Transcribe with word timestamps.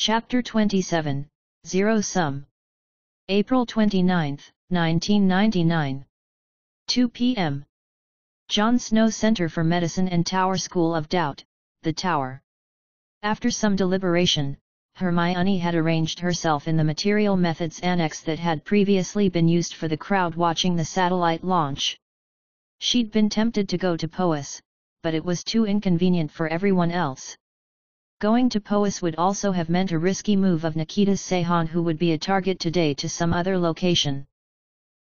Chapter 0.00 0.42
27, 0.42 1.26
Zero 1.66 2.00
Sum. 2.00 2.46
April 3.28 3.66
29, 3.66 4.38
1999. 4.68 6.04
2 6.86 7.08
p.m. 7.08 7.64
John 8.48 8.78
Snow 8.78 9.10
Center 9.10 9.48
for 9.48 9.64
Medicine 9.64 10.06
and 10.06 10.24
Tower 10.24 10.56
School 10.56 10.94
of 10.94 11.08
Doubt, 11.08 11.42
the 11.82 11.92
Tower. 11.92 12.40
After 13.24 13.50
some 13.50 13.74
deliberation, 13.74 14.56
Hermione 14.94 15.58
had 15.58 15.74
arranged 15.74 16.20
herself 16.20 16.68
in 16.68 16.76
the 16.76 16.84
material 16.84 17.36
methods 17.36 17.80
annex 17.80 18.20
that 18.20 18.38
had 18.38 18.64
previously 18.64 19.28
been 19.28 19.48
used 19.48 19.74
for 19.74 19.88
the 19.88 19.96
crowd 19.96 20.36
watching 20.36 20.76
the 20.76 20.84
satellite 20.84 21.42
launch. 21.42 21.98
She'd 22.78 23.10
been 23.10 23.28
tempted 23.28 23.68
to 23.68 23.76
go 23.76 23.96
to 23.96 24.06
POIS, 24.06 24.62
but 25.02 25.14
it 25.14 25.24
was 25.24 25.42
too 25.42 25.66
inconvenient 25.66 26.30
for 26.30 26.46
everyone 26.46 26.92
else. 26.92 27.36
Going 28.20 28.48
to 28.48 28.60
POIS 28.60 29.00
would 29.00 29.14
also 29.14 29.52
have 29.52 29.68
meant 29.68 29.92
a 29.92 29.98
risky 30.00 30.34
move 30.34 30.64
of 30.64 30.74
Nikita's 30.74 31.20
Sehan 31.20 31.68
who 31.68 31.84
would 31.84 31.98
be 31.98 32.10
a 32.10 32.18
target 32.18 32.58
today 32.58 32.92
to 32.94 33.08
some 33.08 33.32
other 33.32 33.56
location. 33.56 34.26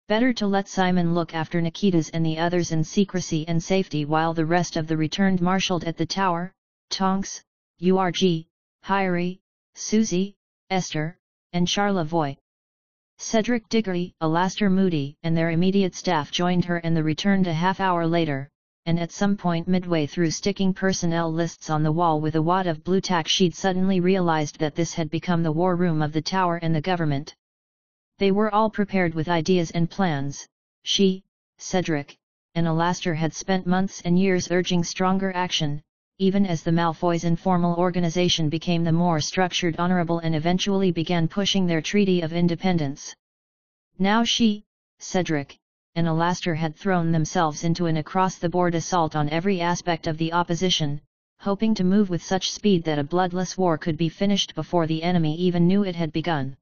Better 0.09 0.33
to 0.33 0.45
let 0.45 0.67
Simon 0.67 1.15
look 1.15 1.33
after 1.33 1.61
Nikita's 1.61 2.09
and 2.09 2.25
the 2.25 2.37
others 2.37 2.73
in 2.73 2.83
secrecy 2.83 3.47
and 3.47 3.63
safety 3.63 4.03
while 4.03 4.33
the 4.33 4.45
rest 4.45 4.75
of 4.75 4.87
the 4.87 4.97
returned 4.97 5.41
marshaled 5.41 5.85
at 5.85 5.95
the 5.95 6.05
tower, 6.05 6.51
Tonks, 6.89 7.41
URG, 7.79 8.47
Hyrie, 8.83 9.39
Susie, 9.75 10.35
Esther, 10.69 11.17
and 11.53 11.69
Charlevoix. 11.69 12.35
Cedric 13.17 13.69
Diggory, 13.69 14.13
Alastor 14.19 14.69
Moody 14.69 15.15
and 15.23 15.37
their 15.37 15.51
immediate 15.51 15.95
staff 15.95 16.31
joined 16.31 16.65
her 16.65 16.79
and 16.79 16.97
the 16.97 17.03
returned 17.03 17.47
a 17.47 17.53
half 17.53 17.79
hour 17.79 18.05
later, 18.05 18.51
and 18.87 18.99
at 18.99 19.11
some 19.11 19.35
point 19.35 19.67
midway 19.67 20.05
through 20.05 20.29
sticking 20.29 20.73
personnel 20.73 21.31
lists 21.31 21.69
on 21.69 21.81
the 21.81 21.91
wall 21.91 22.21
with 22.21 22.35
a 22.35 22.41
wad 22.41 22.67
of 22.67 22.83
Blu 22.83 23.01
Tack 23.01 23.27
she'd 23.27 23.55
suddenly 23.55 23.99
realized 23.99 24.59
that 24.59 24.75
this 24.75 24.93
had 24.93 25.09
become 25.09 25.41
the 25.41 25.51
war 25.51 25.75
room 25.75 26.01
of 26.03 26.13
the 26.13 26.21
tower 26.21 26.57
and 26.57 26.75
the 26.75 26.81
government. 26.81 27.35
They 28.19 28.31
were 28.31 28.53
all 28.53 28.69
prepared 28.69 29.15
with 29.15 29.27
ideas 29.27 29.71
and 29.71 29.89
plans, 29.89 30.47
she, 30.83 31.23
Cedric, 31.57 32.15
and 32.53 32.67
Alastor 32.67 33.15
had 33.15 33.33
spent 33.33 33.65
months 33.65 34.01
and 34.05 34.19
years 34.19 34.51
urging 34.51 34.83
stronger 34.83 35.33
action, 35.35 35.81
even 36.19 36.45
as 36.45 36.61
the 36.63 36.71
Malfoys' 36.71 37.25
informal 37.25 37.75
organization 37.75 38.49
became 38.49 38.83
the 38.83 38.91
more 38.91 39.19
structured 39.19 39.75
honorable 39.77 40.19
and 40.19 40.35
eventually 40.35 40.91
began 40.91 41.27
pushing 41.27 41.65
their 41.65 41.81
Treaty 41.81 42.21
of 42.21 42.31
Independence. 42.31 43.15
Now 43.97 44.23
she, 44.23 44.63
Cedric, 44.99 45.57
and 45.95 46.07
Alastor 46.07 46.55
had 46.55 46.75
thrown 46.75 47.11
themselves 47.11 47.63
into 47.63 47.85
an 47.85 47.97
across-the-board 47.97 48.75
assault 48.75 49.15
on 49.15 49.29
every 49.29 49.61
aspect 49.61 50.07
of 50.07 50.17
the 50.17 50.33
opposition, 50.33 50.99
hoping 51.39 51.73
to 51.75 51.83
move 51.83 52.09
with 52.09 52.21
such 52.21 52.51
speed 52.51 52.83
that 52.83 52.99
a 52.99 53.03
bloodless 53.03 53.57
war 53.57 53.77
could 53.77 53.95
be 53.95 54.09
finished 54.09 54.55
before 54.55 54.87
the 54.87 55.03
enemy 55.03 55.35
even 55.37 55.67
knew 55.67 55.83
it 55.83 55.95
had 55.95 56.11
begun. 56.11 56.57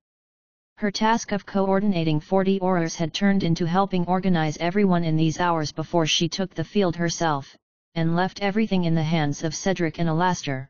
Her 0.78 0.92
task 0.92 1.32
of 1.32 1.46
coordinating 1.46 2.20
40 2.20 2.60
Aurors 2.60 2.96
had 2.96 3.14
turned 3.14 3.44
into 3.44 3.66
helping 3.66 4.06
organize 4.06 4.58
everyone 4.58 5.04
in 5.04 5.16
these 5.16 5.40
hours 5.40 5.72
before 5.72 6.06
she 6.06 6.30
took 6.30 6.54
the 6.54 6.64
field 6.64 6.96
herself, 6.96 7.56
and 7.96 8.16
left 8.16 8.42
everything 8.42 8.84
in 8.84 8.96
the 8.96 9.04
hands 9.04 9.44
of 9.44 9.56
Cedric 9.56 10.00
and 10.00 10.10
Alastor. 10.10 10.68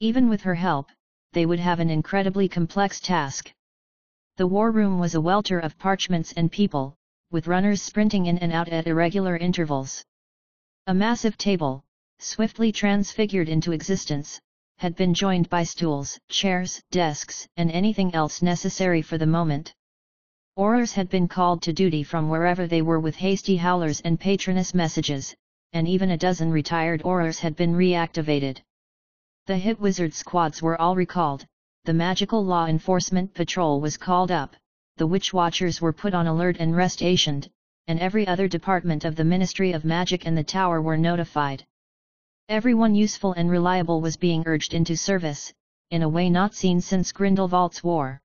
Even 0.00 0.28
with 0.28 0.42
her 0.42 0.54
help, 0.54 0.90
they 1.32 1.46
would 1.46 1.60
have 1.60 1.80
an 1.80 1.90
incredibly 1.90 2.48
complex 2.48 3.00
task. 3.00 3.52
The 4.36 4.46
war 4.46 4.70
room 4.70 4.98
was 4.98 5.14
a 5.14 5.20
welter 5.20 5.58
of 5.58 5.78
parchments 5.78 6.32
and 6.32 6.50
people, 6.50 6.96
with 7.34 7.48
runners 7.48 7.82
sprinting 7.82 8.26
in 8.26 8.38
and 8.38 8.52
out 8.52 8.68
at 8.68 8.86
irregular 8.86 9.36
intervals. 9.36 10.04
A 10.86 10.94
massive 10.94 11.36
table, 11.36 11.82
swiftly 12.20 12.70
transfigured 12.70 13.48
into 13.48 13.72
existence, 13.72 14.40
had 14.78 14.94
been 14.94 15.12
joined 15.12 15.50
by 15.50 15.64
stools, 15.64 16.16
chairs, 16.28 16.80
desks, 16.92 17.48
and 17.56 17.72
anything 17.72 18.14
else 18.14 18.40
necessary 18.40 19.02
for 19.02 19.18
the 19.18 19.26
moment. 19.26 19.74
Aurors 20.56 20.92
had 20.92 21.08
been 21.08 21.26
called 21.26 21.60
to 21.62 21.72
duty 21.72 22.04
from 22.04 22.28
wherever 22.28 22.68
they 22.68 22.82
were 22.82 23.00
with 23.00 23.16
hasty 23.16 23.56
howlers 23.56 24.00
and 24.02 24.20
patronus 24.20 24.72
messages, 24.72 25.34
and 25.72 25.88
even 25.88 26.12
a 26.12 26.16
dozen 26.16 26.52
retired 26.52 27.02
Aurors 27.02 27.40
had 27.40 27.56
been 27.56 27.74
reactivated. 27.74 28.60
The 29.46 29.58
hit 29.58 29.80
wizard 29.80 30.14
squads 30.14 30.62
were 30.62 30.80
all 30.80 30.94
recalled, 30.94 31.44
the 31.84 31.94
magical 31.94 32.44
law 32.44 32.66
enforcement 32.66 33.34
patrol 33.34 33.80
was 33.80 33.96
called 33.96 34.30
up, 34.30 34.54
the 34.96 35.06
Witch 35.06 35.32
Watchers 35.34 35.80
were 35.80 35.92
put 35.92 36.14
on 36.14 36.28
alert 36.28 36.56
and 36.60 36.76
rest 36.76 36.94
stationed, 36.98 37.50
and 37.88 37.98
every 37.98 38.26
other 38.26 38.46
department 38.46 39.04
of 39.04 39.16
the 39.16 39.24
Ministry 39.24 39.72
of 39.72 39.84
Magic 39.84 40.24
and 40.24 40.38
the 40.38 40.44
Tower 40.44 40.80
were 40.80 40.96
notified. 40.96 41.64
Everyone 42.48 42.94
useful 42.94 43.32
and 43.32 43.50
reliable 43.50 44.00
was 44.00 44.16
being 44.16 44.44
urged 44.46 44.72
into 44.72 44.96
service, 44.96 45.52
in 45.90 46.02
a 46.02 46.08
way 46.08 46.30
not 46.30 46.54
seen 46.54 46.80
since 46.80 47.10
Grindelwald's 47.10 47.82
war. 47.82 48.20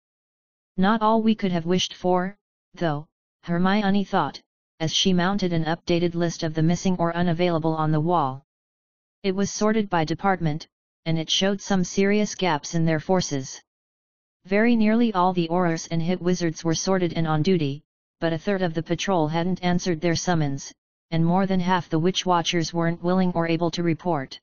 Not 0.77 1.01
all 1.01 1.21
we 1.23 1.33
could 1.33 1.51
have 1.51 1.65
wished 1.65 1.93
for, 1.93 2.37
though, 2.75 3.07
Hermione 3.43 4.03
thought, 4.03 4.39
as 4.79 4.93
she 4.93 5.11
mounted 5.11 5.53
an 5.53 5.65
updated 5.65 6.13
list 6.13 6.43
of 6.43 6.53
the 6.53 6.63
missing 6.63 6.95
or 6.97 7.15
unavailable 7.15 7.73
on 7.73 7.91
the 7.91 7.99
wall. 7.99 8.43
It 9.23 9.35
was 9.35 9.51
sorted 9.51 9.89
by 9.89 10.05
department, 10.05 10.67
and 11.05 11.17
it 11.17 11.29
showed 11.29 11.61
some 11.61 11.83
serious 11.83 12.35
gaps 12.35 12.75
in 12.75 12.85
their 12.85 12.99
forces. 12.99 13.61
Very 14.49 14.75
nearly 14.75 15.13
all 15.13 15.31
the 15.31 15.47
Aurors 15.49 15.87
and 15.91 16.01
Hit 16.01 16.19
Wizards 16.19 16.63
were 16.63 16.73
sorted 16.73 17.13
and 17.13 17.27
on 17.27 17.43
duty, 17.43 17.83
but 18.19 18.33
a 18.33 18.37
third 18.39 18.63
of 18.63 18.73
the 18.73 18.81
patrol 18.81 19.27
hadn't 19.27 19.63
answered 19.63 20.01
their 20.01 20.15
summons, 20.15 20.73
and 21.11 21.23
more 21.23 21.45
than 21.45 21.59
half 21.59 21.87
the 21.87 21.99
Witch 21.99 22.25
Watchers 22.25 22.73
weren't 22.73 23.03
willing 23.03 23.31
or 23.33 23.47
able 23.47 23.69
to 23.69 23.83
report. 23.83 24.39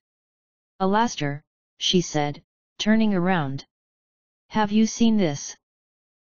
Alastor, 0.78 1.42
she 1.78 2.00
said, 2.00 2.40
turning 2.78 3.14
around. 3.14 3.64
Have 4.50 4.70
you 4.70 4.86
seen 4.86 5.16
this? 5.16 5.56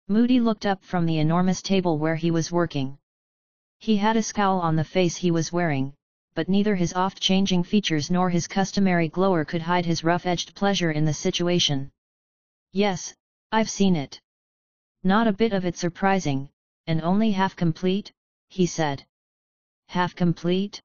Moody 0.06 0.38
looked 0.38 0.66
up 0.66 0.84
from 0.84 1.04
the 1.04 1.18
enormous 1.18 1.60
table 1.60 1.98
where 1.98 2.14
he 2.14 2.30
was 2.30 2.52
working. 2.52 2.96
He 3.80 3.96
had 3.96 4.16
a 4.16 4.22
scowl 4.22 4.60
on 4.60 4.76
the 4.76 4.84
face 4.84 5.16
he 5.16 5.32
was 5.32 5.52
wearing, 5.52 5.94
but 6.36 6.48
neither 6.48 6.76
his 6.76 6.94
oft-changing 6.94 7.64
features 7.64 8.08
nor 8.08 8.30
his 8.30 8.46
customary 8.46 9.08
glower 9.08 9.44
could 9.44 9.62
hide 9.62 9.84
his 9.84 10.04
rough-edged 10.04 10.54
pleasure 10.54 10.92
in 10.92 11.04
the 11.04 11.12
situation. 11.12 11.90
Yes, 12.70 13.16
I've 13.52 13.70
seen 13.70 13.96
it. 13.96 14.20
Not 15.02 15.26
a 15.26 15.32
bit 15.32 15.52
of 15.52 15.64
it 15.64 15.76
surprising, 15.76 16.50
and 16.86 17.00
only 17.02 17.30
half 17.32 17.54
complete, 17.56 18.12
he 18.48 18.66
said. 18.66 19.06
Half 19.88 20.16
complete? 20.16 20.80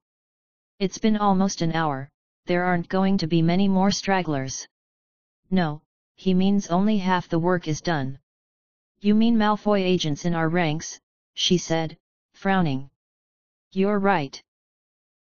It's 0.79 0.97
been 0.97 1.17
almost 1.17 1.61
an 1.61 1.73
hour, 1.73 2.09
there 2.45 2.65
aren't 2.65 2.89
going 2.89 3.17
to 3.17 3.27
be 3.27 3.41
many 3.41 3.67
more 3.67 3.91
stragglers. 3.91 4.67
No, 5.51 5.81
he 6.15 6.33
means 6.33 6.67
only 6.67 6.97
half 6.97 7.27
the 7.29 7.39
work 7.39 7.67
is 7.67 7.81
done. 7.81 8.19
You 8.99 9.15
mean 9.15 9.37
Malfoy 9.37 9.81
agents 9.81 10.25
in 10.25 10.35
our 10.35 10.49
ranks, 10.49 10.99
she 11.33 11.57
said, 11.57 11.97
frowning. 12.33 12.89
You're 13.71 13.99
right. 13.99 14.41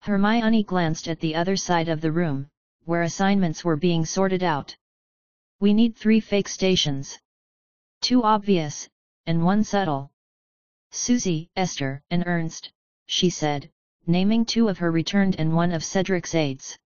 Hermione 0.01 0.63
glanced 0.63 1.07
at 1.07 1.19
the 1.19 1.35
other 1.35 1.57
side 1.57 1.89
of 1.89 1.99
the 1.99 2.11
room, 2.11 2.47
where 2.85 3.01
assignments 3.01 3.65
were 3.65 3.75
being 3.75 4.05
sorted 4.05 4.43
out. 4.43 4.75
We 5.59 5.73
need 5.73 5.95
three 5.95 6.19
fake 6.19 6.47
stations. 6.47 7.17
Two 8.05 8.21
obvious, 8.21 8.87
and 9.25 9.43
one 9.43 9.63
subtle. 9.63 10.11
Susie, 10.91 11.49
Esther, 11.55 12.03
and 12.11 12.23
Ernst, 12.27 12.71
she 13.07 13.31
said, 13.31 13.71
naming 14.05 14.45
two 14.45 14.67
of 14.67 14.77
her 14.77 14.91
returned 14.91 15.37
and 15.39 15.55
one 15.55 15.71
of 15.71 15.83
Cedric's 15.83 16.35
aides. 16.35 16.77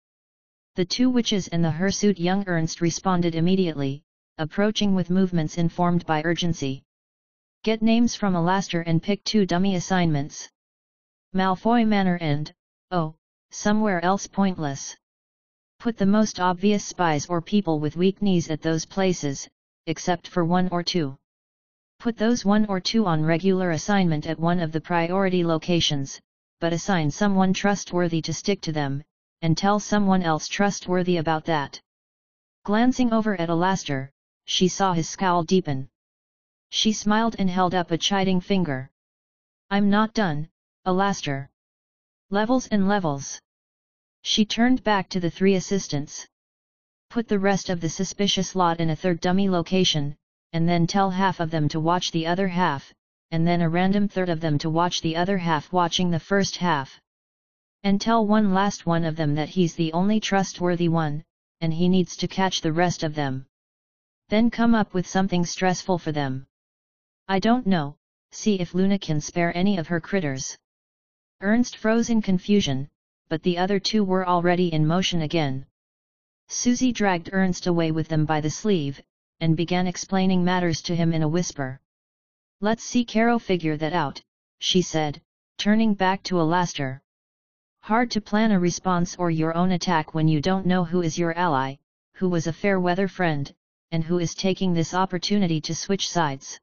The 0.75 0.85
two 0.85 1.09
witches 1.09 1.49
and 1.49 1.61
the 1.61 1.71
hirsute 1.71 2.19
young 2.19 2.45
Ernst 2.47 2.79
responded 2.79 3.35
immediately, 3.35 4.01
approaching 4.37 4.95
with 4.95 5.09
movements 5.09 5.57
informed 5.57 6.05
by 6.05 6.23
urgency. 6.23 6.83
Get 7.63 7.81
names 7.81 8.15
from 8.15 8.33
Alastor 8.33 8.83
and 8.87 9.03
pick 9.03 9.21
two 9.25 9.45
dummy 9.45 9.75
assignments. 9.75 10.49
Malfoy 11.33 11.85
Manor 11.85 12.17
and, 12.21 12.53
oh, 12.91 13.15
somewhere 13.51 14.01
else 14.05 14.25
pointless. 14.25 14.95
Put 15.79 15.97
the 15.97 16.05
most 16.05 16.39
obvious 16.39 16.85
spies 16.85 17.25
or 17.25 17.41
people 17.41 17.81
with 17.81 17.97
weak 17.97 18.21
knees 18.21 18.49
at 18.49 18.61
those 18.61 18.85
places, 18.85 19.49
except 19.89 20.27
for 20.27 20.45
one 20.45 20.69
or 20.71 20.83
two. 20.83 21.17
Put 21.99 22.17
those 22.17 22.45
one 22.45 22.65
or 22.67 22.79
two 22.79 23.05
on 23.05 23.23
regular 23.23 23.71
assignment 23.71 24.25
at 24.25 24.39
one 24.39 24.61
of 24.61 24.71
the 24.71 24.79
priority 24.79 25.43
locations, 25.43 26.19
but 26.59 26.71
assign 26.71 27.11
someone 27.11 27.53
trustworthy 27.53 28.21
to 28.21 28.33
stick 28.33 28.61
to 28.61 28.71
them, 28.71 29.03
and 29.41 29.57
tell 29.57 29.79
someone 29.79 30.23
else 30.23 30.47
trustworthy 30.47 31.17
about 31.17 31.45
that. 31.45 31.81
Glancing 32.63 33.11
over 33.11 33.39
at 33.39 33.49
Alastor, 33.49 34.11
she 34.45 34.67
saw 34.67 34.93
his 34.93 35.09
scowl 35.09 35.43
deepen. 35.43 35.89
She 36.69 36.93
smiled 36.93 37.35
and 37.37 37.49
held 37.49 37.75
up 37.75 37.91
a 37.91 37.97
chiding 37.97 38.39
finger. 38.41 38.89
I'm 39.69 39.89
not 39.89 40.13
done, 40.13 40.49
Alastor. 40.85 41.49
Levels 42.29 42.67
and 42.67 42.87
levels. 42.87 43.41
She 44.21 44.45
turned 44.45 44.83
back 44.83 45.09
to 45.09 45.19
the 45.19 45.29
three 45.29 45.55
assistants 45.55 46.27
put 47.09 47.27
the 47.27 47.39
rest 47.39 47.71
of 47.71 47.81
the 47.81 47.89
suspicious 47.89 48.55
lot 48.55 48.79
in 48.79 48.91
a 48.91 48.95
third 48.95 49.19
dummy 49.19 49.49
location, 49.49 50.15
and 50.53 50.67
then 50.67 50.87
tell 50.87 51.11
half 51.11 51.39
of 51.39 51.51
them 51.51 51.69
to 51.69 51.79
watch 51.79 52.11
the 52.11 52.25
other 52.25 52.47
half, 52.47 52.93
and 53.31 53.47
then 53.47 53.61
a 53.61 53.69
random 53.69 54.07
third 54.07 54.29
of 54.29 54.39
them 54.39 54.57
to 54.57 54.69
watch 54.69 55.01
the 55.01 55.15
other 55.15 55.37
half 55.37 55.71
watching 55.71 56.09
the 56.09 56.19
first 56.19 56.57
half. 56.57 56.99
And 57.83 58.01
tell 58.01 58.25
one 58.25 58.53
last 58.53 58.85
one 58.85 59.05
of 59.05 59.15
them 59.15 59.35
that 59.35 59.49
he's 59.49 59.75
the 59.75 59.93
only 59.93 60.19
trustworthy 60.19 60.89
one, 60.89 61.23
and 61.61 61.73
he 61.73 61.87
needs 61.87 62.15
to 62.17 62.27
catch 62.27 62.61
the 62.61 62.73
rest 62.73 63.03
of 63.03 63.15
them. 63.15 63.45
Then 64.29 64.49
come 64.49 64.75
up 64.75 64.93
with 64.93 65.07
something 65.07 65.45
stressful 65.45 65.97
for 65.97 66.11
them. 66.11 66.47
I 67.27 67.39
don't 67.39 67.67
know, 67.67 67.95
see 68.31 68.59
if 68.59 68.73
Luna 68.73 68.99
can 68.99 69.21
spare 69.21 69.55
any 69.55 69.77
of 69.77 69.87
her 69.87 70.01
critters. 70.01 70.57
Ernst 71.41 71.77
froze 71.77 72.09
in 72.09 72.21
confusion, 72.21 72.89
but 73.29 73.43
the 73.43 73.57
other 73.57 73.79
two 73.79 74.03
were 74.03 74.27
already 74.27 74.73
in 74.73 74.85
motion 74.85 75.21
again. 75.21 75.65
Susie 76.47 76.91
dragged 76.91 77.29
Ernst 77.31 77.67
away 77.67 77.91
with 77.91 78.07
them 78.07 78.25
by 78.25 78.41
the 78.41 78.49
sleeve, 78.49 79.01
and 79.41 79.55
began 79.55 79.87
explaining 79.87 80.43
matters 80.43 80.81
to 80.81 80.95
him 80.95 81.13
in 81.13 81.23
a 81.23 81.27
whisper. 81.27 81.79
Let's 82.61 82.83
see 82.83 83.05
Caro 83.05 83.39
figure 83.39 83.77
that 83.77 83.93
out, 83.93 84.21
she 84.59 84.81
said, 84.81 85.21
turning 85.57 85.93
back 85.93 86.23
to 86.23 86.35
Alastor. 86.35 86.99
Hard 87.81 88.11
to 88.11 88.21
plan 88.21 88.51
a 88.51 88.59
response 88.59 89.15
or 89.15 89.31
your 89.31 89.55
own 89.55 89.71
attack 89.71 90.13
when 90.13 90.27
you 90.27 90.41
don't 90.41 90.65
know 90.65 90.83
who 90.83 91.01
is 91.01 91.17
your 91.17 91.33
ally, 91.37 91.75
who 92.15 92.27
was 92.27 92.47
a 92.47 92.53
fair 92.53 92.79
weather 92.79 93.07
friend, 93.07 93.53
and 93.91 94.03
who 94.03 94.19
is 94.19 94.35
taking 94.35 94.73
this 94.73 94.93
opportunity 94.93 95.61
to 95.61 95.73
switch 95.73 96.09
sides. 96.09 96.59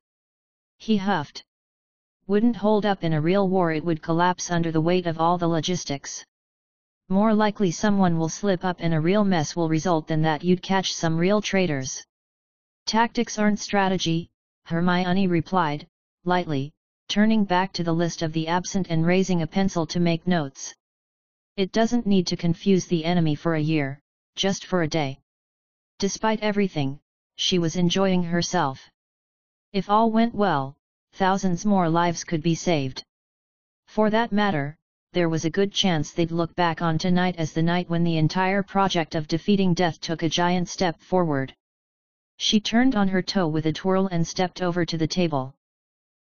He 0.78 0.98
huffed. 0.98 1.44
Wouldn't 2.26 2.56
hold 2.56 2.84
up 2.84 3.02
in 3.02 3.14
a 3.14 3.20
real 3.20 3.48
war 3.48 3.72
it 3.72 3.84
would 3.84 4.02
collapse 4.02 4.50
under 4.50 4.70
the 4.70 4.80
weight 4.80 5.06
of 5.06 5.18
all 5.18 5.38
the 5.38 5.48
logistics. 5.48 6.24
More 7.08 7.32
likely 7.32 7.70
someone 7.70 8.18
will 8.18 8.28
slip 8.28 8.64
up 8.64 8.76
and 8.80 8.92
a 8.92 9.00
real 9.00 9.24
mess 9.24 9.56
will 9.56 9.68
result 9.68 10.06
than 10.08 10.22
that 10.22 10.44
you'd 10.44 10.62
catch 10.62 10.92
some 10.92 11.16
real 11.16 11.40
traitors. 11.40 12.04
Tactics 12.86 13.36
aren't 13.36 13.58
strategy, 13.58 14.30
Hermione 14.66 15.26
replied, 15.26 15.88
lightly, 16.24 16.72
turning 17.08 17.44
back 17.44 17.72
to 17.72 17.82
the 17.82 17.92
list 17.92 18.22
of 18.22 18.32
the 18.32 18.46
absent 18.46 18.86
and 18.90 19.04
raising 19.04 19.42
a 19.42 19.46
pencil 19.48 19.86
to 19.86 19.98
make 19.98 20.24
notes. 20.24 20.72
It 21.56 21.72
doesn't 21.72 22.06
need 22.06 22.28
to 22.28 22.36
confuse 22.36 22.86
the 22.86 23.04
enemy 23.04 23.34
for 23.34 23.56
a 23.56 23.60
year, 23.60 23.98
just 24.36 24.64
for 24.66 24.82
a 24.82 24.88
day. 24.88 25.18
Despite 25.98 26.44
everything, 26.44 27.00
she 27.34 27.58
was 27.58 27.74
enjoying 27.74 28.22
herself. 28.22 28.88
If 29.72 29.90
all 29.90 30.12
went 30.12 30.32
well, 30.32 30.76
thousands 31.12 31.66
more 31.66 31.88
lives 31.88 32.22
could 32.22 32.40
be 32.40 32.54
saved. 32.54 33.02
For 33.88 34.10
that 34.10 34.30
matter, 34.30 34.76
there 35.12 35.28
was 35.28 35.44
a 35.44 35.50
good 35.50 35.72
chance 35.72 36.12
they'd 36.12 36.30
look 36.30 36.54
back 36.54 36.82
on 36.82 36.98
tonight 36.98 37.34
as 37.36 37.52
the 37.52 37.62
night 37.62 37.90
when 37.90 38.04
the 38.04 38.16
entire 38.16 38.62
project 38.62 39.16
of 39.16 39.26
defeating 39.26 39.74
death 39.74 40.00
took 40.00 40.22
a 40.22 40.28
giant 40.28 40.68
step 40.68 41.00
forward. 41.00 41.52
She 42.38 42.60
turned 42.60 42.94
on 42.94 43.08
her 43.08 43.22
toe 43.22 43.48
with 43.48 43.66
a 43.66 43.72
twirl 43.72 44.08
and 44.08 44.26
stepped 44.26 44.62
over 44.62 44.84
to 44.84 44.98
the 44.98 45.06
table. 45.06 45.54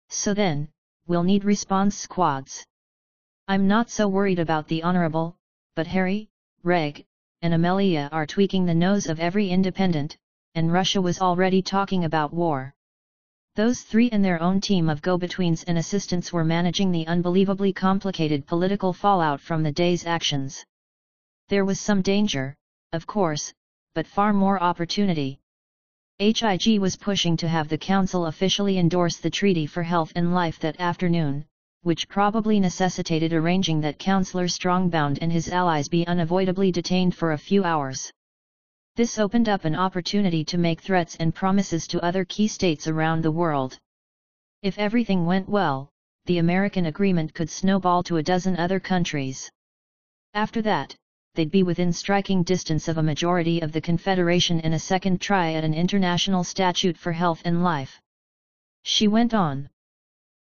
So 0.08 0.34
then, 0.34 0.68
we'll 1.06 1.22
need 1.22 1.44
response 1.44 1.96
squads. 1.96 2.66
I'm 3.48 3.68
not 3.68 3.90
so 3.90 4.08
worried 4.08 4.38
about 4.38 4.68
the 4.68 4.82
Honorable, 4.82 5.36
but 5.76 5.86
Harry, 5.86 6.28
Reg, 6.62 7.06
and 7.42 7.54
Amelia 7.54 8.08
are 8.12 8.26
tweaking 8.26 8.66
the 8.66 8.74
nose 8.74 9.06
of 9.06 9.20
every 9.20 9.50
independent, 9.50 10.16
and 10.54 10.72
Russia 10.72 11.00
was 11.00 11.20
already 11.20 11.62
talking 11.62 12.04
about 12.04 12.34
war. 12.34 12.74
Those 13.54 13.82
three 13.82 14.10
and 14.10 14.24
their 14.24 14.42
own 14.42 14.60
team 14.60 14.88
of 14.88 15.02
go-betweens 15.02 15.64
and 15.64 15.78
assistants 15.78 16.32
were 16.32 16.44
managing 16.44 16.92
the 16.92 17.06
unbelievably 17.06 17.72
complicated 17.72 18.46
political 18.46 18.92
fallout 18.92 19.40
from 19.40 19.62
the 19.62 19.72
day's 19.72 20.06
actions. 20.06 20.64
There 21.48 21.64
was 21.64 21.80
some 21.80 22.02
danger, 22.02 22.56
of 22.92 23.06
course, 23.06 23.52
but 23.94 24.06
far 24.06 24.32
more 24.32 24.62
opportunity. 24.62 25.40
HIG 26.20 26.78
was 26.78 26.96
pushing 26.96 27.34
to 27.38 27.49
have 27.49 27.69
the 27.69 27.78
Council 27.78 28.26
officially 28.26 28.76
endorse 28.76 29.17
the 29.17 29.31
Treaty 29.31 29.64
for 29.64 29.82
Health 29.82 30.12
and 30.14 30.34
Life 30.34 30.58
that 30.58 30.78
afternoon, 30.78 31.46
which 31.81 32.11
probably 32.11 32.61
necessitated 32.61 33.32
arranging 33.32 33.81
that 33.81 33.99
Councillor 33.99 34.46
Strongbound 34.46 35.19
and 35.22 35.32
his 35.32 35.49
allies 35.49 35.88
be 35.88 36.06
unavoidably 36.06 36.70
detained 36.70 37.14
for 37.14 37.32
a 37.32 37.38
few 37.38 37.64
hours. 37.64 38.12
This 38.96 39.19
opened 39.19 39.49
up 39.49 39.64
an 39.64 39.75
opportunity 39.75 40.44
to 40.44 40.58
make 40.58 40.82
threats 40.82 41.17
and 41.17 41.34
promises 41.34 41.87
to 41.87 42.05
other 42.05 42.26
key 42.26 42.49
states 42.49 42.87
around 42.87 43.23
the 43.23 43.31
world. 43.31 43.78
If 44.62 44.78
everything 44.78 45.25
went 45.25 45.49
well, 45.49 45.88
the 46.26 46.37
American 46.37 46.84
agreement 46.84 47.32
could 47.32 47.49
snowball 47.49 48.02
to 48.02 48.19
a 48.19 48.23
dozen 48.23 48.58
other 48.58 48.78
countries. 48.78 49.50
After 50.34 50.61
that, 50.61 50.94
they'd 51.34 51.50
be 51.50 51.62
within 51.62 51.92
striking 51.92 52.42
distance 52.42 52.88
of 52.88 52.98
a 52.98 53.02
majority 53.02 53.60
of 53.60 53.72
the 53.72 53.80
Confederation 53.80 54.60
in 54.60 54.72
a 54.72 54.78
second 54.78 55.20
try 55.20 55.52
at 55.52 55.64
an 55.64 55.74
international 55.74 56.42
statute 56.42 56.96
for 56.96 57.12
health 57.12 57.42
and 57.44 57.62
life. 57.62 58.00
She 58.82 59.06
went 59.08 59.32
on. 59.32 59.70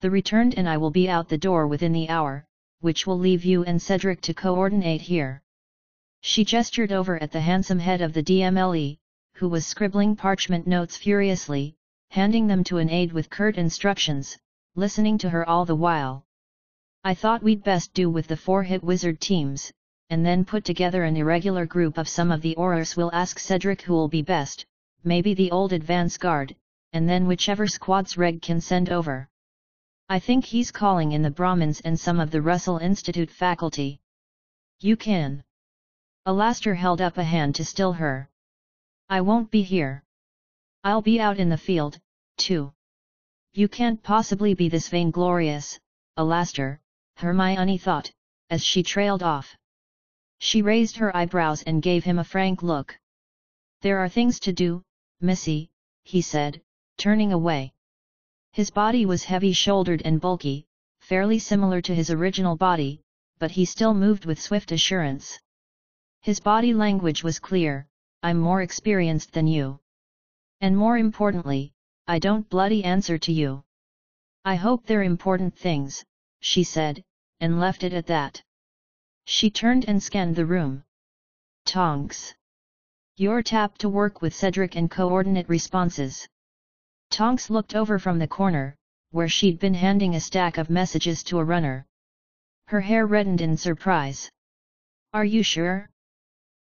The 0.02 0.10
returned 0.10 0.56
and 0.56 0.70
I 0.70 0.78
will 0.78 0.92
be 0.92 1.10
out 1.10 1.28
the 1.28 1.38
door 1.38 1.68
within 1.68 1.92
the 1.92 2.10
hour, 2.10 2.46
which 2.80 3.06
will 3.06 3.20
leave 3.20 3.44
you 3.44 3.64
and 3.66 3.82
Cedric 3.82 4.22
to 4.22 4.34
coordinate 4.34 5.02
here. 5.02 5.42
She 6.22 6.46
gestured 6.46 6.92
over 6.92 7.22
at 7.22 7.32
the 7.32 7.42
handsome 7.42 7.80
head 7.80 8.02
of 8.02 8.14
the 8.14 8.24
DMLE, 8.24 8.98
who 9.34 9.50
was 9.50 9.66
scribbling 9.66 10.16
parchment 10.16 10.68
notes 10.68 10.96
furiously, 10.96 11.76
handing 12.12 12.48
them 12.48 12.64
to 12.66 12.78
an 12.78 12.90
aide 12.90 13.12
with 13.12 13.30
curt 13.30 13.58
instructions, 13.58 14.38
listening 14.76 15.18
to 15.18 15.30
her 15.30 15.48
all 15.48 15.66
the 15.66 15.76
while. 15.76 16.26
I 17.04 17.14
thought 17.14 17.44
we'd 17.44 17.64
best 17.64 17.94
do 17.94 18.10
with 18.10 18.28
the 18.28 18.38
four 18.38 18.64
hit 18.64 18.84
wizard 18.84 19.22
teams, 19.22 19.72
and 20.10 20.26
then 20.26 20.44
put 20.44 20.66
together 20.66 21.04
an 21.04 21.16
irregular 21.16 21.66
group 21.66 21.98
of 21.98 22.10
some 22.10 22.32
of 22.32 22.42
the 22.42 22.56
Aurors 22.56 22.98
we'll 22.98 23.12
ask 23.14 23.38
Cedric 23.38 23.82
who'll 23.82 24.08
be 24.08 24.22
best, 24.22 24.66
maybe 25.04 25.34
the 25.34 25.52
old 25.52 25.72
advance 25.72 26.18
guard, 26.18 26.56
and 26.94 27.08
then 27.08 27.28
whichever 27.28 27.68
squads 27.68 28.18
Reg 28.18 28.42
can 28.42 28.60
send 28.60 28.90
over. 28.90 29.30
I 30.10 30.18
think 30.18 30.46
he's 30.46 30.72
calling 30.72 31.12
in 31.12 31.22
the 31.22 31.30
Brahmins 31.30 31.82
and 31.82 32.00
some 32.00 32.20
of 32.20 32.32
the 32.32 32.42
Russell 32.42 32.80
Institute 32.80 33.30
faculty. 33.30 34.00
You 34.80 34.98
can. 34.98 35.44
Alastor 36.26 36.76
held 36.76 37.02
up 37.02 37.18
a 37.18 37.24
hand 37.24 37.56
to 37.56 37.66
still 37.66 37.94
her. 37.94 38.30
I 39.10 39.22
won't 39.22 39.52
be 39.52 39.62
here. 39.62 40.04
I'll 40.84 41.04
be 41.04 41.20
out 41.20 41.38
in 41.38 41.50
the 41.50 41.58
field, 41.58 42.00
too. 42.38 42.74
You 43.54 43.68
can't 43.68 44.02
possibly 44.02 44.54
be 44.54 44.70
this 44.70 44.90
vainglorious, 44.90 45.80
Alastor, 46.18 46.80
Hermione 47.18 47.78
thought, 47.78 48.12
as 48.50 48.64
she 48.64 48.82
trailed 48.82 49.22
off. 49.22 49.56
She 50.40 50.62
raised 50.62 50.96
her 50.98 51.16
eyebrows 51.16 51.64
and 51.64 51.82
gave 51.82 52.04
him 52.06 52.18
a 52.18 52.24
frank 52.24 52.64
look. 52.64 52.98
There 53.82 54.00
are 54.00 54.10
things 54.10 54.40
to 54.42 54.54
do, 54.54 54.84
Missy, 55.22 55.70
he 56.04 56.22
said, 56.22 56.62
turning 56.98 57.34
away. 57.34 57.74
His 58.54 58.72
body 58.72 59.06
was 59.06 59.26
heavy-shouldered 59.26 60.02
and 60.04 60.20
bulky, 60.20 60.66
fairly 61.02 61.40
similar 61.40 61.82
to 61.82 61.94
his 61.94 62.10
original 62.10 62.56
body, 62.56 63.02
but 63.38 63.52
he 63.52 63.66
still 63.66 63.94
moved 63.94 64.26
with 64.26 64.42
swift 64.42 64.72
assurance. 64.72 65.40
His 66.22 66.40
body 66.40 66.74
language 66.74 67.24
was 67.24 67.40
clear, 67.40 67.88
I'm 68.24 68.40
more 68.40 68.62
experienced 68.62 69.34
than 69.34 69.48
you. 69.48 69.80
And 70.62 70.76
more 70.76 70.98
importantly, 70.98 71.74
I 72.08 72.20
don't 72.20 72.50
bloody 72.50 72.84
answer 72.84 73.18
to 73.18 73.32
you. 73.32 73.64
I 74.44 74.56
hope 74.56 74.86
they're 74.86 75.04
important 75.04 75.56
things, 75.56 76.04
she 76.40 76.64
said, 76.64 77.04
and 77.40 77.60
left 77.60 77.84
it 77.84 77.94
at 77.94 78.08
that. 78.08 78.42
She 79.32 79.52
turned 79.52 79.86
and 79.88 80.02
scanned 80.02 80.36
the 80.36 80.48
room. 80.48 80.84
Tonks. 81.64 82.34
You're 83.16 83.44
tapped 83.44 83.80
to 83.82 83.88
work 83.88 84.24
with 84.24 84.34
Cedric 84.34 84.76
and 84.76 84.90
coordinate 84.90 85.48
responses. 85.48 86.28
Tonks 87.12 87.52
looked 87.52 87.76
over 87.76 88.00
from 88.00 88.18
the 88.18 88.28
corner, 88.28 88.76
where 89.12 89.30
she'd 89.30 89.60
been 89.60 89.76
handing 89.76 90.16
a 90.16 90.20
stack 90.20 90.58
of 90.58 90.72
messages 90.72 91.22
to 91.26 91.38
a 91.38 91.44
runner. 91.44 91.86
Her 92.70 92.82
hair 92.82 93.06
reddened 93.06 93.40
in 93.40 93.56
surprise. 93.56 94.32
Are 95.14 95.26
you 95.26 95.44
sure? 95.44 95.92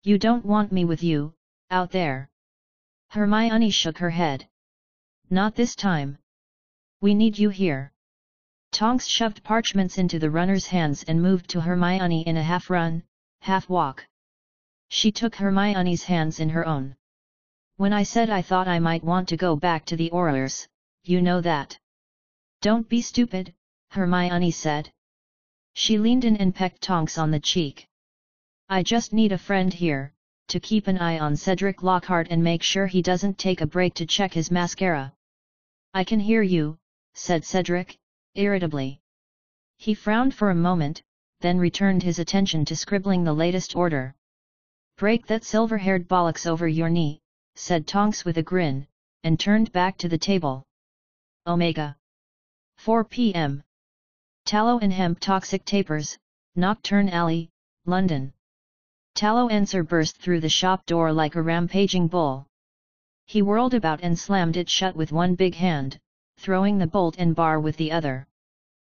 You 0.05 0.17
don't 0.17 0.47
want 0.47 0.71
me 0.71 0.85
with 0.85 1.03
you, 1.03 1.35
out 1.69 1.91
there. 1.91 2.31
Hermione 3.09 3.71
shook 3.71 3.99
her 3.99 4.11
head. 4.11 4.49
Not 5.31 5.57
this 5.57 5.75
time. 5.75 6.17
We 7.01 7.13
need 7.15 7.37
you 7.39 7.49
here. 7.49 7.92
Tonks 8.73 9.07
shoved 9.07 9.45
parchments 9.45 9.99
into 9.99 10.19
the 10.19 10.31
runner's 10.31 10.67
hands 10.67 11.05
and 11.05 11.21
moved 11.21 11.49
to 11.51 11.61
Hermione 11.61 12.27
in 12.27 12.39
a 12.39 12.43
half-run, 12.43 13.03
half-walk. 13.43 14.07
She 14.89 15.13
took 15.13 15.35
Hermione's 15.35 16.05
hands 16.05 16.41
in 16.41 16.49
her 16.49 16.67
own. 16.67 16.97
When 17.77 17.93
I 17.93 18.03
said 18.03 18.31
I 18.31 18.41
thought 18.41 18.69
I 18.69 18.79
might 18.79 19.05
want 19.05 19.29
to 19.29 19.37
go 19.37 19.57
back 19.57 19.85
to 19.87 19.97
the 19.97 20.11
Aurors, 20.11 20.67
you 21.05 21.21
know 21.21 21.43
that. 21.43 21.79
Don't 22.63 22.89
be 22.89 23.03
stupid, 23.03 23.55
Hermione 23.91 24.51
said. 24.51 24.91
She 25.75 25.99
leaned 25.99 26.25
in 26.25 26.39
and 26.39 26.55
pecked 26.55 26.81
Tonks 26.81 27.19
on 27.19 27.31
the 27.31 27.41
cheek. 27.41 27.87
I 28.71 28.83
just 28.83 29.13
need 29.13 29.33
a 29.33 29.39
friend 29.39 29.73
here, 29.73 30.15
to 30.49 30.61
keep 30.61 30.87
an 30.87 30.99
eye 30.99 31.19
on 31.19 31.37
Cedric 31.37 31.83
Lockhart 31.83 32.29
and 32.31 32.43
make 32.43 32.63
sure 32.63 32.87
he 32.87 33.03
doesn't 33.03 33.37
take 33.37 33.61
a 33.61 33.67
break 33.67 33.93
to 33.95 34.07
check 34.07 34.33
his 34.33 34.51
mascara. 34.51 35.13
I 35.93 36.05
can 36.05 36.21
hear 36.21 36.43
you, 36.43 36.79
said 37.15 37.45
Cedric, 37.45 37.99
irritably. 38.35 39.01
He 39.79 39.95
frowned 39.95 40.35
for 40.35 40.51
a 40.51 40.55
moment, 40.55 41.03
then 41.41 41.59
returned 41.59 42.03
his 42.03 42.19
attention 42.19 42.65
to 42.67 42.77
scribbling 42.77 43.25
the 43.25 43.33
latest 43.33 43.75
order. 43.77 44.15
Break 44.97 45.27
that 45.27 45.45
silver-haired 45.45 46.09
bollocks 46.09 46.47
over 46.47 46.69
your 46.69 46.89
knee, 46.89 47.21
said 47.55 47.87
Tonks 47.87 48.25
with 48.25 48.39
a 48.39 48.43
grin, 48.43 48.87
and 49.25 49.39
turned 49.39 49.73
back 49.73 49.99
to 49.99 50.09
the 50.09 50.19
table. 50.19 50.65
Omega. 51.47 51.97
4 52.77 53.05
p.m. 53.05 53.63
Tallow 54.45 54.79
and 54.79 54.93
hemp 54.93 55.19
toxic 55.21 55.65
tapers, 55.65 56.19
Knockturn 56.57 57.09
Alley, 57.11 57.51
London. 57.87 58.33
Tallow 59.15 59.49
Answer 59.49 59.83
burst 59.83 60.17
through 60.17 60.41
the 60.41 60.49
shop 60.49 60.87
door 60.87 61.13
like 61.13 61.35
a 61.35 61.43
rampaging 61.43 62.09
bull. 62.09 62.47
He 63.27 63.43
whirled 63.43 63.75
about 63.75 64.01
and 64.03 64.19
slammed 64.19 64.57
it 64.57 64.69
shut 64.69 64.97
with 64.97 65.13
one 65.13 65.35
big 65.35 65.55
hand, 65.55 65.99
throwing 66.43 66.77
the 66.77 66.87
bolt 66.89 67.15
and 67.19 67.37
bar 67.37 67.61
with 67.61 67.77
the 67.77 67.93
other. 67.93 68.27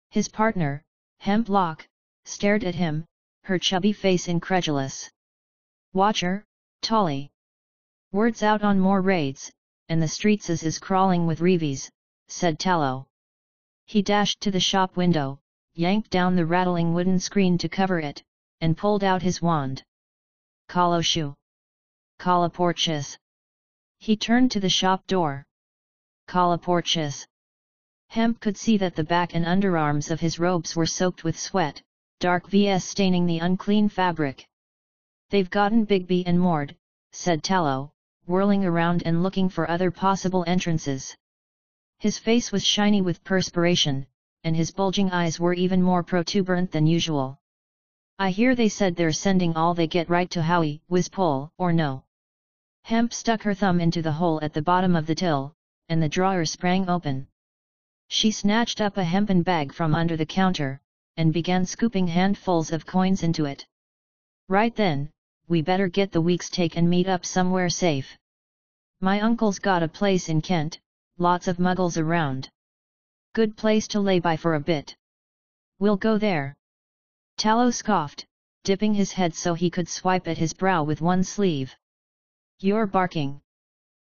His 0.09 0.27
partner, 0.27 0.81
Hemplock, 1.21 1.87
stared 2.23 2.63
at 2.63 2.73
him, 2.73 3.05
her 3.43 3.59
chubby 3.59 3.93
face 3.93 4.27
incredulous. 4.27 5.11
Watcher, 5.93 6.43
Tolly. 6.81 7.29
Words 8.11 8.41
out 8.41 8.63
on 8.63 8.79
more 8.79 8.99
raids, 8.99 9.51
and 9.89 10.01
the 10.01 10.07
streets 10.07 10.49
is, 10.49 10.63
is 10.63 10.79
crawling 10.79 11.27
with 11.27 11.39
reevies, 11.39 11.91
said 12.27 12.57
Tallow. 12.57 13.05
He 13.85 14.01
dashed 14.01 14.41
to 14.41 14.49
the 14.49 14.59
shop 14.59 14.97
window, 14.97 15.39
yanked 15.75 16.09
down 16.09 16.35
the 16.35 16.47
rattling 16.47 16.95
wooden 16.95 17.19
screen 17.19 17.59
to 17.59 17.69
cover 17.69 17.99
it, 17.99 18.23
and 18.59 18.75
pulled 18.75 19.03
out 19.03 19.21
his 19.21 19.39
wand. 19.43 19.83
Kaloshu. 20.67 21.35
Colloportus. 22.17 23.19
He 23.99 24.17
turned 24.17 24.49
to 24.51 24.59
the 24.59 24.69
shop 24.69 25.05
door. 25.05 25.45
Colloportus. 26.27 27.27
Hemp 28.15 28.39
could 28.39 28.55
see 28.55 28.77
that 28.77 28.95
the 28.95 29.03
back 29.03 29.35
and 29.35 29.45
underarms 29.45 30.09
of 30.09 30.21
his 30.21 30.39
robes 30.39 30.73
were 30.73 30.85
soaked 30.85 31.25
with 31.25 31.37
sweat, 31.37 31.81
dark 32.21 32.47
VS 32.47 32.85
staining 32.85 33.25
the 33.25 33.39
unclean 33.39 33.89
fabric. 33.89 34.47
They've 35.31 35.49
gotten 35.49 35.85
Bigby 35.85 36.23
and 36.25 36.39
Mord, 36.39 36.77
said 37.11 37.43
Tallow, 37.43 37.91
whirling 38.25 38.63
around 38.63 39.03
and 39.05 39.21
looking 39.21 39.49
for 39.49 39.69
other 39.69 39.91
possible 39.91 40.45
entrances. 40.47 41.13
His 41.99 42.17
face 42.17 42.53
was 42.53 42.65
shiny 42.65 43.01
with 43.01 43.21
perspiration, 43.25 44.07
and 44.45 44.55
his 44.55 44.71
bulging 44.71 45.11
eyes 45.11 45.37
were 45.37 45.53
even 45.53 45.83
more 45.83 46.01
protuberant 46.01 46.71
than 46.71 46.87
usual. 46.87 47.37
I 48.17 48.29
hear 48.29 48.55
they 48.55 48.69
said 48.69 48.95
they're 48.95 49.11
sending 49.11 49.57
all 49.57 49.73
they 49.73 49.87
get 49.87 50.09
right 50.09 50.29
to 50.29 50.41
Howie, 50.41 50.81
Wispole, 50.87 51.51
or 51.57 51.73
no. 51.73 52.05
Hemp 52.83 53.11
stuck 53.11 53.43
her 53.43 53.53
thumb 53.53 53.81
into 53.81 54.01
the 54.01 54.13
hole 54.13 54.39
at 54.41 54.53
the 54.53 54.61
bottom 54.61 54.95
of 54.95 55.05
the 55.05 55.15
till, 55.15 55.53
and 55.89 56.01
the 56.01 56.07
drawer 56.07 56.45
sprang 56.45 56.87
open. 56.87 57.27
She 58.07 58.31
snatched 58.31 58.81
up 58.81 58.97
a 58.97 59.03
hempen 59.03 59.41
bag 59.43 59.73
from 59.73 59.95
under 59.95 60.17
the 60.17 60.25
counter, 60.25 60.79
and 61.17 61.33
began 61.33 61.65
scooping 61.65 62.07
handfuls 62.07 62.71
of 62.71 62.85
coins 62.85 63.23
into 63.23 63.45
it. 63.45 63.65
Right 64.49 64.75
then, 64.75 65.09
we 65.47 65.61
better 65.61 65.87
get 65.87 66.11
the 66.11 66.21
week's 66.21 66.49
take 66.49 66.75
and 66.75 66.89
meet 66.89 67.07
up 67.07 67.25
somewhere 67.25 67.69
safe. 67.69 68.17
My 69.01 69.21
uncle's 69.21 69.59
got 69.59 69.83
a 69.83 69.87
place 69.87 70.29
in 70.29 70.41
Kent, 70.41 70.79
lots 71.17 71.47
of 71.47 71.57
muggles 71.57 71.97
around. 71.97 72.49
Good 73.33 73.55
place 73.55 73.87
to 73.89 73.99
lay 73.99 74.19
by 74.19 74.37
for 74.37 74.55
a 74.55 74.59
bit. 74.59 74.95
We'll 75.79 75.97
go 75.97 76.17
there. 76.17 76.55
Tallow 77.37 77.71
scoffed, 77.71 78.25
dipping 78.63 78.93
his 78.93 79.11
head 79.11 79.35
so 79.35 79.53
he 79.53 79.69
could 79.69 79.87
swipe 79.87 80.27
at 80.27 80.37
his 80.37 80.53
brow 80.53 80.83
with 80.83 81.01
one 81.01 81.23
sleeve. 81.23 81.75
You're 82.59 82.87
barking. 82.87 83.41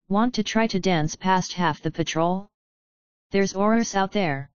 Want 0.08 0.34
to 0.34 0.42
try 0.42 0.66
to 0.66 0.80
dance 0.80 1.14
past 1.14 1.52
half 1.52 1.80
the 1.82 1.90
patrol? 1.90 2.49
There's 3.30 3.52
Aurors 3.52 3.94
out 3.94 4.10
there. 4.10 4.50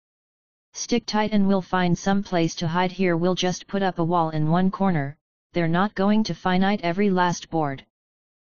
Stick 0.73 1.05
tight 1.05 1.31
and 1.31 1.47
we'll 1.47 1.61
find 1.61 1.95
some 1.95 2.23
place 2.23 2.55
to 2.55 2.67
hide 2.67 2.91
here 2.91 3.15
we'll 3.15 3.35
just 3.35 3.67
put 3.67 3.83
up 3.83 3.99
a 3.99 4.03
wall 4.03 4.31
in 4.31 4.49
one 4.49 4.71
corner, 4.71 5.15
they're 5.51 5.67
not 5.67 5.93
going 5.93 6.23
to 6.23 6.33
finite 6.33 6.81
every 6.81 7.11
last 7.11 7.51
board. 7.51 7.85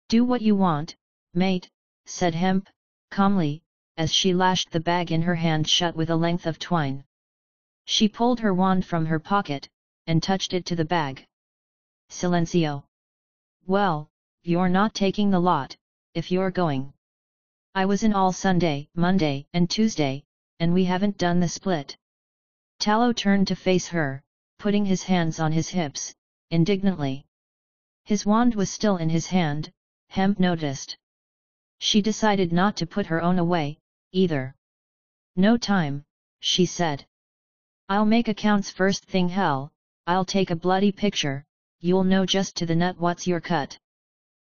Do 0.09 0.25
what 0.25 0.41
you 0.41 0.55
want, 0.55 0.95
mate, 1.35 1.69
said 2.07 2.35
Hemp, 2.35 2.69
calmly, 3.11 3.63
as 3.97 4.13
she 4.13 4.35
lashed 4.35 4.71
the 4.71 4.79
bag 4.79 5.11
in 5.11 5.23
her 5.23 5.35
hand 5.35 5.69
shut 5.69 5.97
with 5.97 6.11
a 6.11 6.17
length 6.17 6.47
of 6.47 6.61
twine. 6.61 7.05
She 7.85 8.09
pulled 8.09 8.39
her 8.39 8.55
wand 8.55 8.87
from 8.87 9.07
her 9.07 9.19
pocket, 9.19 9.69
and 10.07 10.23
touched 10.23 10.55
it 10.55 10.65
to 10.67 10.77
the 10.77 10.85
bag. 10.85 11.27
Silencio. 12.09 12.85
Well, 13.67 14.09
you're 14.43 14.69
not 14.69 14.95
taking 14.95 15.31
the 15.31 15.41
lot, 15.41 15.77
if 16.15 16.31
you're 16.31 16.53
going. 16.53 16.93
I 17.77 17.87
was 17.87 18.05
in 18.05 18.13
all 18.13 18.31
Sunday, 18.31 18.89
Monday, 18.95 19.49
and 19.53 19.69
Tuesday, 19.69 20.23
and 20.61 20.73
we 20.73 20.85
haven't 20.85 21.19
done 21.19 21.41
the 21.41 21.49
split. 21.49 21.97
Tallow 22.79 23.13
turned 23.13 23.49
to 23.49 23.57
face 23.57 23.89
her, 23.89 24.23
putting 24.59 24.85
his 24.85 25.03
hands 25.03 25.41
on 25.41 25.51
his 25.51 25.69
hips, 25.69 26.15
indignantly. 26.53 27.27
His 28.05 28.25
wand 28.25 28.55
was 28.55 28.71
still 28.71 28.99
in 28.99 29.11
his 29.11 29.27
hand, 29.27 29.73
Hemp 30.09 30.39
noticed. 30.39 30.97
She 31.81 32.01
decided 32.01 32.53
not 32.53 32.77
to 32.77 32.87
put 32.87 33.07
her 33.07 33.21
own 33.21 33.41
away, 33.41 33.79
either. 34.13 34.55
No 35.35 35.57
time, 35.57 36.05
she 36.39 36.67
said. 36.67 37.05
I'll 37.89 38.07
make 38.07 38.29
accounts 38.29 38.71
first 38.71 39.05
thing 39.05 39.29
hell, 39.29 39.73
I'll 40.07 40.25
take 40.25 40.53
a 40.53 40.63
bloody 40.65 40.93
picture, 40.93 41.45
you'll 41.81 42.05
know 42.05 42.25
just 42.25 42.55
to 42.59 42.67
the 42.67 42.77
nut 42.77 43.01
what's 43.01 43.27
your 43.27 43.41
cut. 43.41 43.77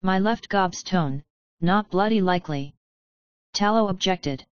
My 0.03 0.19
left 0.19 0.49
gob's 0.49 0.83
tone, 0.83 1.23
not 1.61 1.91
bloody 1.91 2.21
likely. 2.21 2.75
Tallow 3.55 3.87
objected. 3.87 4.45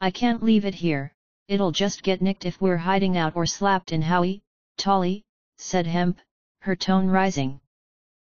I 0.00 0.10
can't 0.10 0.42
leave 0.42 0.64
it 0.64 0.74
here, 0.74 1.14
it'll 1.46 1.70
just 1.70 2.02
get 2.02 2.20
nicked 2.20 2.44
if 2.44 2.60
we're 2.60 2.76
hiding 2.76 3.16
out 3.16 3.36
or 3.36 3.46
slapped 3.46 3.92
in 3.92 4.02
Howie, 4.02 4.42
Tolly, 4.76 5.24
said 5.58 5.86
Hemp, 5.86 6.18
her 6.62 6.74
tone 6.74 7.06
rising. 7.06 7.60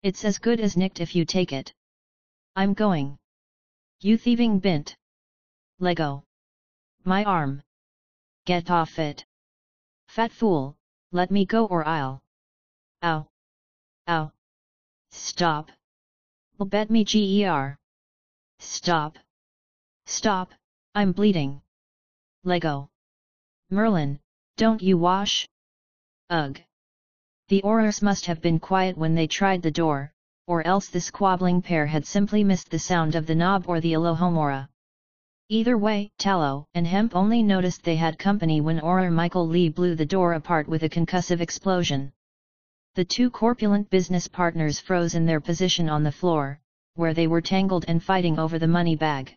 It's 0.04 0.26
as 0.26 0.40
good 0.40 0.60
as 0.60 0.76
nicked 0.76 1.00
if 1.00 1.16
you 1.16 1.24
take 1.24 1.54
it. 1.54 1.74
I'm 2.54 2.74
going. 2.74 3.18
You 4.02 4.18
thieving 4.18 4.60
bint. 4.60 4.98
Lego. 5.80 6.26
My 7.06 7.24
arm. 7.24 7.64
Get 8.46 8.70
off 8.70 9.00
it. 9.00 9.26
Fat 10.10 10.34
fool, 10.34 10.76
let 11.14 11.32
me 11.32 11.46
go 11.46 11.66
or 11.66 11.88
I'll. 11.88 12.22
Ow. 13.04 13.28
Ow. 14.10 14.32
Stop. 15.12 15.72
Will 16.58 16.66
bet 16.66 16.90
me 16.90 17.06
GER. 17.06 17.78
Stop. 18.60 19.18
Stop, 20.10 20.54
I'm 20.96 21.12
bleeding. 21.12 21.62
Lego. 22.46 22.90
Merlin, 23.70 24.20
don't 24.56 24.82
you 24.82 24.98
wash? 24.98 25.48
Ugh. 26.30 26.60
The 27.50 27.62
Aurors 27.64 28.02
must 28.02 28.26
have 28.26 28.42
been 28.42 28.58
quiet 28.58 28.98
when 28.98 29.16
they 29.16 29.28
tried 29.28 29.62
the 29.62 29.70
door, 29.70 30.14
or 30.48 30.66
else 30.66 30.88
the 30.88 31.02
squabbling 31.02 31.62
pair 31.62 31.86
had 31.86 32.06
simply 32.06 32.42
missed 32.42 32.72
the 32.72 32.80
sound 32.80 33.16
of 33.16 33.26
the 33.26 33.36
knob 33.36 33.66
or 33.68 33.82
the 33.82 33.94
Alohomora. 33.94 34.70
Either 35.50 35.78
way, 35.78 36.10
Tallow 36.18 36.68
and 36.74 36.88
Hemp 36.88 37.14
only 37.14 37.44
noticed 37.44 37.84
they 37.84 37.98
had 37.98 38.18
company 38.18 38.62
when 38.62 38.80
Auror 38.80 39.12
Michael 39.12 39.48
Lee 39.48 39.68
blew 39.70 39.94
the 39.94 40.06
door 40.06 40.34
apart 40.34 40.70
with 40.70 40.84
a 40.84 40.90
concussive 40.90 41.42
explosion. 41.42 42.14
The 42.96 43.06
two 43.06 43.30
corpulent 43.30 43.90
business 43.90 44.30
partners 44.30 44.80
froze 44.80 45.16
in 45.16 45.26
their 45.26 45.42
position 45.42 45.90
on 45.90 46.04
the 46.04 46.12
floor, 46.12 46.62
where 46.96 47.14
they 47.14 47.28
were 47.28 47.42
tangled 47.42 47.84
and 47.90 48.02
fighting 48.02 48.40
over 48.40 48.58
the 48.58 48.68
money 48.68 48.96
bag. 48.96 49.37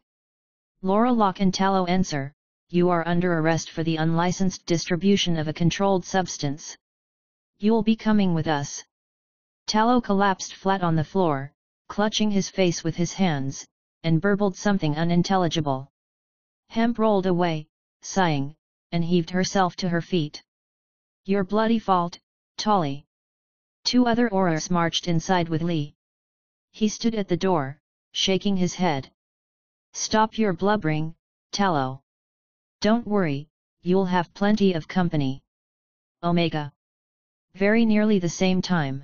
Laura 0.82 1.12
Locke 1.12 1.40
and 1.40 1.52
Tallow 1.52 1.84
answer, 1.84 2.32
you 2.70 2.88
are 2.88 3.06
under 3.06 3.38
arrest 3.38 3.70
for 3.70 3.82
the 3.82 3.96
unlicensed 3.96 4.64
distribution 4.64 5.36
of 5.36 5.46
a 5.46 5.52
controlled 5.52 6.06
substance. 6.06 6.74
You'll 7.58 7.82
be 7.82 7.96
coming 7.96 8.32
with 8.32 8.46
us. 8.46 8.82
Tallow 9.66 10.00
collapsed 10.00 10.54
flat 10.54 10.82
on 10.82 10.96
the 10.96 11.04
floor, 11.04 11.52
clutching 11.88 12.30
his 12.30 12.48
face 12.48 12.82
with 12.82 12.96
his 12.96 13.12
hands, 13.12 13.66
and 14.04 14.22
burbled 14.22 14.56
something 14.56 14.96
unintelligible. 14.96 15.92
Hemp 16.70 16.98
rolled 16.98 17.26
away, 17.26 17.68
sighing, 18.00 18.56
and 18.90 19.04
heaved 19.04 19.28
herself 19.28 19.76
to 19.76 19.88
her 19.90 20.00
feet. 20.00 20.42
Your 21.26 21.44
bloody 21.44 21.78
fault, 21.78 22.18
Tolly. 22.56 23.04
Two 23.84 24.06
other 24.06 24.30
Aurors 24.30 24.70
marched 24.70 25.08
inside 25.08 25.50
with 25.50 25.60
Lee. 25.60 25.94
He 26.72 26.88
stood 26.88 27.14
at 27.14 27.28
the 27.28 27.36
door, 27.36 27.78
shaking 28.12 28.56
his 28.56 28.76
head. 28.76 29.12
Stop 29.92 30.38
your 30.38 30.52
blubbering, 30.52 31.14
Tallow. 31.52 32.02
Don't 32.80 33.06
worry, 33.06 33.48
you'll 33.82 34.06
have 34.06 34.32
plenty 34.34 34.72
of 34.72 34.88
company. 34.88 35.42
Omega. 36.22 36.72
Very 37.54 37.84
nearly 37.84 38.18
the 38.18 38.28
same 38.28 38.62
time. 38.62 39.02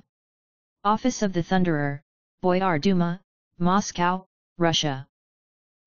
Office 0.83 1.21
of 1.21 1.33
the 1.33 1.43
Thunderer, 1.43 2.01
Boyar 2.41 2.79
Duma, 2.79 3.21
Moscow, 3.59 4.25
Russia. 4.57 5.07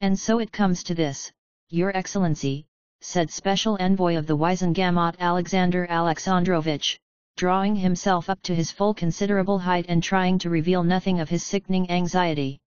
And 0.00 0.19
so 0.19 0.38
it 0.38 0.52
comes 0.52 0.83
to 0.85 0.95
this, 0.95 1.33
Your 1.69 1.97
Excellency, 1.97 2.66
said 3.00 3.30
Special 3.30 3.76
Envoy 3.80 4.16
of 4.16 4.26
the 4.26 4.37
Wizengamot 4.37 5.16
Alexander 5.19 5.87
Alexandrovich, 5.88 6.99
drawing 7.37 7.75
himself 7.76 8.28
up 8.28 8.42
to 8.42 8.54
his 8.54 8.71
full 8.71 8.95
considerable 8.95 9.59
height 9.59 9.87
and 9.88 10.02
trying 10.02 10.38
to 10.38 10.50
reveal 10.50 10.83
nothing 10.83 11.21
of 11.21 11.28
his 11.28 11.45
sickening 11.45 11.90
anxiety. 11.90 12.61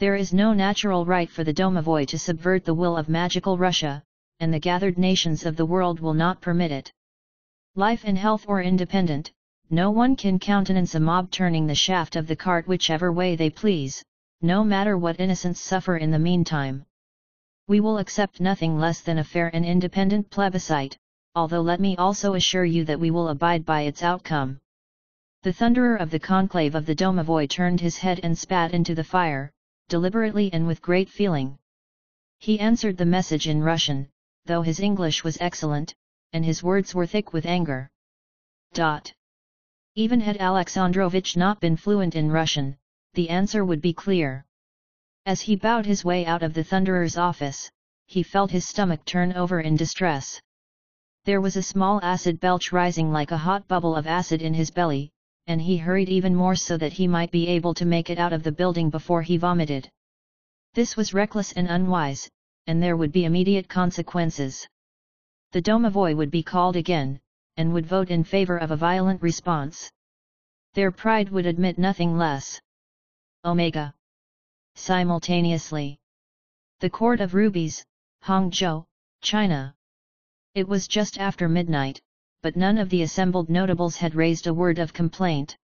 There 0.00 0.14
is 0.14 0.32
no 0.32 0.52
natural 0.52 1.04
right 1.04 1.28
for 1.28 1.42
the 1.42 1.52
Domovoi 1.52 2.06
to 2.06 2.18
subvert 2.20 2.64
the 2.64 2.72
will 2.72 2.96
of 2.96 3.08
magical 3.08 3.58
Russia, 3.58 4.04
and 4.38 4.54
the 4.54 4.60
gathered 4.60 4.96
nations 4.96 5.44
of 5.44 5.56
the 5.56 5.66
world 5.66 5.98
will 5.98 6.14
not 6.14 6.40
permit 6.40 6.70
it. 6.70 6.92
Life 7.74 8.02
and 8.04 8.16
health 8.16 8.44
or 8.46 8.62
independent, 8.62 9.32
no 9.70 9.90
one 9.90 10.14
can 10.14 10.38
countenance 10.38 10.94
a 10.94 11.00
mob 11.00 11.32
turning 11.32 11.66
the 11.66 11.74
shaft 11.74 12.14
of 12.14 12.28
the 12.28 12.36
cart 12.36 12.68
whichever 12.68 13.12
way 13.12 13.34
they 13.34 13.50
please, 13.50 14.04
no 14.40 14.62
matter 14.62 14.96
what 14.96 15.18
innocents 15.18 15.60
suffer 15.60 15.96
in 15.96 16.12
the 16.12 16.18
meantime. 16.20 16.86
We 17.66 17.80
will 17.80 17.98
accept 17.98 18.40
nothing 18.40 18.78
less 18.78 19.00
than 19.00 19.18
a 19.18 19.24
fair 19.24 19.50
and 19.52 19.64
independent 19.64 20.30
plebiscite, 20.30 20.96
although 21.34 21.60
let 21.60 21.80
me 21.80 21.96
also 21.96 22.34
assure 22.34 22.64
you 22.64 22.84
that 22.84 23.00
we 23.00 23.10
will 23.10 23.30
abide 23.30 23.64
by 23.64 23.80
its 23.80 24.04
outcome. 24.04 24.60
The 25.42 25.52
thunderer 25.52 25.96
of 25.96 26.10
the 26.10 26.20
conclave 26.20 26.76
of 26.76 26.86
the 26.86 26.94
Domovoi 26.94 27.48
turned 27.48 27.80
his 27.80 27.98
head 27.98 28.20
and 28.22 28.38
spat 28.38 28.72
into 28.72 28.94
the 28.94 29.02
fire, 29.02 29.50
deliberately 29.88 30.50
and 30.52 30.66
with 30.66 30.82
great 30.82 31.08
feeling. 31.08 31.58
He 32.38 32.60
answered 32.60 32.96
the 32.96 33.06
message 33.06 33.48
in 33.48 33.62
Russian, 33.62 34.08
though 34.44 34.62
his 34.62 34.80
English 34.80 35.24
was 35.24 35.38
excellent, 35.40 35.94
and 36.32 36.44
his 36.44 36.62
words 36.62 36.94
were 36.94 37.06
thick 37.06 37.32
with 37.32 37.46
anger. 37.46 37.90
Dot. 38.74 39.12
Even 39.94 40.20
had 40.20 40.36
Alexandrovich 40.36 41.36
not 41.36 41.60
been 41.60 41.76
fluent 41.76 42.14
in 42.14 42.30
Russian, 42.30 42.76
the 43.14 43.30
answer 43.30 43.64
would 43.64 43.80
be 43.80 43.92
clear. 43.92 44.44
As 45.26 45.40
he 45.40 45.56
bowed 45.56 45.86
his 45.86 46.04
way 46.04 46.24
out 46.24 46.42
of 46.42 46.54
the 46.54 46.64
Thunderer's 46.64 47.16
office, 47.16 47.70
he 48.06 48.22
felt 48.22 48.50
his 48.50 48.68
stomach 48.68 49.04
turn 49.04 49.32
over 49.32 49.60
in 49.60 49.76
distress. 49.76 50.40
There 51.24 51.40
was 51.40 51.56
a 51.56 51.62
small 51.62 52.00
acid 52.02 52.40
belch 52.40 52.72
rising 52.72 53.10
like 53.10 53.32
a 53.32 53.36
hot 53.36 53.66
bubble 53.68 53.96
of 53.96 54.06
acid 54.06 54.40
in 54.40 54.54
his 54.54 54.70
belly, 54.70 55.10
and 55.48 55.62
he 55.62 55.78
hurried 55.78 56.10
even 56.10 56.34
more 56.34 56.54
so 56.54 56.76
that 56.76 56.92
he 56.92 57.08
might 57.08 57.30
be 57.30 57.48
able 57.48 57.72
to 57.72 57.86
make 57.86 58.10
it 58.10 58.18
out 58.18 58.34
of 58.34 58.42
the 58.42 58.52
building 58.52 58.90
before 58.90 59.22
he 59.22 59.38
vomited. 59.38 59.90
This 60.74 60.94
was 60.94 61.14
reckless 61.14 61.52
and 61.52 61.66
unwise, 61.68 62.28
and 62.66 62.82
there 62.82 62.98
would 62.98 63.12
be 63.12 63.24
immediate 63.24 63.66
consequences. 63.66 64.68
The 65.52 65.62
domovoi 65.62 66.14
would 66.14 66.30
be 66.30 66.42
called 66.42 66.76
again, 66.76 67.18
and 67.56 67.72
would 67.72 67.86
vote 67.86 68.10
in 68.10 68.24
favor 68.24 68.58
of 68.58 68.70
a 68.70 68.76
violent 68.76 69.22
response. 69.22 69.90
Their 70.74 70.92
pride 70.92 71.30
would 71.30 71.46
admit 71.46 71.78
nothing 71.78 72.18
less. 72.18 72.60
Omega. 73.42 73.94
Simultaneously. 74.74 75.98
The 76.80 76.90
Court 76.90 77.22
of 77.22 77.32
Rubies, 77.32 77.86
Hangzhou, 78.22 78.84
China. 79.22 79.74
It 80.54 80.68
was 80.68 80.86
just 80.86 81.18
after 81.18 81.48
midnight, 81.48 82.02
but 82.42 82.56
none 82.56 82.78
of 82.78 82.88
the 82.88 83.02
assembled 83.02 83.48
notables 83.48 83.96
had 83.96 84.14
raised 84.14 84.46
a 84.46 84.54
word 84.54 84.78
of 84.78 84.92
complaint. 84.92 85.56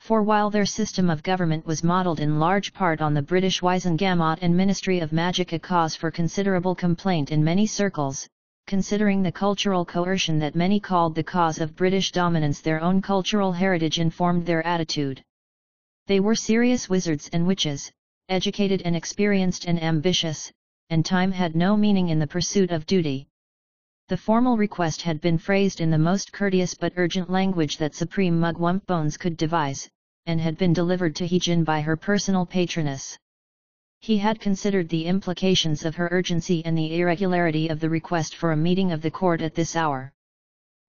For 0.00 0.22
while 0.22 0.48
their 0.48 0.64
system 0.66 1.10
of 1.10 1.22
government 1.22 1.66
was 1.66 1.82
modelled 1.82 2.20
in 2.20 2.38
large 2.38 2.72
part 2.72 3.00
on 3.00 3.14
the 3.14 3.22
British 3.22 3.60
Wizengamot 3.60 4.38
and 4.40 4.56
Ministry 4.56 5.00
of 5.00 5.12
Magic 5.12 5.52
a 5.52 5.58
cause 5.58 5.96
for 5.96 6.10
considerable 6.10 6.74
complaint 6.74 7.30
in 7.30 7.42
many 7.44 7.66
circles, 7.66 8.28
considering 8.66 9.22
the 9.22 9.32
cultural 9.32 9.84
coercion 9.84 10.38
that 10.38 10.54
many 10.54 10.78
called 10.78 11.14
the 11.14 11.22
cause 11.24 11.58
of 11.58 11.74
British 11.74 12.12
dominance 12.12 12.60
their 12.60 12.80
own 12.80 13.02
cultural 13.02 13.52
heritage 13.52 13.98
informed 13.98 14.46
their 14.46 14.64
attitude. 14.66 15.22
They 16.06 16.20
were 16.20 16.34
serious 16.34 16.88
wizards 16.88 17.28
and 17.32 17.46
witches, 17.46 17.90
educated 18.28 18.82
and 18.84 18.94
experienced 18.94 19.66
and 19.66 19.82
ambitious, 19.82 20.50
and 20.90 21.04
time 21.04 21.32
had 21.32 21.56
no 21.56 21.76
meaning 21.76 22.08
in 22.08 22.18
the 22.18 22.26
pursuit 22.26 22.70
of 22.70 22.86
duty. 22.86 23.27
The 24.08 24.16
formal 24.16 24.56
request 24.56 25.02
had 25.02 25.20
been 25.20 25.36
phrased 25.36 25.82
in 25.82 25.90
the 25.90 25.98
most 25.98 26.32
courteous 26.32 26.72
but 26.72 26.94
urgent 26.96 27.28
language 27.28 27.76
that 27.76 27.94
Supreme 27.94 28.40
Mugwump 28.40 28.86
Bones 28.86 29.18
could 29.18 29.36
devise, 29.36 29.86
and 30.24 30.40
had 30.40 30.56
been 30.56 30.72
delivered 30.72 31.14
to 31.16 31.26
He 31.26 31.38
Jin 31.38 31.62
by 31.62 31.82
her 31.82 31.94
personal 31.94 32.46
patronus. 32.46 33.18
He 34.00 34.16
had 34.16 34.40
considered 34.40 34.88
the 34.88 35.04
implications 35.04 35.84
of 35.84 35.96
her 35.96 36.08
urgency 36.10 36.64
and 36.64 36.76
the 36.78 36.98
irregularity 36.98 37.68
of 37.68 37.80
the 37.80 37.90
request 37.90 38.34
for 38.34 38.50
a 38.50 38.56
meeting 38.56 38.92
of 38.92 39.02
the 39.02 39.10
court 39.10 39.42
at 39.42 39.54
this 39.54 39.76
hour. 39.76 40.14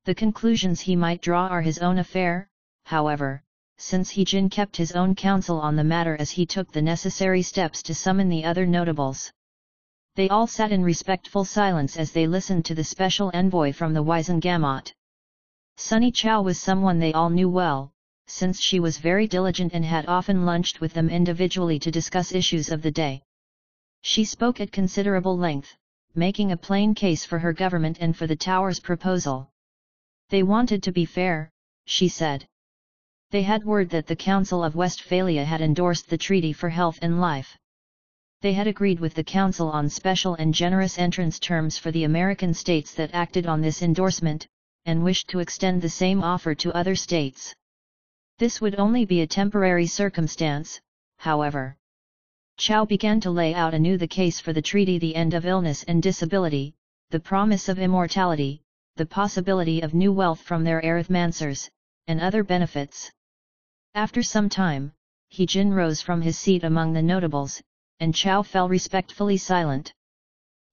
The 0.05 0.15
conclusions 0.15 0.79
he 0.79 0.95
might 0.95 1.21
draw 1.21 1.47
are 1.47 1.61
his 1.61 1.79
own 1.79 1.97
affair, 1.97 2.47
however, 2.85 3.43
since 3.77 4.11
He 4.11 4.23
Jin 4.23 4.49
kept 4.49 4.77
his 4.77 4.93
own 4.93 5.13
counsel 5.13 5.59
on 5.59 5.75
the 5.75 5.83
matter 5.83 6.15
as 6.17 6.31
he 6.31 6.45
took 6.45 6.71
the 6.71 6.81
necessary 6.81 7.41
steps 7.41 7.83
to 7.83 7.93
summon 7.93 8.29
the 8.29 8.45
other 8.45 8.65
notables. 8.65 9.33
They 10.19 10.27
all 10.27 10.47
sat 10.47 10.73
in 10.73 10.83
respectful 10.83 11.45
silence 11.45 11.95
as 11.95 12.11
they 12.11 12.27
listened 12.27 12.65
to 12.65 12.75
the 12.75 12.83
special 12.83 13.31
envoy 13.33 13.71
from 13.71 13.93
the 13.93 14.03
Wizengamot. 14.03 14.91
Sunny 15.77 16.11
Chow 16.11 16.41
was 16.41 16.59
someone 16.59 16.99
they 16.99 17.13
all 17.13 17.29
knew 17.29 17.47
well, 17.47 17.93
since 18.27 18.59
she 18.59 18.81
was 18.81 18.97
very 18.97 19.27
diligent 19.27 19.71
and 19.73 19.85
had 19.85 20.09
often 20.09 20.45
lunched 20.45 20.81
with 20.81 20.91
them 20.91 21.09
individually 21.09 21.79
to 21.79 21.89
discuss 21.89 22.33
issues 22.33 22.69
of 22.69 22.81
the 22.81 22.91
day. 22.91 23.23
She 24.01 24.25
spoke 24.25 24.59
at 24.59 24.73
considerable 24.73 25.37
length, 25.37 25.73
making 26.13 26.51
a 26.51 26.57
plain 26.57 26.93
case 26.95 27.23
for 27.23 27.39
her 27.39 27.53
government 27.53 27.99
and 28.01 28.13
for 28.13 28.27
the 28.27 28.35
tower's 28.35 28.81
proposal. 28.81 29.49
They 30.27 30.43
wanted 30.43 30.83
to 30.83 30.91
be 30.91 31.05
fair, 31.05 31.49
she 31.85 32.09
said. 32.09 32.45
They 33.31 33.43
had 33.43 33.63
word 33.63 33.89
that 33.91 34.07
the 34.07 34.17
Council 34.17 34.65
of 34.65 34.75
Westphalia 34.75 35.45
had 35.45 35.61
endorsed 35.61 36.09
the 36.09 36.17
Treaty 36.17 36.51
for 36.51 36.67
Health 36.67 36.99
and 37.01 37.21
Life. 37.21 37.57
They 38.41 38.53
had 38.53 38.67
agreed 38.67 39.01
with 39.01 39.15
the 39.15 39.23
Council 39.23 39.69
on 39.69 39.89
special 39.89 40.35
and 40.35 40.53
generous 40.53 40.97
entrance 40.97 41.39
terms 41.39 41.77
for 41.77 41.91
the 41.91 42.05
American 42.05 42.53
states 42.53 42.93
that 42.93 43.13
acted 43.13 43.45
on 43.45 43.59
this 43.59 43.81
endorsement, 43.81 44.47
and 44.85 45.03
wished 45.03 45.27
to 45.29 45.39
extend 45.39 45.81
the 45.81 45.89
same 45.89 46.23
offer 46.23 46.55
to 46.55 46.73
other 46.73 46.95
states. 46.95 47.53
This 48.37 48.61
would 48.61 48.79
only 48.79 49.03
be 49.03 49.19
a 49.19 49.27
temporary 49.27 49.87
circumstance, 49.87 50.79
however. 51.17 51.75
Chow 52.55 52.85
began 52.85 53.19
to 53.21 53.29
lay 53.29 53.53
out 53.53 53.73
anew 53.73 53.97
the 53.97 54.07
case 54.07 54.39
for 54.39 54.53
the 54.53 54.61
treaty 54.61 54.97
the 54.97 55.15
end 55.15 55.33
of 55.33 55.45
illness 55.45 55.83
and 55.83 56.01
disability, 56.01 56.73
the 57.09 57.19
promise 57.19 57.67
of 57.67 57.77
immortality, 57.77 58.61
the 58.95 59.05
possibility 59.05 59.81
of 59.81 59.93
new 59.93 60.13
wealth 60.13 60.41
from 60.41 60.63
their 60.63 60.81
arithmancers, 60.81 61.69
and 62.07 62.21
other 62.21 62.43
benefits. 62.45 63.11
After 63.95 64.23
some 64.23 64.47
time, 64.47 64.93
He 65.27 65.45
Jin 65.45 65.73
rose 65.73 66.01
from 66.01 66.21
his 66.21 66.37
seat 66.37 66.63
among 66.63 66.93
the 66.93 67.01
notables, 67.01 67.61
and 67.99 68.15
Chow 68.15 68.41
fell 68.41 68.69
respectfully 68.69 69.37
silent. 69.37 69.93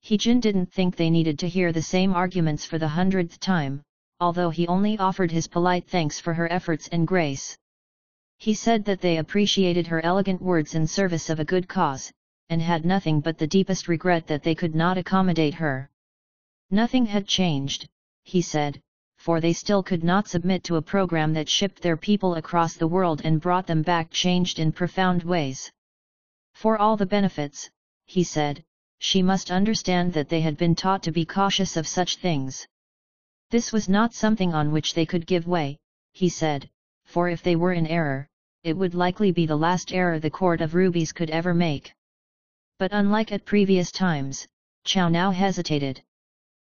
He 0.00 0.16
Jin 0.16 0.40
didn't 0.40 0.72
think 0.72 0.94
they 0.94 1.10
needed 1.10 1.38
to 1.40 1.48
hear 1.48 1.72
the 1.72 1.82
same 1.82 2.14
arguments 2.14 2.64
for 2.64 2.78
the 2.78 2.88
hundredth 2.88 3.40
time, 3.40 3.82
although 4.20 4.50
he 4.50 4.68
only 4.68 4.96
offered 4.98 5.30
his 5.30 5.48
polite 5.48 5.88
thanks 5.88 6.20
for 6.20 6.32
her 6.34 6.50
efforts 6.52 6.88
and 6.88 7.06
grace. 7.06 7.56
He 8.38 8.54
said 8.54 8.84
that 8.84 9.00
they 9.00 9.16
appreciated 9.16 9.86
her 9.86 10.04
elegant 10.04 10.40
words 10.40 10.74
in 10.74 10.86
service 10.86 11.28
of 11.28 11.40
a 11.40 11.44
good 11.44 11.68
cause, 11.68 12.12
and 12.48 12.62
had 12.62 12.84
nothing 12.84 13.20
but 13.20 13.38
the 13.38 13.46
deepest 13.46 13.88
regret 13.88 14.26
that 14.26 14.42
they 14.42 14.54
could 14.54 14.74
not 14.74 14.98
accommodate 14.98 15.54
her. 15.54 15.90
Nothing 16.70 17.06
had 17.06 17.26
changed, 17.26 17.86
he 18.24 18.42
said, 18.42 18.80
for 19.16 19.40
they 19.40 19.52
still 19.52 19.82
could 19.82 20.04
not 20.04 20.28
submit 20.28 20.62
to 20.64 20.76
a 20.76 20.82
program 20.82 21.32
that 21.32 21.48
shipped 21.48 21.82
their 21.82 21.96
people 21.96 22.36
across 22.36 22.74
the 22.74 22.86
world 22.86 23.22
and 23.24 23.40
brought 23.40 23.66
them 23.66 23.82
back 23.82 24.10
changed 24.10 24.58
in 24.58 24.70
profound 24.70 25.24
ways. 25.24 25.72
For 26.56 26.78
all 26.78 26.96
the 26.96 27.04
benefits, 27.04 27.68
he 28.06 28.24
said, 28.24 28.64
she 28.98 29.20
must 29.20 29.50
understand 29.50 30.14
that 30.14 30.30
they 30.30 30.40
had 30.40 30.56
been 30.56 30.74
taught 30.74 31.02
to 31.02 31.12
be 31.12 31.26
cautious 31.26 31.76
of 31.76 31.86
such 31.86 32.16
things. 32.16 32.66
This 33.50 33.74
was 33.74 33.90
not 33.90 34.14
something 34.14 34.54
on 34.54 34.72
which 34.72 34.94
they 34.94 35.04
could 35.04 35.26
give 35.26 35.46
way, 35.46 35.76
he 36.14 36.30
said, 36.30 36.70
for 37.04 37.28
if 37.28 37.42
they 37.42 37.56
were 37.56 37.74
in 37.74 37.86
error, 37.86 38.26
it 38.64 38.74
would 38.74 38.94
likely 38.94 39.32
be 39.32 39.44
the 39.44 39.54
last 39.66 39.92
error 39.92 40.18
the 40.18 40.30
Court 40.30 40.62
of 40.62 40.74
Rubies 40.74 41.12
could 41.12 41.28
ever 41.28 41.52
make. 41.52 41.92
But 42.78 42.94
unlike 42.94 43.32
at 43.32 43.44
previous 43.44 43.92
times, 43.92 44.48
Chow 44.82 45.10
now 45.10 45.32
hesitated. 45.32 46.02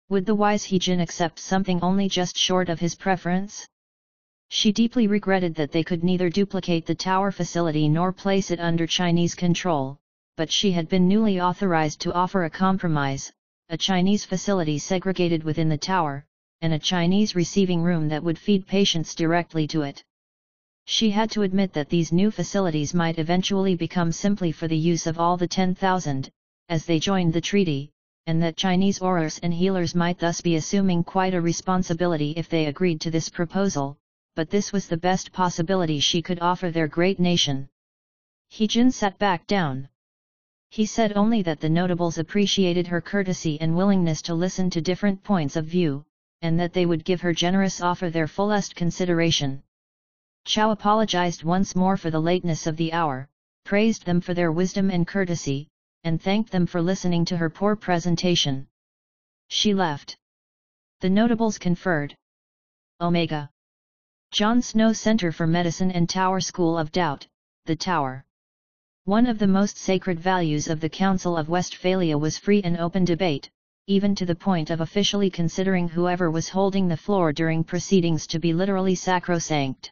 Would 0.10 0.26
the 0.26 0.36
wise 0.36 0.66
He 0.66 0.78
Jin 0.78 1.00
accept 1.00 1.40
something 1.40 1.82
only 1.82 2.10
just 2.10 2.36
short 2.36 2.68
of 2.68 2.82
his 2.82 2.96
preference? 2.96 3.66
She 4.52 4.72
deeply 4.72 5.06
regretted 5.06 5.54
that 5.56 5.72
they 5.72 5.84
could 5.84 6.04
neither 6.04 6.28
duplicate 6.28 6.88
the 6.88 6.96
tower 6.96 7.32
facility 7.32 7.88
nor 7.88 8.12
place 8.12 8.50
it 8.50 8.60
under 8.60 8.88
Chinese 8.88 9.36
control, 9.36 10.00
but 10.36 10.52
she 10.52 10.72
had 10.72 10.90
been 10.90 11.08
newly 11.08 11.40
authorized 11.40 12.02
to 12.02 12.14
offer 12.14 12.44
a 12.44 12.50
compromise, 12.50 13.32
a 13.70 13.78
Chinese 13.78 14.26
facility 14.26 14.80
segregated 14.80 15.44
within 15.44 15.70
the 15.70 15.78
tower, 15.78 16.26
and 16.62 16.74
a 16.74 16.80
Chinese 16.80 17.36
receiving 17.36 17.84
room 17.84 18.10
that 18.10 18.24
would 18.24 18.40
feed 18.40 18.66
patients 18.66 19.14
directly 19.14 19.68
to 19.68 19.84
it. 19.84 20.04
She 20.86 21.12
had 21.12 21.30
to 21.32 21.44
admit 21.44 21.72
that 21.74 21.90
these 21.90 22.12
new 22.12 22.32
facilities 22.32 22.96
might 22.96 23.20
eventually 23.20 23.76
become 23.76 24.12
simply 24.12 24.52
for 24.52 24.68
the 24.68 24.76
use 24.76 25.06
of 25.06 25.20
all 25.20 25.38
the 25.38 25.48
10,000, 25.48 26.32
as 26.70 26.86
they 26.86 26.98
joined 26.98 27.34
the 27.34 27.40
treaty, 27.40 27.92
and 28.26 28.42
that 28.42 28.58
Chinese 28.58 29.00
aurors 29.00 29.40
and 29.44 29.54
healers 29.54 29.94
might 29.94 30.18
thus 30.18 30.42
be 30.42 30.56
assuming 30.56 31.04
quite 31.04 31.36
a 31.36 31.40
responsibility 31.40 32.32
if 32.36 32.50
they 32.50 32.66
agreed 32.66 33.00
to 33.02 33.12
this 33.12 33.30
proposal, 33.30 34.00
but 34.40 34.50
this 34.50 34.72
was 34.72 34.88
the 34.88 34.96
best 34.96 35.34
possibility 35.34 36.00
she 36.00 36.22
could 36.22 36.40
offer 36.40 36.72
their 36.72 36.88
great 36.88 37.20
nation. 37.20 37.68
He 38.48 38.70
Jin 38.70 38.90
sat 38.90 39.18
back 39.18 39.46
down. 39.48 39.90
He 40.70 40.86
said 40.86 41.18
only 41.18 41.42
that 41.42 41.60
the 41.60 41.68
notables 41.68 42.18
appreciated 42.18 42.88
her 42.88 43.02
courtesy 43.02 43.60
and 43.60 43.76
willingness 43.76 44.22
to 44.22 44.34
listen 44.34 44.70
to 44.70 44.80
different 44.80 45.26
points 45.26 45.58
of 45.58 45.66
view, 45.66 46.06
and 46.42 46.58
that 46.58 46.72
they 46.72 46.86
would 46.86 47.04
give 47.04 47.20
her 47.20 47.34
generous 47.34 47.82
offer 47.82 48.10
their 48.10 48.28
fullest 48.28 48.78
consideration. 48.78 49.62
Chow 50.46 50.72
apologized 50.72 51.44
once 51.44 51.76
more 51.76 51.98
for 51.98 52.10
the 52.10 52.22
lateness 52.22 52.66
of 52.66 52.78
the 52.78 52.94
hour, 52.94 53.28
praised 53.66 54.06
them 54.06 54.22
for 54.22 54.34
their 54.34 54.54
wisdom 54.54 54.90
and 54.90 55.06
courtesy, 55.06 55.68
and 56.06 56.22
thanked 56.22 56.54
them 56.54 56.66
for 56.66 56.82
listening 56.82 57.26
to 57.26 57.36
her 57.36 57.50
poor 57.50 57.76
presentation. 57.76 58.70
She 59.50 59.74
left. 59.74 60.16
The 61.02 61.10
notables 61.10 61.58
conferred. 61.58 62.16
Omega. 63.02 63.50
John 64.32 64.62
Snow 64.62 64.94
Center 64.94 65.32
for 65.32 65.48
Medicine 65.48 65.90
and 65.90 66.08
Tower 66.08 66.40
School 66.40 66.78
of 66.78 66.92
Doubt, 66.92 67.26
the 67.66 67.76
Tower. 67.76 68.24
One 69.06 69.26
of 69.26 69.40
the 69.40 69.48
most 69.48 69.76
sacred 69.76 70.20
values 70.20 70.68
of 70.68 70.80
the 70.80 70.88
Council 70.88 71.36
of 71.36 71.50
Westphalia 71.50 72.16
was 72.16 72.38
free 72.38 72.62
and 72.62 72.78
open 72.78 73.06
debate, 73.06 73.50
even 73.88 74.14
to 74.14 74.28
the 74.28 74.36
point 74.36 74.70
of 74.70 74.82
officially 74.82 75.32
considering 75.32 75.90
whoever 75.90 76.30
was 76.30 76.48
holding 76.48 76.88
the 76.88 76.96
floor 76.96 77.34
during 77.34 77.64
proceedings 77.64 78.28
to 78.28 78.38
be 78.38 78.54
literally 78.54 78.94
sacrosanct. 78.94 79.92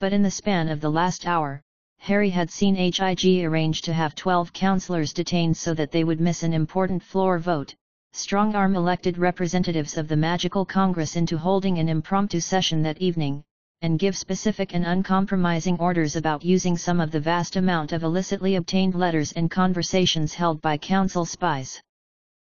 But 0.00 0.14
in 0.14 0.22
the 0.22 0.30
span 0.30 0.70
of 0.70 0.80
the 0.80 0.90
last 0.90 1.26
hour, 1.26 1.60
Harry 1.98 2.30
had 2.30 2.50
seen 2.50 2.74
HIG 2.74 3.44
arrange 3.44 3.82
to 3.82 3.92
have 3.92 4.14
12 4.14 4.54
councillors 4.54 5.12
detained 5.12 5.58
so 5.58 5.74
that 5.74 5.92
they 5.92 6.04
would 6.04 6.22
miss 6.22 6.42
an 6.42 6.54
important 6.54 7.02
floor 7.02 7.38
vote, 7.38 7.74
strong-arm 8.14 8.76
elected 8.76 9.16
representatives 9.16 9.96
of 9.96 10.06
the 10.06 10.16
Magical 10.16 10.64
Congress 10.64 11.16
into 11.16 11.38
holding 11.38 11.78
an 11.78 11.88
impromptu 11.88 12.40
session 12.40 12.82
that 12.82 12.98
evening, 12.98 13.42
and 13.80 13.98
give 13.98 14.16
specific 14.16 14.74
and 14.74 14.84
uncompromising 14.84 15.78
orders 15.78 16.14
about 16.14 16.44
using 16.44 16.76
some 16.76 17.00
of 17.00 17.10
the 17.10 17.20
vast 17.20 17.56
amount 17.56 17.92
of 17.92 18.02
illicitly 18.02 18.56
obtained 18.56 18.94
letters 18.94 19.32
and 19.32 19.50
conversations 19.50 20.34
held 20.34 20.60
by 20.60 20.76
council 20.76 21.24
spies. 21.24 21.80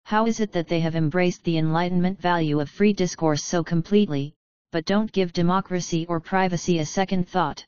How 0.04 0.26
is 0.26 0.40
it 0.40 0.52
that 0.52 0.68
they 0.68 0.80
have 0.80 0.96
embraced 0.96 1.44
the 1.44 1.58
Enlightenment 1.58 2.20
value 2.20 2.58
of 2.58 2.70
free 2.70 2.92
discourse 2.92 3.44
so 3.44 3.62
completely, 3.62 4.34
but 4.72 4.84
don't 4.84 5.12
give 5.12 5.32
democracy 5.32 6.06
or 6.08 6.18
privacy 6.18 6.78
a 6.78 6.86
second 6.86 7.28
thought? 7.28 7.64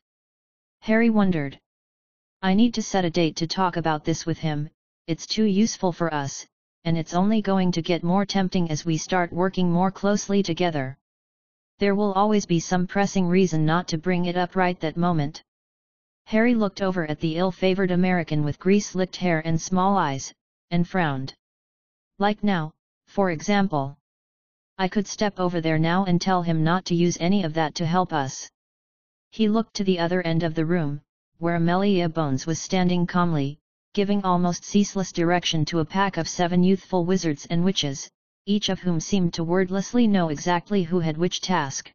Harry 0.81 1.11
wondered. 1.11 1.59
I 2.43 2.55
need 2.55 2.75
to 2.75 2.83
set 2.83 3.05
a 3.05 3.11
date 3.11 3.37
to 3.37 3.47
talk 3.47 3.77
about 3.77 4.05
this 4.05 4.27
with 4.27 4.39
him, 4.39 4.71
it's 5.07 5.27
too 5.27 5.45
useful 5.45 5.93
for 5.93 6.13
us, 6.13 6.47
and 6.85 6.99
it's 6.99 7.15
only 7.15 7.41
going 7.41 7.73
to 7.73 7.83
get 7.83 8.03
more 8.03 8.27
tempting 8.27 8.71
as 8.71 8.85
we 8.85 8.97
start 8.97 9.33
working 9.33 9.71
more 9.71 9.91
closely 9.91 10.43
together. 10.43 10.97
There 11.79 11.95
will 11.95 12.13
always 12.13 12.47
be 12.47 12.61
some 12.61 12.87
pressing 12.87 13.27
reason 13.27 13.65
not 13.65 13.89
to 13.89 13.99
bring 13.99 14.27
it 14.27 14.37
up 14.37 14.55
right 14.55 14.79
that 14.81 14.97
moment. 14.97 15.43
Harry 16.27 16.55
looked 16.55 16.83
over 16.83 17.07
at 17.11 17.21
the 17.21 17.37
ill-favored 17.37 17.91
American 17.91 18.45
with 18.45 18.59
grease-licked 18.59 19.17
hair 19.17 19.43
and 19.45 19.61
small 19.61 19.97
eyes, 19.97 20.33
and 20.71 20.89
frowned. 20.89 21.35
Like 22.19 22.45
now, 22.45 22.73
for 23.07 23.31
example. 23.31 23.97
I 24.79 24.89
could 24.89 25.07
step 25.07 25.39
over 25.39 25.61
there 25.61 25.79
now 25.79 26.05
and 26.05 26.21
tell 26.21 26.43
him 26.43 26.65
not 26.65 26.85
to 26.87 26.95
use 26.95 27.17
any 27.21 27.45
of 27.45 27.55
that 27.55 27.75
to 27.77 27.87
help 27.87 28.13
us. 28.13 28.51
He 29.31 29.49
looked 29.49 29.75
to 29.75 29.85
the 29.85 29.99
other 29.99 30.23
end 30.23 30.43
of 30.43 30.55
the 30.55 30.65
room, 30.65 31.01
where 31.39 31.57
Amelia 31.57 32.09
Bones 32.09 32.47
was 32.47 32.59
standing 32.59 33.07
calmly, 33.07 33.59
giving 33.95 34.25
almost 34.25 34.65
ceaseless 34.65 35.13
direction 35.13 35.65
to 35.65 35.79
a 35.79 35.85
pack 35.85 36.17
of 36.17 36.29
seven 36.29 36.65
youthful 36.65 37.05
wizards 37.05 37.47
and 37.49 37.65
witches, 37.65 38.11
each 38.45 38.69
of 38.69 38.81
whom 38.81 38.99
seemed 38.99 39.33
to 39.33 39.45
wordlessly 39.45 40.09
know 40.09 40.31
exactly 40.31 40.83
who 40.83 40.99
had 40.99 41.17
which 41.17 41.41
task. 41.41 41.93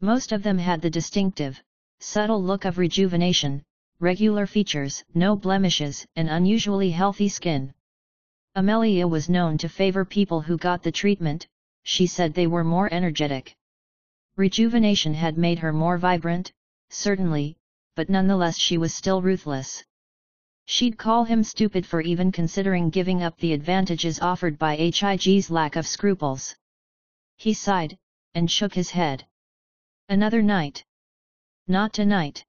Most 0.00 0.30
of 0.30 0.44
them 0.44 0.58
had 0.58 0.80
the 0.80 0.88
distinctive, 0.88 1.60
subtle 1.98 2.40
look 2.40 2.64
of 2.64 2.78
rejuvenation, 2.78 3.64
regular 3.98 4.46
features, 4.46 5.02
no 5.12 5.34
blemishes, 5.34 6.06
and 6.14 6.28
unusually 6.28 6.92
healthy 6.92 7.28
skin. 7.28 7.74
Amelia 8.54 9.08
was 9.08 9.28
known 9.28 9.58
to 9.58 9.68
favor 9.68 10.04
people 10.04 10.40
who 10.40 10.56
got 10.56 10.84
the 10.84 10.92
treatment, 10.92 11.48
she 11.82 12.06
said 12.06 12.32
they 12.32 12.46
were 12.46 12.62
more 12.62 12.88
energetic. 12.94 13.56
Rejuvenation 14.36 15.14
had 15.14 15.36
made 15.36 15.58
her 15.58 15.72
more 15.72 15.98
vibrant, 15.98 16.52
certainly, 16.90 17.56
but 17.96 18.08
nonetheless 18.08 18.56
she 18.56 18.78
was 18.78 18.94
still 18.94 19.20
ruthless. 19.20 19.82
She'd 20.70 20.98
call 20.98 21.24
him 21.24 21.42
stupid 21.44 21.86
for 21.86 22.02
even 22.02 22.30
considering 22.30 22.90
giving 22.90 23.22
up 23.22 23.38
the 23.38 23.54
advantages 23.54 24.20
offered 24.20 24.58
by 24.58 24.76
HIG's 24.76 25.50
lack 25.50 25.76
of 25.76 25.86
scruples. 25.86 26.54
He 27.38 27.54
sighed, 27.54 27.96
and 28.34 28.50
shook 28.50 28.74
his 28.74 28.90
head. 28.90 29.26
Another 30.10 30.42
night. 30.42 30.84
Not 31.68 31.94
tonight. 31.94 32.44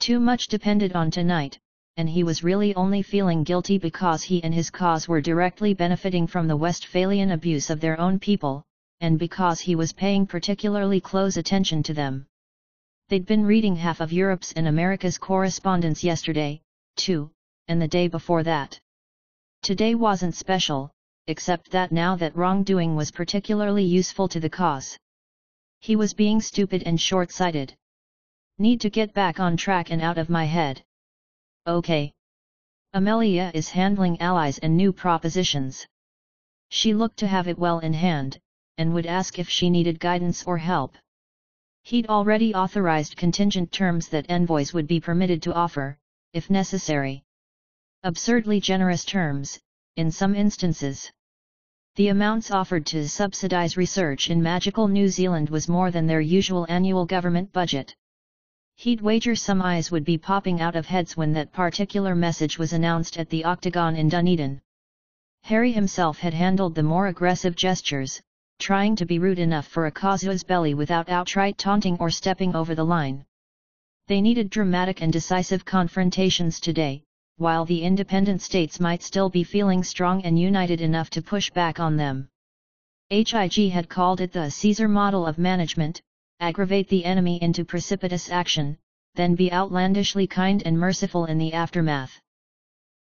Too 0.00 0.20
much 0.20 0.48
depended 0.48 0.92
on 0.92 1.10
tonight, 1.10 1.58
and 1.96 2.10
he 2.10 2.24
was 2.24 2.44
really 2.44 2.74
only 2.74 3.00
feeling 3.00 3.42
guilty 3.42 3.78
because 3.78 4.22
he 4.22 4.44
and 4.44 4.52
his 4.52 4.68
cause 4.68 5.08
were 5.08 5.22
directly 5.22 5.72
benefiting 5.72 6.26
from 6.26 6.46
the 6.46 6.58
Westphalian 6.58 7.30
abuse 7.30 7.70
of 7.70 7.80
their 7.80 7.98
own 7.98 8.18
people, 8.18 8.66
and 9.00 9.18
because 9.18 9.60
he 9.60 9.74
was 9.74 9.94
paying 9.94 10.26
particularly 10.26 11.00
close 11.00 11.38
attention 11.38 11.82
to 11.84 11.94
them. 11.94 12.26
They'd 13.08 13.24
been 13.24 13.46
reading 13.46 13.76
half 13.76 14.02
of 14.02 14.12
Europe's 14.12 14.52
and 14.52 14.68
America's 14.68 15.16
correspondence 15.16 16.04
yesterday, 16.04 16.60
too, 17.06 17.30
and 17.68 17.80
the 17.80 17.94
day 17.98 18.06
before 18.08 18.42
that. 18.42 18.78
Today 19.62 19.94
wasn't 19.94 20.34
special, 20.34 20.90
except 21.26 21.70
that 21.70 21.92
now 21.92 22.16
that 22.16 22.36
wrongdoing 22.36 22.94
was 22.94 23.10
particularly 23.10 23.84
useful 23.84 24.28
to 24.28 24.40
the 24.40 24.50
cause. 24.50 24.98
He 25.80 25.96
was 25.96 26.12
being 26.22 26.40
stupid 26.40 26.82
and 26.84 27.00
short-sighted. 27.00 27.74
Need 28.58 28.80
to 28.82 28.90
get 28.90 29.14
back 29.14 29.40
on 29.40 29.56
track 29.56 29.90
and 29.90 30.02
out 30.02 30.18
of 30.18 30.28
my 30.28 30.44
head. 30.44 30.82
Okay. 31.66 32.12
Amelia 32.92 33.50
is 33.54 33.70
handling 33.70 34.20
allies 34.20 34.58
and 34.58 34.76
new 34.76 34.92
propositions. 34.92 35.86
She 36.68 36.92
looked 36.92 37.18
to 37.20 37.26
have 37.26 37.48
it 37.48 37.58
well 37.58 37.78
in 37.78 37.94
hand, 37.94 38.38
and 38.76 38.92
would 38.92 39.06
ask 39.06 39.38
if 39.38 39.48
she 39.48 39.70
needed 39.70 40.00
guidance 40.00 40.44
or 40.44 40.58
help. 40.58 40.96
He'd 41.82 42.08
already 42.08 42.54
authorized 42.54 43.16
contingent 43.16 43.72
terms 43.72 44.08
that 44.08 44.28
envoys 44.28 44.74
would 44.74 44.86
be 44.86 45.00
permitted 45.00 45.42
to 45.44 45.54
offer, 45.54 45.98
if 46.32 46.48
necessary. 46.50 47.22
Absurdly 48.02 48.60
generous 48.60 49.04
terms, 49.04 49.58
in 49.96 50.10
some 50.10 50.34
instances. 50.34 51.10
The 51.96 52.08
amounts 52.08 52.50
offered 52.50 52.86
to 52.86 53.08
subsidize 53.08 53.76
research 53.76 54.30
in 54.30 54.42
magical 54.42 54.86
New 54.86 55.08
Zealand 55.08 55.50
was 55.50 55.68
more 55.68 55.90
than 55.90 56.06
their 56.06 56.20
usual 56.20 56.66
annual 56.68 57.04
government 57.04 57.52
budget. 57.52 57.94
He'd 58.76 59.00
wager 59.00 59.34
some 59.34 59.60
eyes 59.60 59.90
would 59.90 60.04
be 60.04 60.16
popping 60.16 60.60
out 60.60 60.76
of 60.76 60.86
heads 60.86 61.16
when 61.16 61.32
that 61.32 61.52
particular 61.52 62.14
message 62.14 62.58
was 62.58 62.72
announced 62.72 63.18
at 63.18 63.28
the 63.28 63.44
Octagon 63.44 63.96
in 63.96 64.08
Dunedin. 64.08 64.60
Harry 65.42 65.72
himself 65.72 66.18
had 66.18 66.32
handled 66.32 66.74
the 66.74 66.82
more 66.82 67.08
aggressive 67.08 67.56
gestures, 67.56 68.22
trying 68.58 68.94
to 68.96 69.04
be 69.04 69.18
rude 69.18 69.38
enough 69.38 69.66
for 69.66 69.86
a 69.86 69.90
casus 69.90 70.44
belli 70.44 70.74
without 70.74 71.08
outright 71.08 71.58
taunting 71.58 71.96
or 71.98 72.08
stepping 72.08 72.54
over 72.54 72.74
the 72.74 72.84
line. 72.84 73.24
They 74.10 74.20
needed 74.20 74.50
dramatic 74.50 75.02
and 75.02 75.12
decisive 75.12 75.64
confrontations 75.64 76.58
today, 76.58 77.04
while 77.36 77.64
the 77.64 77.84
independent 77.84 78.42
states 78.42 78.80
might 78.80 79.04
still 79.04 79.30
be 79.30 79.44
feeling 79.44 79.84
strong 79.84 80.22
and 80.22 80.36
united 80.36 80.80
enough 80.80 81.10
to 81.10 81.22
push 81.22 81.48
back 81.50 81.78
on 81.78 81.96
them. 81.96 82.28
HIG 83.08 83.70
had 83.70 83.88
called 83.88 84.20
it 84.20 84.32
the 84.32 84.50
Caesar 84.50 84.88
model 84.88 85.28
of 85.28 85.38
management, 85.38 86.02
aggravate 86.40 86.88
the 86.88 87.04
enemy 87.04 87.40
into 87.40 87.64
precipitous 87.64 88.28
action, 88.32 88.78
then 89.14 89.36
be 89.36 89.52
outlandishly 89.52 90.26
kind 90.26 90.60
and 90.66 90.76
merciful 90.76 91.26
in 91.26 91.38
the 91.38 91.52
aftermath. 91.52 92.20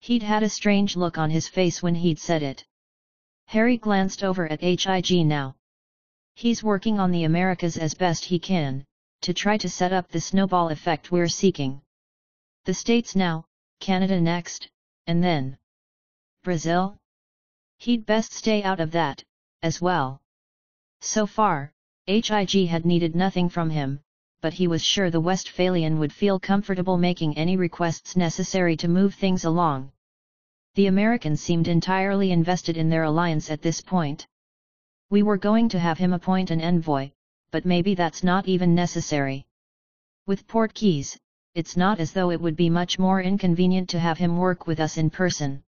He'd 0.01 0.23
had 0.23 0.43
a 0.43 0.49
strange 0.49 0.97
look 0.97 1.17
on 1.17 1.29
his 1.29 1.47
face 1.47 1.81
when 1.81 1.95
he'd 1.95 2.19
said 2.19 2.43
it. 2.43 2.65
Harry 3.45 3.77
glanced 3.77 4.25
over 4.25 4.45
at 4.51 4.59
HIG 4.59 5.25
now. 5.25 5.55
He's 6.35 6.61
working 6.61 6.99
on 6.99 7.11
the 7.11 7.23
Americas 7.23 7.77
as 7.77 7.93
best 7.93 8.25
he 8.25 8.39
can, 8.39 8.83
to 9.21 9.33
try 9.33 9.57
to 9.57 9.69
set 9.69 9.93
up 9.93 10.09
the 10.09 10.21
snowball 10.21 10.69
effect 10.69 11.11
we're 11.11 11.27
seeking. 11.27 11.81
The 12.65 12.73
States 12.73 13.15
now, 13.15 13.45
Canada 13.79 14.19
next, 14.19 14.69
and 15.05 15.23
then 15.23 15.57
Brazil? 16.43 16.97
He'd 17.77 18.05
best 18.05 18.33
stay 18.33 18.63
out 18.63 18.79
of 18.79 18.91
that, 18.91 19.23
as 19.61 19.81
well. 19.81 20.21
So 21.01 21.25
far, 21.25 21.71
HIG 22.05 22.67
had 22.67 22.85
needed 22.85 23.15
nothing 23.15 23.49
from 23.49 23.69
him, 23.69 23.99
but 24.41 24.53
he 24.53 24.67
was 24.67 24.83
sure 24.83 25.09
the 25.09 25.19
Westphalian 25.19 25.99
would 25.99 26.13
feel 26.13 26.39
comfortable 26.39 26.97
making 26.97 27.37
any 27.37 27.57
requests 27.57 28.15
necessary 28.15 28.77
to 28.77 28.87
move 28.87 29.13
things 29.15 29.45
along. 29.45 29.91
The 30.75 30.87
Americans 30.87 31.41
seemed 31.41 31.67
entirely 31.67 32.31
invested 32.31 32.77
in 32.77 32.89
their 32.89 33.03
alliance 33.03 33.49
at 33.49 33.61
this 33.61 33.81
point. 33.81 34.27
We 35.09 35.23
were 35.23 35.37
going 35.37 35.69
to 35.69 35.79
have 35.79 35.97
him 35.97 36.13
appoint 36.13 36.51
an 36.51 36.61
envoy, 36.61 37.11
but 37.51 37.65
maybe 37.65 37.95
that's 37.95 38.23
not 38.23 38.47
even 38.47 38.75
necessary. 38.75 39.45
With 40.25 40.47
port 40.47 40.73
keys, 40.73 41.17
it's 41.55 41.77
not 41.77 41.99
as 41.99 42.11
though 42.11 42.31
it 42.31 42.41
would 42.41 42.55
be 42.55 42.69
much 42.69 42.99
more 42.99 43.21
inconvenient 43.21 43.89
to 43.89 43.99
have 43.99 44.17
him 44.17 44.37
work 44.37 44.67
with 44.67 44.79
us 44.79 44.97
in 44.97 45.09
person. 45.09 45.63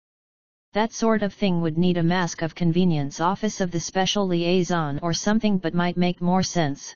That 0.74 0.94
sort 0.94 1.24
of 1.24 1.34
thing 1.34 1.62
would 1.62 1.78
need 1.78 1.98
a 1.98 2.04
mask 2.04 2.42
of 2.42 2.56
convenience 2.56 3.20
office 3.20 3.62
of 3.62 3.72
the 3.72 3.80
special 3.80 4.28
liaison 4.28 5.00
or 5.00 5.14
something 5.14 5.58
but 5.58 5.74
might 5.74 5.96
make 5.96 6.22
more 6.22 6.44
sense. 6.44 6.96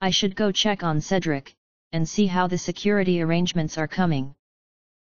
I 0.00 0.10
should 0.10 0.34
go 0.34 0.52
check 0.52 0.82
on 0.82 1.00
Cedric, 1.00 1.54
and 1.92 2.08
see 2.08 2.26
how 2.26 2.46
the 2.46 2.58
security 2.58 3.20
arrangements 3.20 3.78
are 3.78 3.88
coming. 3.88 4.34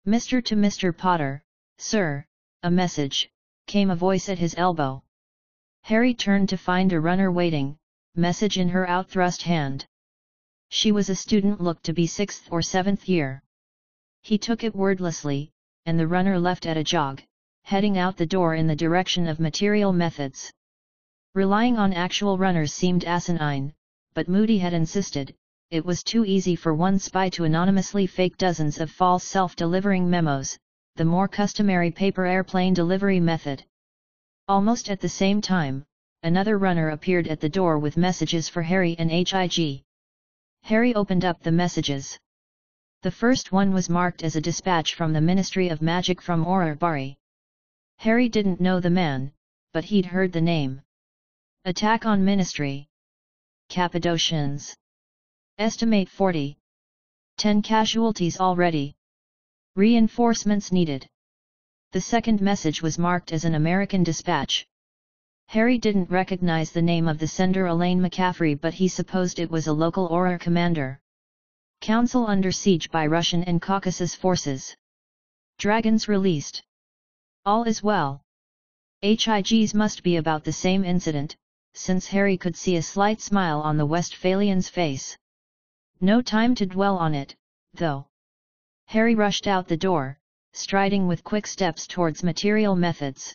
Mr. 0.07 0.43
to 0.45 0.55
Mr. 0.55 0.95
Potter, 0.95 1.43
Sir, 1.77 2.25
a 2.63 2.71
message, 2.71 3.29
came 3.67 3.89
a 3.89 3.95
voice 3.95 4.29
at 4.29 4.39
his 4.39 4.55
elbow. 4.57 5.03
Harry 5.81 6.13
turned 6.13 6.49
to 6.49 6.57
find 6.57 6.93
a 6.93 6.99
runner 6.99 7.31
waiting, 7.31 7.77
message 8.17 8.57
in 8.57 8.69
her 8.69 8.87
outthrust 8.87 9.41
hand. 9.43 9.85
She 10.69 10.91
was 10.91 11.09
a 11.09 11.15
student 11.15 11.61
looked 11.61 11.83
to 11.83 11.93
be 11.93 12.07
sixth 12.07 12.47
or 12.51 12.61
seventh 12.61 13.07
year. 13.07 13.41
He 14.21 14.37
took 14.37 14.63
it 14.63 14.75
wordlessly, 14.75 15.51
and 15.85 15.99
the 15.99 16.07
runner 16.07 16.39
left 16.39 16.65
at 16.65 16.77
a 16.77 16.83
jog, 16.83 17.21
heading 17.63 17.97
out 17.97 18.17
the 18.17 18.25
door 18.25 18.55
in 18.55 18.67
the 18.67 18.75
direction 18.75 19.27
of 19.27 19.39
material 19.39 19.93
methods. 19.93 20.51
Relying 21.33 21.77
on 21.77 21.93
actual 21.93 22.37
runners 22.37 22.73
seemed 22.73 23.05
asinine, 23.05 23.73
but 24.13 24.29
Moody 24.29 24.57
had 24.57 24.73
insisted, 24.73 25.35
it 25.71 25.85
was 25.85 26.03
too 26.03 26.23
easy 26.25 26.55
for 26.55 26.73
one 26.73 26.99
spy 26.99 27.29
to 27.29 27.43
anonymously 27.43 28.07
fake 28.07 28.37
dozens 28.37 28.79
of 28.79 28.91
false 28.91 29.23
self-delivering 29.23 30.09
memos, 30.09 30.57
the 30.95 31.05
more 31.05 31.27
customary 31.27 31.91
paper 31.91 32.25
airplane 32.25 32.73
delivery 32.73 33.19
method. 33.19 33.65
Almost 34.47 34.89
at 34.89 35.01
the 35.01 35.09
same 35.09 35.41
time, 35.41 35.83
another 36.25 36.57
runner 36.57 36.89
appeared 36.89 37.27
at 37.27 37.39
the 37.39 37.47
door 37.47 37.77
with 37.77 37.97
messages 37.97 38.49
for 38.49 38.63
Harry 38.63 38.95
and 38.97 39.11
HIG. 39.11 39.83
Harry 40.63 40.95
opened 40.95 41.23
up 41.23 41.43
the 41.43 41.51
messages. 41.51 42.17
The 43.03 43.11
first 43.11 43.51
one 43.51 43.71
was 43.71 43.91
marked 43.91 44.23
as 44.23 44.35
a 44.35 44.41
dispatch 44.41 44.95
from 44.95 45.13
the 45.13 45.21
Ministry 45.21 45.69
of 45.69 45.83
Magic 45.83 46.19
from 46.19 46.43
Auror 46.43 46.79
Bari. 46.79 47.15
Harry 47.97 48.27
didn't 48.27 48.59
know 48.59 48.79
the 48.79 48.89
man, 48.89 49.31
but 49.71 49.83
he'd 49.83 50.07
heard 50.07 50.31
the 50.31 50.41
name. 50.41 50.81
Attack 51.63 52.07
on 52.07 52.25
Ministry. 52.25 52.87
Cappadocians. 53.69 54.75
Estimate 55.59 56.09
40. 56.09 56.57
10 57.37 57.61
casualties 57.61 58.39
already. 58.39 58.95
Reinforcements 59.75 60.71
needed. 60.71 61.07
The 61.91 62.01
second 62.01 62.41
message 62.41 62.81
was 62.81 62.97
marked 62.97 63.31
as 63.31 63.45
an 63.45 63.53
American 63.53 64.03
dispatch. 64.03 64.65
Harry 65.55 65.77
didn't 65.77 66.09
recognize 66.09 66.71
the 66.71 66.81
name 66.81 67.07
of 67.07 67.17
the 67.17 67.27
sender 67.27 67.67
Elaine 67.67 68.01
McCaffrey 68.01 68.59
but 68.59 68.73
he 68.73 68.89
supposed 68.89 69.39
it 69.39 69.49
was 69.49 69.67
a 69.67 69.71
local 69.73 70.09
Auror 70.09 70.37
commander. 70.37 70.99
Council 71.79 72.27
under 72.27 72.51
siege 72.51 72.91
by 72.91 73.05
Russian 73.05 73.41
and 73.43 73.61
Caucasus 73.61 74.15
forces. 74.15 74.75
Dragons 75.57 76.09
released. 76.09 76.61
All 77.45 77.63
is 77.63 77.81
well. 77.81 78.21
HIGs 79.01 79.73
must 79.73 80.03
be 80.03 80.17
about 80.17 80.43
the 80.43 80.51
same 80.51 80.83
incident, 80.83 81.37
since 81.73 82.07
Harry 82.07 82.37
could 82.37 82.57
see 82.57 82.75
a 82.75 82.81
slight 82.81 83.21
smile 83.21 83.61
on 83.61 83.77
the 83.77 83.85
Westphalian's 83.85 84.67
face. 84.67 85.17
No 86.01 86.21
time 86.21 86.55
to 86.55 86.65
dwell 86.65 86.97
on 86.97 87.15
it, 87.15 87.33
though. 87.73 88.07
Harry 88.87 89.15
rushed 89.15 89.47
out 89.47 89.69
the 89.69 89.77
door, 89.77 90.19
striding 90.51 91.07
with 91.07 91.23
quick 91.23 91.47
steps 91.47 91.87
towards 91.87 92.23
material 92.23 92.75
methods. 92.75 93.33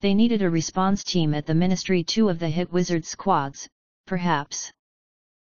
They 0.00 0.14
needed 0.14 0.42
a 0.42 0.50
response 0.50 1.02
team 1.02 1.34
at 1.34 1.44
the 1.44 1.56
Ministry 1.56 2.04
two 2.04 2.28
of 2.28 2.38
the 2.38 2.48
Hit 2.48 2.72
Wizard 2.72 3.04
squads, 3.04 3.68
perhaps. 4.06 4.72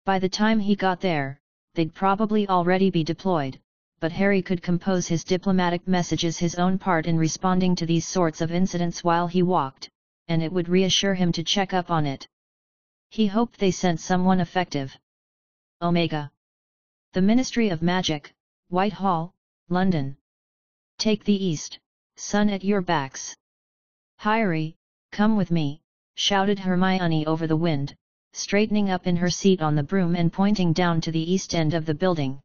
By 0.05 0.21
the 0.21 0.29
time 0.29 0.61
he 0.61 0.77
got 0.77 1.01
there, 1.01 1.41
they'd 1.75 1.93
probably 1.93 2.49
already 2.49 2.89
be 2.91 3.03
deployed, 3.03 3.59
but 3.99 4.13
Harry 4.13 4.43
could 4.43 4.63
compose 4.63 5.09
his 5.09 5.25
diplomatic 5.25 5.89
messages 5.89 6.39
his 6.39 6.55
own 6.55 6.79
part 6.79 7.07
in 7.07 7.19
responding 7.19 7.75
to 7.75 7.87
these 7.87 8.07
sorts 8.07 8.41
of 8.41 8.53
incidents 8.53 9.03
while 9.03 9.27
he 9.27 9.43
walked, 9.43 9.91
and 10.29 10.41
it 10.45 10.53
would 10.53 10.69
reassure 10.69 11.15
him 11.15 11.33
to 11.33 11.43
check 11.43 11.75
up 11.75 11.91
on 11.91 12.07
it. 12.07 12.29
He 13.11 13.27
hoped 13.27 13.59
they 13.59 13.73
sent 13.73 13.99
someone 13.99 14.39
effective. 14.39 14.97
Omega. 15.83 16.31
The 17.15 17.23
Ministry 17.23 17.71
of 17.71 17.83
Magic, 17.83 18.33
Whitehall, 18.69 19.35
London. 19.69 20.17
Take 20.99 21.25
the 21.25 21.45
east, 21.45 21.81
sun 22.15 22.49
at 22.49 22.63
your 22.63 22.81
backs. 22.81 23.37
Harry, 24.27 24.75
come 25.13 25.37
with 25.37 25.53
me, 25.53 25.81
shouted 26.17 26.59
Hermione 26.59 27.27
over 27.27 27.47
the 27.47 27.57
wind, 27.57 27.95
straightening 28.33 28.91
up 28.91 29.07
in 29.07 29.15
her 29.15 29.31
seat 29.31 29.63
on 29.63 29.77
the 29.77 29.85
broom 29.85 30.17
and 30.17 30.33
pointing 30.33 30.73
down 30.73 31.01
to 31.03 31.13
the 31.13 31.33
east 31.33 31.55
end 31.55 31.75
of 31.75 31.87
the 31.87 31.95
building. 31.95 32.41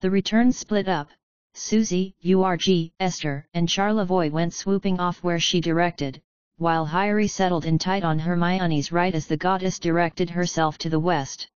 The 0.00 0.12
return 0.12 0.52
split 0.52 0.86
up, 0.86 1.10
Susie, 1.54 2.14
URG, 2.24 2.92
Esther 3.00 3.48
and 3.52 3.68
Charlevoix 3.68 4.30
went 4.30 4.54
swooping 4.54 5.00
off 5.00 5.24
where 5.24 5.40
she 5.40 5.60
directed, 5.60 6.22
while 6.58 6.84
Harry 6.84 7.26
settled 7.26 7.64
in 7.64 7.78
tight 7.78 8.04
on 8.04 8.20
Hermione's 8.20 8.92
right 8.92 9.12
as 9.12 9.26
the 9.26 9.36
goddess 9.36 9.80
directed 9.80 10.30
herself 10.30 10.78
to 10.78 10.88
the 10.88 11.00
west. 11.00 11.48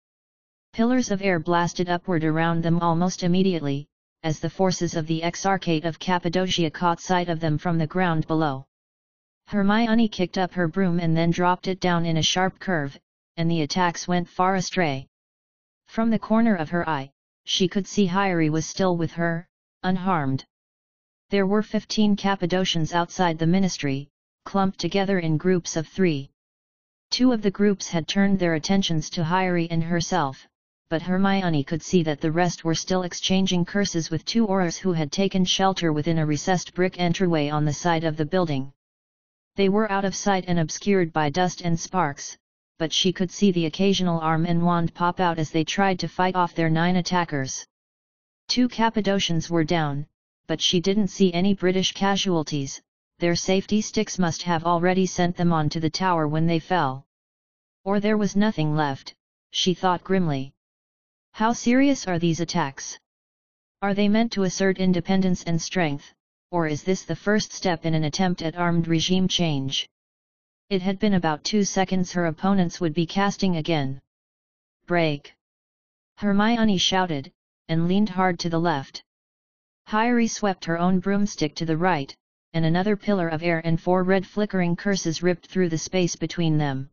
Pillars 0.72 1.10
of 1.10 1.20
air 1.20 1.38
blasted 1.38 1.90
upward 1.90 2.24
around 2.24 2.62
them 2.62 2.80
almost 2.80 3.22
immediately, 3.22 3.88
as 4.22 4.40
the 4.40 4.48
forces 4.48 4.96
of 4.96 5.06
the 5.06 5.22
Exarchate 5.22 5.84
of 5.84 5.98
Cappadocia 5.98 6.70
caught 6.70 6.98
sight 6.98 7.28
of 7.28 7.40
them 7.40 7.58
from 7.58 7.76
the 7.76 7.86
ground 7.86 8.26
below. 8.26 8.64
Hermione 9.54 10.08
kicked 10.08 10.36
up 10.36 10.54
her 10.54 10.66
broom 10.66 10.98
and 10.98 11.16
then 11.16 11.30
dropped 11.30 11.68
it 11.68 11.78
down 11.78 12.04
in 12.06 12.16
a 12.16 12.22
sharp 12.22 12.58
curve, 12.58 12.98
and 13.36 13.48
the 13.48 13.62
attacks 13.62 14.08
went 14.08 14.28
far 14.28 14.56
astray. 14.56 15.06
From 15.86 16.10
the 16.10 16.18
corner 16.18 16.56
of 16.56 16.70
her 16.70 16.88
eye, 16.88 17.12
she 17.44 17.68
could 17.68 17.86
see 17.86 18.06
Harry 18.06 18.50
was 18.50 18.66
still 18.66 18.96
with 18.96 19.12
her, 19.12 19.46
unharmed. 19.84 20.44
There 21.30 21.46
were 21.46 21.62
fifteen 21.62 22.16
Cappadocians 22.16 22.92
outside 22.92 23.38
the 23.38 23.46
ministry, 23.46 24.08
clumped 24.44 24.80
together 24.80 25.20
in 25.20 25.36
groups 25.36 25.76
of 25.76 25.86
three. 25.86 26.32
Two 27.10 27.30
of 27.30 27.40
the 27.40 27.52
groups 27.52 27.88
had 27.90 28.08
turned 28.08 28.40
their 28.40 28.54
attentions 28.54 29.08
to 29.10 29.22
Harry 29.22 29.70
and 29.70 29.84
herself, 29.84 30.48
but 30.88 31.02
Hermione 31.02 31.62
could 31.62 31.82
see 31.82 32.02
that 32.02 32.20
the 32.20 32.32
rest 32.32 32.64
were 32.64 32.74
still 32.74 33.04
exchanging 33.04 33.66
curses 33.66 34.10
with 34.10 34.24
two 34.24 34.48
Aurors 34.48 34.78
who 34.78 34.94
had 34.94 35.12
taken 35.12 35.44
shelter 35.44 35.92
within 35.92 36.18
a 36.18 36.26
recessed 36.26 36.74
brick 36.74 36.98
entryway 36.98 37.50
on 37.50 37.64
the 37.64 37.72
side 37.72 38.02
of 38.02 38.16
the 38.16 38.26
building. 38.26 38.72
They 39.56 39.68
were 39.68 39.90
out 39.90 40.04
of 40.04 40.16
sight 40.16 40.46
and 40.48 40.58
obscured 40.58 41.12
by 41.12 41.30
dust 41.30 41.60
and 41.60 41.78
sparks, 41.78 42.36
but 42.76 42.92
she 42.92 43.12
could 43.12 43.30
see 43.30 43.52
the 43.52 43.66
occasional 43.66 44.18
arm 44.18 44.46
and 44.46 44.64
wand 44.64 44.94
pop 44.94 45.20
out 45.20 45.38
as 45.38 45.50
they 45.50 45.62
tried 45.62 46.00
to 46.00 46.08
fight 46.08 46.34
off 46.34 46.56
their 46.56 46.70
nine 46.70 46.96
attackers. 46.96 47.64
Two 48.48 48.68
Cappadocians 48.68 49.48
were 49.48 49.62
down, 49.62 50.06
but 50.48 50.60
she 50.60 50.80
didn't 50.80 51.08
see 51.08 51.32
any 51.32 51.54
British 51.54 51.92
casualties, 51.92 52.82
their 53.20 53.36
safety 53.36 53.80
sticks 53.80 54.18
must 54.18 54.42
have 54.42 54.64
already 54.64 55.06
sent 55.06 55.36
them 55.36 55.52
on 55.52 55.68
to 55.68 55.78
the 55.78 55.88
tower 55.88 56.26
when 56.26 56.46
they 56.46 56.58
fell. 56.58 57.06
Or 57.84 58.00
there 58.00 58.18
was 58.18 58.34
nothing 58.34 58.74
left, 58.74 59.14
she 59.52 59.72
thought 59.72 60.02
grimly. 60.02 60.52
How 61.30 61.52
serious 61.52 62.08
are 62.08 62.18
these 62.18 62.40
attacks? 62.40 62.98
Are 63.82 63.94
they 63.94 64.08
meant 64.08 64.32
to 64.32 64.42
assert 64.42 64.78
independence 64.78 65.44
and 65.44 65.62
strength, 65.62 66.12
or 66.50 66.66
is 66.66 66.82
this 66.82 67.02
the 67.02 67.16
first 67.16 67.52
step 67.52 67.84
in 67.84 67.94
an 67.94 68.04
attempt 68.04 68.42
at 68.42 68.56
armed 68.56 68.86
regime 68.88 69.28
change? 69.28 69.88
It 70.70 70.82
had 70.82 70.98
been 70.98 71.14
about 71.14 71.44
two 71.44 71.64
seconds 71.64 72.12
her 72.12 72.26
opponents 72.26 72.80
would 72.80 72.94
be 72.94 73.06
casting 73.06 73.56
again. 73.56 74.00
Break! 74.86 75.34
Hermione 76.16 76.78
shouted, 76.78 77.32
and 77.68 77.88
leaned 77.88 78.08
hard 78.08 78.38
to 78.40 78.48
the 78.48 78.60
left. 78.60 79.02
Harry 79.86 80.26
swept 80.26 80.64
her 80.64 80.78
own 80.78 81.00
broomstick 81.00 81.54
to 81.56 81.66
the 81.66 81.76
right, 81.76 82.14
and 82.52 82.64
another 82.64 82.96
pillar 82.96 83.28
of 83.28 83.42
air 83.42 83.60
and 83.64 83.80
four 83.80 84.02
red 84.02 84.26
flickering 84.26 84.76
curses 84.76 85.22
ripped 85.22 85.46
through 85.46 85.68
the 85.68 85.78
space 85.78 86.16
between 86.16 86.56
them. 86.56 86.88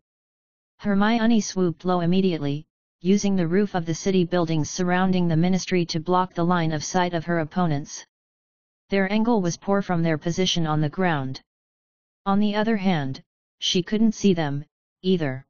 Hermione 0.79 1.39
swooped 1.39 1.85
low 1.85 2.01
immediately, 2.01 2.65
using 2.99 3.35
the 3.35 3.47
roof 3.47 3.75
of 3.75 3.85
the 3.85 3.95
city 3.95 4.25
buildings 4.25 4.69
surrounding 4.69 5.27
the 5.27 5.37
ministry 5.37 5.85
to 5.85 5.99
block 5.99 6.33
the 6.33 6.45
line 6.45 6.71
of 6.71 6.83
sight 6.83 7.13
of 7.13 7.25
her 7.25 7.39
opponents. 7.39 8.05
Their 8.91 9.09
angle 9.09 9.41
was 9.41 9.55
poor 9.55 9.81
from 9.81 10.03
their 10.03 10.17
position 10.17 10.67
on 10.67 10.81
the 10.81 10.89
ground. 10.89 11.41
On 12.25 12.41
the 12.41 12.55
other 12.55 12.75
hand, 12.75 13.23
she 13.59 13.81
couldn't 13.81 14.15
see 14.15 14.33
them, 14.33 14.65
either. 15.01 15.45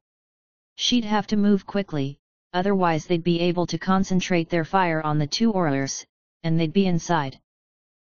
She'd 0.76 1.04
have 1.04 1.26
to 1.26 1.36
move 1.36 1.66
quickly, 1.66 2.20
otherwise 2.52 3.04
they'd 3.04 3.24
be 3.24 3.40
able 3.40 3.66
to 3.66 3.78
concentrate 3.78 4.48
their 4.48 4.64
fire 4.64 5.02
on 5.02 5.18
the 5.18 5.26
two 5.26 5.52
Aurors, 5.52 6.06
and 6.44 6.60
they'd 6.60 6.72
be 6.72 6.86
inside. 6.86 7.40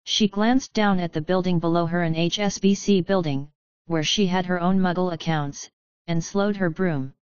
She 0.04 0.28
glanced 0.28 0.74
down 0.74 1.00
at 1.00 1.12
the 1.12 1.22
building 1.22 1.58
below 1.58 1.88
her 1.88 2.04
an 2.04 2.14
HSBC 2.14 3.04
building, 3.08 3.50
where 3.88 4.04
she 4.04 4.28
had 4.28 4.46
her 4.46 4.62
own 4.62 4.80
muggle 4.80 5.12
accounts, 5.12 5.72
and 6.06 6.24
slowed 6.24 6.58
her 6.58 6.70
broom. 6.70 7.16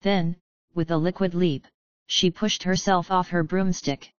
Then, 0.00 0.34
with 0.74 0.90
a 0.90 0.96
liquid 0.96 1.34
leap, 1.34 1.68
she 2.08 2.32
pushed 2.32 2.64
herself 2.64 3.12
off 3.12 3.28
her 3.28 3.44
broomstick. 3.44 4.12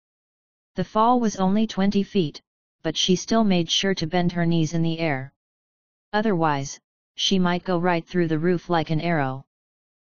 The 0.75 0.85
fall 0.85 1.19
was 1.19 1.35
only 1.35 1.67
20 1.67 2.03
feet, 2.03 2.41
but 2.83 2.97
she 2.97 3.15
still 3.15 3.43
made 3.43 3.69
sure 3.69 3.93
to 3.95 4.07
bend 4.07 4.31
her 4.31 4.45
knees 4.45 4.73
in 4.73 4.81
the 4.81 4.99
air. 4.99 5.33
Otherwise, 6.13 6.79
she 7.15 7.37
might 7.39 7.63
go 7.63 7.77
right 7.77 8.05
through 8.05 8.27
the 8.27 8.39
roof 8.39 8.69
like 8.69 8.89
an 8.89 9.01
arrow. 9.01 9.45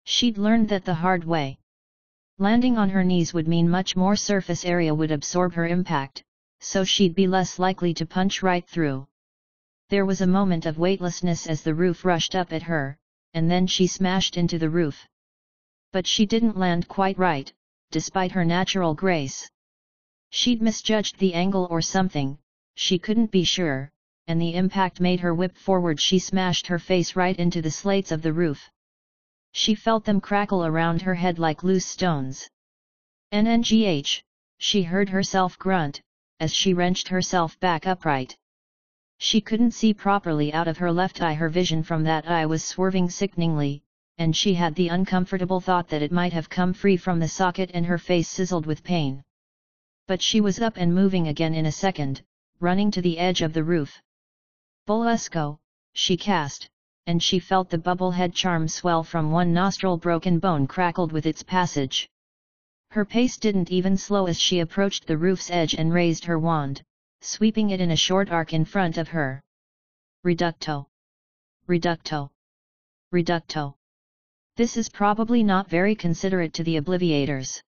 She'd 0.04 0.38
learned 0.38 0.70
that 0.70 0.86
the 0.86 0.94
hard 0.94 1.24
way. 1.24 1.60
Landing 2.38 2.78
on 2.78 2.90
her 2.90 3.04
knees 3.04 3.34
would 3.34 3.48
mean 3.48 3.70
much 3.70 3.96
more 3.96 4.16
surface 4.16 4.66
area 4.66 4.94
would 4.94 5.12
absorb 5.12 5.54
her 5.54 5.68
impact, 5.68 6.24
so 6.60 6.84
she'd 6.84 7.16
be 7.16 7.28
less 7.28 7.60
likely 7.60 7.94
to 7.94 8.06
punch 8.06 8.42
right 8.42 8.68
through. 8.68 9.08
There 9.90 10.06
was 10.06 10.22
a 10.22 10.28
moment 10.28 10.66
of 10.66 10.80
weightlessness 10.80 11.48
as 11.48 11.64
the 11.64 11.76
roof 11.76 12.06
rushed 12.06 12.36
up 12.36 12.54
at 12.54 12.64
her, 12.64 12.98
and 13.34 13.50
then 13.50 13.68
she 13.68 13.88
smashed 13.88 14.38
into 14.38 14.58
the 14.58 14.70
roof. 14.70 15.08
But 15.92 16.08
she 16.08 16.26
didn't 16.26 16.58
land 16.58 16.88
quite 16.88 17.18
right, 17.18 17.52
despite 17.92 18.32
her 18.32 18.46
natural 18.46 18.94
grace. 18.94 19.50
She'd 20.30 20.62
misjudged 20.62 21.18
the 21.18 21.34
angle 21.34 21.68
or 21.70 21.82
something, 21.82 22.38
she 22.76 22.98
couldn't 22.98 23.32
be 23.32 23.44
sure, 23.44 23.90
and 24.28 24.42
the 24.42 24.56
impact 24.56 25.00
made 25.00 25.20
her 25.20 25.34
whip 25.34 25.58
forward 25.58 26.00
she 26.00 26.20
smashed 26.20 26.68
her 26.68 26.80
face 26.80 27.16
right 27.16 27.38
into 27.38 27.62
the 27.62 27.72
slates 27.72 28.12
of 28.12 28.22
the 28.22 28.34
roof. 28.34 28.70
She 29.52 29.76
felt 29.76 30.06
them 30.06 30.22
crackle 30.22 30.66
around 30.66 31.02
her 31.02 31.16
head 31.16 31.38
like 31.38 31.64
loose 31.64 31.86
stones. 31.86 32.50
NNGH, 33.34 34.22
she 34.58 34.84
heard 34.84 35.10
herself 35.10 35.58
grunt, 35.60 36.02
as 36.40 36.54
she 36.54 36.74
wrenched 36.74 37.10
herself 37.10 37.60
back 37.60 37.86
upright. 37.86 38.38
She 39.18 39.42
couldn't 39.42 39.72
see 39.72 39.94
properly 39.94 40.54
out 40.54 40.68
of 40.68 40.78
her 40.78 40.92
left 40.92 41.22
eye 41.22 41.34
her 41.34 41.50
vision 41.50 41.84
from 41.84 42.04
that 42.06 42.28
eye 42.28 42.46
was 42.46 42.64
swerving 42.64 43.10
sickeningly, 43.10 43.84
and 44.18 44.36
she 44.36 44.54
had 44.54 44.76
the 44.76 44.88
uncomfortable 44.88 45.60
thought 45.60 45.90
that 45.90 46.02
it 46.02 46.12
might 46.12 46.34
have 46.34 46.50
come 46.50 46.74
free 46.74 46.98
from 46.98 47.20
the 47.20 47.28
socket 47.28 47.72
and 47.74 47.86
her 47.86 47.98
face 47.98 48.30
sizzled 48.30 48.66
with 48.66 48.84
pain. 48.84 49.24
But 50.08 50.22
she 50.22 50.42
was 50.42 50.60
up 50.60 50.78
and 50.78 50.96
moving 50.96 51.28
again 51.28 51.54
in 51.54 51.66
a 51.66 51.72
second, 51.72 52.22
running 52.62 52.92
to 52.92 53.02
the 53.02 53.18
edge 53.18 53.42
of 53.42 53.54
the 53.54 53.64
roof. 53.64 54.02
Bolusco, 54.88 55.60
she 55.94 56.16
cast, 56.16 56.70
and 57.08 57.22
she 57.22 57.40
felt 57.40 57.70
the 57.70 57.78
bubble 57.78 58.12
head 58.12 58.34
charm 58.34 58.68
swell 58.68 59.04
from 59.04 59.32
one 59.32 59.52
nostril 59.52 59.98
broken 59.98 60.40
bone 60.40 60.68
crackled 60.68 61.12
with 61.12 61.26
its 61.26 61.44
passage. 61.44 62.08
Her 62.92 63.04
pace 63.04 63.38
didn't 63.38 63.72
even 63.72 63.98
slow 63.98 64.28
as 64.28 64.40
she 64.40 64.60
approached 64.60 65.08
the 65.08 65.18
roof's 65.18 65.50
edge 65.50 65.74
and 65.74 65.92
raised 65.92 66.26
her 66.26 66.38
wand, 66.38 66.84
sweeping 67.22 67.72
it 67.72 67.82
in 67.82 67.92
a 67.92 67.96
short 67.96 68.30
arc 68.30 68.54
in 68.54 68.66
front 68.66 68.98
of 68.98 69.08
her. 69.08 69.42
Reducto. 70.24 70.86
Reducto. 71.68 72.30
Reducto. 73.12 73.76
This 74.56 74.78
is 74.78 74.90
probably 74.90 75.42
not 75.42 75.70
very 75.70 75.96
considerate 75.96 76.54
to 76.54 76.64
the 76.64 76.78
obliviators. 76.78 77.64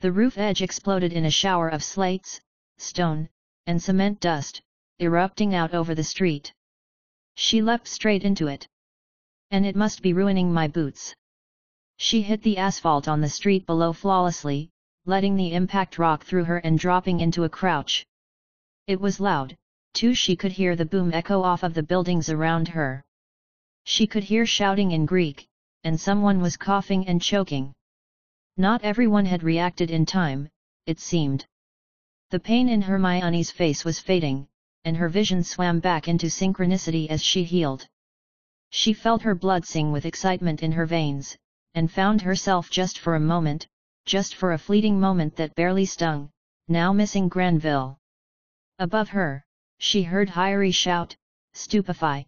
The 0.00 0.12
roof 0.12 0.38
edge 0.38 0.62
exploded 0.62 1.12
in 1.12 1.26
a 1.26 1.30
shower 1.30 1.68
of 1.68 1.84
slates, 1.84 2.40
stone, 2.78 3.28
and 3.66 3.82
cement 3.82 4.20
dust, 4.20 4.62
erupting 4.98 5.54
out 5.54 5.74
over 5.74 5.94
the 5.94 6.04
street. 6.04 6.52
She 7.34 7.60
leapt 7.60 7.88
straight 7.88 8.24
into 8.24 8.46
it. 8.46 8.66
And 9.50 9.66
it 9.66 9.76
must 9.76 10.02
be 10.02 10.12
ruining 10.12 10.52
my 10.52 10.68
boots. 10.68 11.14
She 11.98 12.22
hit 12.22 12.42
the 12.42 12.58
asphalt 12.58 13.08
on 13.08 13.20
the 13.20 13.28
street 13.28 13.66
below 13.66 13.92
flawlessly, 13.92 14.70
letting 15.04 15.36
the 15.36 15.52
impact 15.52 15.98
rock 15.98 16.24
through 16.24 16.44
her 16.44 16.58
and 16.58 16.78
dropping 16.78 17.20
into 17.20 17.44
a 17.44 17.48
crouch. 17.48 18.06
It 18.86 19.00
was 19.00 19.20
loud, 19.20 19.56
too 19.94 20.14
she 20.14 20.36
could 20.36 20.52
hear 20.52 20.76
the 20.76 20.84
boom 20.84 21.12
echo 21.12 21.42
off 21.42 21.62
of 21.62 21.74
the 21.74 21.82
buildings 21.82 22.28
around 22.28 22.68
her. 22.68 23.04
She 23.84 24.06
could 24.06 24.24
hear 24.24 24.44
shouting 24.46 24.92
in 24.92 25.06
Greek, 25.06 25.46
and 25.84 26.00
someone 26.00 26.40
was 26.40 26.56
coughing 26.56 27.06
and 27.06 27.22
choking. 27.22 27.72
Not 28.56 28.82
everyone 28.82 29.26
had 29.26 29.42
reacted 29.42 29.90
in 29.90 30.06
time, 30.06 30.48
it 30.86 30.98
seemed. 30.98 31.46
The 32.30 32.40
pain 32.40 32.68
in 32.68 32.82
Hermione's 32.82 33.52
face 33.52 33.84
was 33.84 34.00
fading, 34.00 34.48
and 34.84 34.96
her 34.96 35.08
vision 35.08 35.44
swam 35.44 35.78
back 35.78 36.08
into 36.08 36.26
synchronicity 36.26 37.08
as 37.08 37.22
she 37.22 37.44
healed. 37.44 37.86
She 38.70 38.92
felt 38.94 39.22
her 39.22 39.36
blood 39.36 39.64
sing 39.64 39.92
with 39.92 40.04
excitement 40.04 40.60
in 40.60 40.72
her 40.72 40.86
veins, 40.86 41.38
and 41.74 41.88
found 41.88 42.20
herself 42.22 42.68
just 42.68 42.98
for 42.98 43.14
a 43.14 43.20
moment, 43.20 43.68
just 44.06 44.34
for 44.34 44.52
a 44.52 44.58
fleeting 44.58 44.98
moment 44.98 45.36
that 45.36 45.54
barely 45.54 45.84
stung, 45.84 46.32
now 46.66 46.92
missing 46.92 47.28
Granville. 47.28 47.96
Above 48.80 49.10
her, 49.10 49.44
she 49.78 50.02
heard 50.02 50.28
Hyeri 50.30 50.72
shout, 50.72 51.14
Stupefy! 51.54 52.26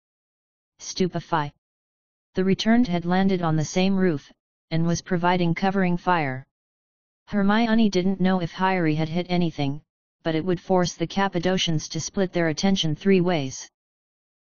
Stupefy! 0.78 1.50
The 2.34 2.44
returned 2.44 2.86
had 2.86 3.04
landed 3.04 3.42
on 3.42 3.56
the 3.56 3.64
same 3.64 3.96
roof, 3.96 4.32
and 4.70 4.86
was 4.86 5.02
providing 5.02 5.56
covering 5.56 5.96
fire. 5.96 6.46
Hermione 7.26 7.90
didn't 7.90 8.20
know 8.20 8.40
if 8.40 8.52
Hyeri 8.52 8.94
had 8.94 9.08
hit 9.08 9.26
anything, 9.28 9.82
but 10.22 10.34
it 10.34 10.44
would 10.44 10.60
force 10.60 10.94
the 10.94 11.06
Cappadocians 11.06 11.88
to 11.88 12.00
split 12.00 12.32
their 12.32 12.48
attention 12.48 12.94
three 12.94 13.20
ways. 13.20 13.68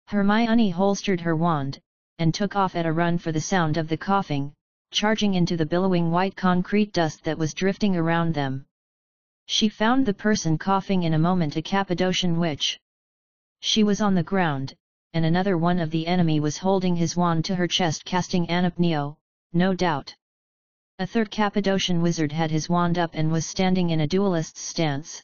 Hermione 0.06 0.70
holstered 0.70 1.20
her 1.20 1.34
wand, 1.34 1.80
and 2.18 2.32
took 2.32 2.54
off 2.54 2.76
at 2.76 2.86
a 2.86 2.92
run 2.92 3.18
for 3.18 3.32
the 3.32 3.40
sound 3.40 3.76
of 3.76 3.88
the 3.88 3.96
coughing, 3.96 4.52
charging 4.92 5.34
into 5.34 5.56
the 5.56 5.66
billowing 5.66 6.10
white 6.10 6.36
concrete 6.36 6.92
dust 6.92 7.24
that 7.24 7.38
was 7.38 7.54
drifting 7.54 7.96
around 7.96 8.34
them. 8.34 8.64
She 9.46 9.68
found 9.68 10.06
the 10.06 10.14
person 10.14 10.56
coughing 10.56 11.02
in 11.02 11.14
a 11.14 11.18
moment 11.18 11.56
a 11.56 11.62
Cappadocian 11.62 12.38
witch. 12.38 12.78
She 13.60 13.82
was 13.82 14.00
on 14.00 14.14
the 14.14 14.22
ground, 14.22 14.74
and 15.12 15.24
another 15.24 15.58
one 15.58 15.80
of 15.80 15.90
the 15.90 16.06
enemy 16.06 16.38
was 16.40 16.58
holding 16.58 16.96
his 16.96 17.16
wand 17.16 17.44
to 17.46 17.56
her 17.56 17.66
chest 17.66 18.04
casting 18.04 18.46
Anapneo, 18.48 19.16
no 19.52 19.74
doubt. 19.74 20.14
A 20.98 21.06
third 21.06 21.30
Cappadocian 21.30 22.00
wizard 22.00 22.30
had 22.30 22.50
his 22.50 22.68
wand 22.68 22.98
up 22.98 23.10
and 23.14 23.32
was 23.32 23.44
standing 23.44 23.90
in 23.90 24.00
a 24.00 24.06
duelist's 24.06 24.60
stance. 24.60 25.22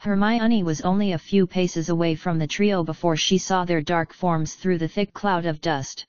Hermione 0.00 0.62
was 0.62 0.80
only 0.82 1.10
a 1.10 1.18
few 1.18 1.44
paces 1.44 1.88
away 1.88 2.14
from 2.14 2.38
the 2.38 2.46
trio 2.46 2.84
before 2.84 3.16
she 3.16 3.36
saw 3.36 3.64
their 3.64 3.80
dark 3.80 4.12
forms 4.12 4.54
through 4.54 4.78
the 4.78 4.86
thick 4.86 5.12
cloud 5.12 5.44
of 5.44 5.60
dust. 5.60 6.06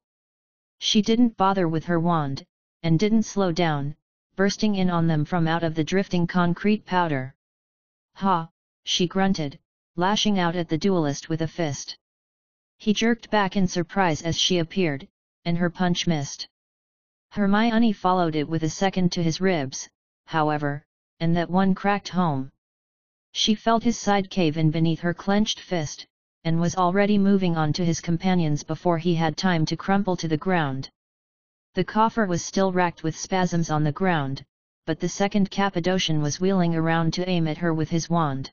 She 0.78 1.02
didn't 1.02 1.38
bother 1.38 1.67
with 1.67 1.86
her 1.86 1.99
wand, 1.99 2.45
and 2.84 2.99
didn't 2.99 3.23
slow 3.23 3.52
down, 3.52 3.95
bursting 4.36 4.75
in 4.75 4.91
on 4.91 5.08
them 5.08 5.25
from 5.25 5.47
out 5.47 5.63
of 5.63 5.73
the 5.73 5.84
drifting 5.84 6.28
concrete 6.28 6.86
powder. 6.86 7.34
Ha, 8.13 8.49
she 8.84 9.08
grunted, 9.08 9.58
lashing 9.95 10.38
out 10.38 10.56
at 10.56 10.69
the 10.69 10.78
duelist 10.78 11.28
with 11.28 11.41
a 11.41 11.47
fist. 11.47 11.97
He 12.78 12.93
jerked 12.93 13.32
back 13.32 13.58
in 13.58 13.67
surprise 13.67 14.21
as 14.21 14.38
she 14.38 14.60
appeared, 14.60 15.08
and 15.45 15.58
her 15.58 15.71
punch 15.71 16.06
missed. 16.06 16.47
Hermione 17.32 17.93
followed 17.93 18.36
it 18.36 18.47
with 18.47 18.62
a 18.62 18.69
second 18.69 19.12
to 19.13 19.23
his 19.23 19.41
ribs, 19.41 19.89
however, 20.25 20.86
and 21.19 21.36
that 21.36 21.49
one 21.49 21.73
cracked 21.73 22.10
home. 22.10 22.52
She 23.41 23.56
felt 23.56 23.84
his 23.84 23.97
side 23.97 24.30
cave 24.30 24.58
in 24.58 24.69
beneath 24.69 24.99
her 24.99 25.13
clenched 25.13 25.62
fist, 25.62 26.06
and 26.43 26.60
was 26.60 26.75
already 26.75 27.17
moving 27.17 27.56
on 27.56 27.71
to 27.71 27.86
his 27.86 28.02
companions 28.02 28.63
before 28.63 28.97
he 28.97 29.15
had 29.15 29.38
time 29.38 29.65
to 29.67 29.78
crumple 29.78 30.17
to 30.17 30.28
the 30.28 30.36
ground. 30.36 30.89
The 31.73 31.86
coffer 31.86 32.25
was 32.25 32.43
still 32.43 32.73
racked 32.73 33.02
with 33.02 33.15
spasms 33.15 33.69
on 33.69 33.86
the 33.86 33.93
ground, 33.93 34.43
but 34.86 34.99
the 34.99 35.08
second 35.08 35.49
Cappadocian 35.52 36.21
was 36.21 36.41
wheeling 36.41 36.75
around 36.75 37.13
to 37.13 37.30
aim 37.30 37.47
at 37.47 37.60
her 37.60 37.73
with 37.73 37.89
his 37.89 38.10
wand. 38.10 38.52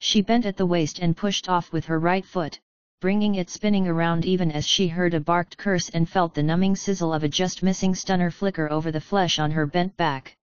She 0.00 0.20
bent 0.20 0.44
at 0.44 0.58
the 0.58 0.66
waist 0.66 0.98
and 0.98 1.16
pushed 1.16 1.48
off 1.48 1.72
with 1.72 1.86
her 1.86 1.98
right 1.98 2.26
foot, 2.26 2.60
bringing 3.00 3.36
it 3.36 3.48
spinning 3.48 3.88
around 3.88 4.26
even 4.26 4.52
as 4.52 4.68
she 4.68 4.88
heard 4.88 5.14
a 5.14 5.20
barked 5.20 5.56
curse 5.56 5.88
and 5.88 6.06
felt 6.06 6.34
the 6.34 6.42
numbing 6.42 6.76
sizzle 6.76 7.14
of 7.14 7.24
a 7.24 7.28
just 7.40 7.62
missing 7.62 7.94
stunner 7.94 8.30
flicker 8.30 8.70
over 8.70 8.92
the 8.92 9.00
flesh 9.00 9.38
on 9.38 9.52
her 9.52 9.64
bent 9.64 9.96
back. 9.96 10.36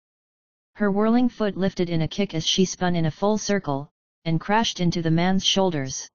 Her 0.82 0.89
whirling 0.89 1.30
foot 1.30 1.56
lifted 1.56 1.91
in 1.91 2.02
a 2.02 2.08
kick 2.08 2.34
as 2.34 2.44
she 2.44 2.65
spun 2.65 2.96
in 2.96 3.06
a 3.06 3.12
full 3.12 3.38
circle, 3.38 3.91
and 4.26 4.41
crashed 4.41 4.80
into 4.80 5.04
the 5.04 5.12
man's 5.12 5.46
shoulders. 5.46 6.10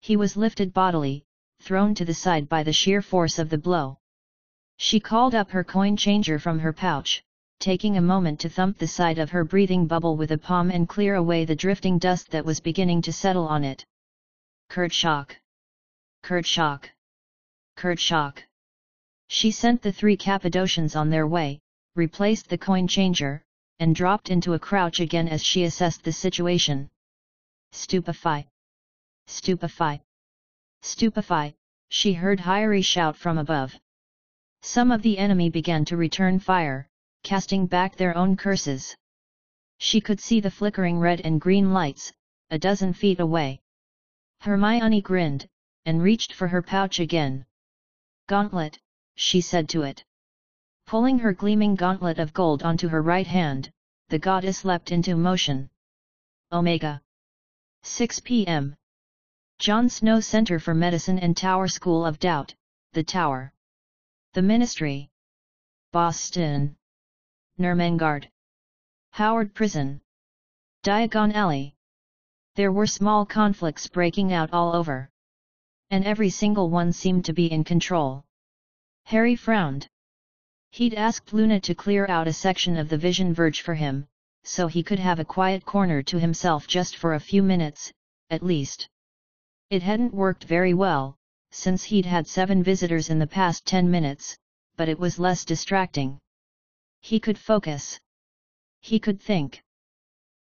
He 0.00 0.16
was 0.16 0.34
lifted 0.34 0.72
bodily, 0.72 1.26
thrown 1.60 1.94
to 1.96 2.04
the 2.06 2.14
side 2.14 2.48
by 2.48 2.62
the 2.62 2.72
sheer 2.72 3.02
force 3.02 3.38
of 3.38 3.50
the 3.50 3.58
blow. 3.58 3.98
She 4.78 4.98
called 4.98 5.34
up 5.34 5.50
her 5.50 5.62
coin 5.62 5.98
changer 5.98 6.38
from 6.38 6.58
her 6.60 6.72
pouch, 6.72 7.22
taking 7.60 7.98
a 7.98 8.00
moment 8.00 8.40
to 8.40 8.48
thump 8.48 8.78
the 8.78 8.86
side 8.88 9.18
of 9.18 9.28
her 9.28 9.44
breathing 9.44 9.86
bubble 9.86 10.16
with 10.16 10.30
a 10.30 10.38
palm 10.38 10.70
and 10.70 10.88
clear 10.88 11.14
away 11.14 11.44
the 11.44 11.54
drifting 11.54 11.98
dust 11.98 12.30
that 12.30 12.46
was 12.46 12.60
beginning 12.60 13.02
to 13.02 13.12
settle 13.12 13.46
on 13.46 13.62
it. 13.62 13.84
Kertshock! 14.70 15.36
Kertshock! 16.22 16.88
Kertshock! 17.76 18.42
She 19.28 19.50
sent 19.50 19.82
the 19.82 19.92
three 19.92 20.16
Cappadocians 20.16 20.96
on 20.96 21.10
their 21.10 21.26
way, 21.26 21.60
replaced 21.94 22.48
the 22.48 22.56
coin 22.56 22.88
changer, 22.88 23.44
and 23.78 23.94
dropped 23.94 24.30
into 24.30 24.54
a 24.54 24.58
crouch 24.58 25.00
again 25.00 25.28
as 25.28 25.44
she 25.44 25.64
assessed 25.64 26.04
the 26.04 26.12
situation. 26.12 26.90
Stupefy! 27.72 28.46
Stupefy! 29.26 30.02
Stupefy! 30.82 31.54
She 31.88 32.12
heard 32.12 32.40
Hyeri 32.40 32.82
shout 32.82 33.16
from 33.16 33.38
above. 33.38 33.78
Some 34.62 34.90
of 34.90 35.02
the 35.02 35.18
enemy 35.18 35.50
began 35.50 35.84
to 35.86 35.96
return 35.96 36.38
fire, 36.38 36.88
casting 37.22 37.66
back 37.66 37.96
their 37.96 38.16
own 38.16 38.36
curses. 38.36 38.96
She 39.78 40.00
could 40.00 40.20
see 40.20 40.40
the 40.40 40.50
flickering 40.50 40.98
red 41.00 41.20
and 41.20 41.40
green 41.40 41.72
lights, 41.72 42.12
a 42.50 42.58
dozen 42.58 42.92
feet 42.92 43.20
away. 43.20 43.60
Hermione 44.40 45.00
grinned, 45.00 45.48
and 45.84 46.02
reached 46.02 46.32
for 46.32 46.48
her 46.48 46.62
pouch 46.62 47.00
again. 47.00 47.46
Gauntlet, 48.28 48.78
she 49.16 49.40
said 49.40 49.68
to 49.70 49.82
it. 49.82 50.04
Pulling 50.86 51.18
her 51.20 51.32
gleaming 51.32 51.74
gauntlet 51.74 52.18
of 52.18 52.32
gold 52.32 52.62
onto 52.62 52.88
her 52.88 53.02
right 53.02 53.26
hand, 53.26 53.70
the 54.08 54.18
goddess 54.18 54.64
leapt 54.64 54.92
into 54.92 55.16
motion. 55.16 55.70
Omega. 56.52 57.00
6 57.82 58.20
p.m. 58.20 58.76
John 59.58 59.88
Snow 59.88 60.20
Center 60.20 60.58
for 60.58 60.74
Medicine 60.74 61.18
and 61.18 61.36
Tower 61.36 61.68
School 61.68 62.04
of 62.04 62.18
Doubt, 62.18 62.54
The 62.92 63.04
Tower. 63.04 63.52
The 64.34 64.42
Ministry. 64.42 65.10
Boston. 65.92 66.76
Nurmengard. 67.58 68.28
Howard 69.12 69.54
Prison. 69.54 70.00
Diagon 70.82 71.32
Alley. 71.32 71.76
There 72.56 72.72
were 72.72 72.86
small 72.86 73.24
conflicts 73.24 73.86
breaking 73.88 74.32
out 74.32 74.52
all 74.52 74.74
over. 74.74 75.10
And 75.90 76.04
every 76.04 76.30
single 76.30 76.70
one 76.70 76.92
seemed 76.92 77.24
to 77.26 77.32
be 77.32 77.50
in 77.50 77.64
control. 77.64 78.24
Harry 79.04 79.36
frowned. 79.36 79.88
He'd 80.74 80.94
asked 80.94 81.34
Luna 81.34 81.60
to 81.60 81.74
clear 81.74 82.06
out 82.08 82.26
a 82.26 82.32
section 82.32 82.78
of 82.78 82.88
the 82.88 82.96
Vision 82.96 83.34
Verge 83.34 83.60
for 83.60 83.74
him, 83.74 84.08
so 84.42 84.68
he 84.68 84.82
could 84.82 84.98
have 84.98 85.20
a 85.20 85.24
quiet 85.24 85.66
corner 85.66 86.02
to 86.04 86.18
himself 86.18 86.66
just 86.66 86.96
for 86.96 87.12
a 87.12 87.20
few 87.20 87.42
minutes, 87.42 87.92
at 88.30 88.42
least. 88.42 88.88
It 89.68 89.82
hadn't 89.82 90.14
worked 90.14 90.44
very 90.44 90.72
well, 90.72 91.14
since 91.50 91.84
he'd 91.84 92.06
had 92.06 92.26
seven 92.26 92.62
visitors 92.62 93.10
in 93.10 93.18
the 93.18 93.26
past 93.26 93.66
ten 93.66 93.90
minutes, 93.90 94.38
but 94.78 94.88
it 94.88 94.98
was 94.98 95.18
less 95.18 95.44
distracting. 95.44 96.18
He 97.02 97.20
could 97.20 97.36
focus. 97.36 98.00
He 98.80 98.98
could 98.98 99.20
think. 99.20 99.62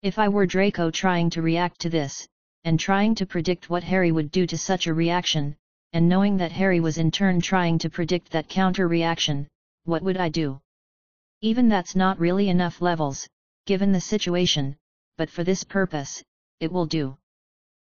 If 0.00 0.16
I 0.16 0.28
were 0.28 0.46
Draco 0.46 0.92
trying 0.92 1.30
to 1.30 1.42
react 1.42 1.80
to 1.80 1.90
this, 1.90 2.28
and 2.62 2.78
trying 2.78 3.16
to 3.16 3.26
predict 3.26 3.68
what 3.68 3.82
Harry 3.82 4.12
would 4.12 4.30
do 4.30 4.46
to 4.46 4.56
such 4.56 4.86
a 4.86 4.94
reaction, 4.94 5.56
and 5.92 6.08
knowing 6.08 6.36
that 6.36 6.52
Harry 6.52 6.78
was 6.78 6.98
in 6.98 7.10
turn 7.10 7.40
trying 7.40 7.78
to 7.78 7.90
predict 7.90 8.30
that 8.30 8.48
counter-reaction, 8.48 9.48
what 9.84 10.02
would 10.02 10.16
I 10.16 10.28
do? 10.28 10.60
Even 11.40 11.68
that's 11.68 11.96
not 11.96 12.18
really 12.18 12.48
enough 12.48 12.82
levels, 12.82 13.28
given 13.66 13.92
the 13.92 14.00
situation, 14.00 14.76
but 15.16 15.30
for 15.30 15.44
this 15.44 15.64
purpose, 15.64 16.22
it 16.60 16.70
will 16.70 16.86
do. 16.86 17.16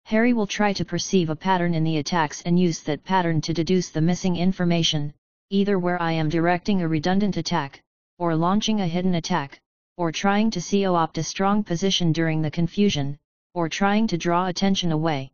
Harry 0.05 0.33
will 0.33 0.47
try 0.47 0.73
to 0.73 0.85
perceive 0.85 1.31
a 1.31 1.37
pattern 1.37 1.75
in 1.75 1.85
the 1.85 1.99
attacks 1.99 2.43
and 2.43 2.59
use 2.59 2.81
that 2.83 3.05
pattern 3.05 3.41
to 3.41 3.53
deduce 3.53 3.91
the 3.91 4.01
missing 4.01 4.37
information, 4.37 5.13
either 5.51 5.79
where 5.79 6.01
I 6.01 6.13
am 6.13 6.29
directing 6.29 6.83
a 6.83 6.89
redundant 6.89 7.37
attack, 7.37 7.83
or 8.19 8.35
launching 8.35 8.81
a 8.81 8.87
hidden 8.87 9.15
attack, 9.15 9.61
or 9.97 10.13
trying 10.13 10.51
to 10.51 10.61
co-opt 10.61 11.19
a 11.19 11.23
strong 11.23 11.65
position 11.65 12.13
during 12.13 12.43
the 12.43 12.51
confusion, 12.51 13.19
or 13.55 13.69
trying 13.69 14.07
to 14.09 14.19
draw 14.19 14.47
attention 14.47 14.93
away. 14.93 15.33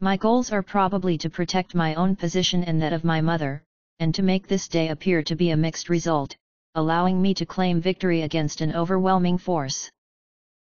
My 0.00 0.16
goals 0.16 0.52
are 0.52 0.62
probably 0.62 1.18
to 1.18 1.30
protect 1.30 1.74
my 1.74 1.94
own 1.94 2.16
position 2.16 2.64
and 2.64 2.80
that 2.82 2.92
of 2.92 3.04
my 3.04 3.20
mother, 3.20 3.62
and 4.00 4.14
to 4.14 4.22
make 4.22 4.46
this 4.46 4.68
day 4.68 4.88
appear 4.88 5.22
to 5.22 5.36
be 5.36 5.50
a 5.50 5.56
mixed 5.56 5.88
result, 5.88 6.36
allowing 6.74 7.22
me 7.22 7.34
to 7.34 7.46
claim 7.46 7.80
victory 7.80 8.22
against 8.22 8.60
an 8.60 8.74
overwhelming 8.74 9.38
force. 9.38 9.90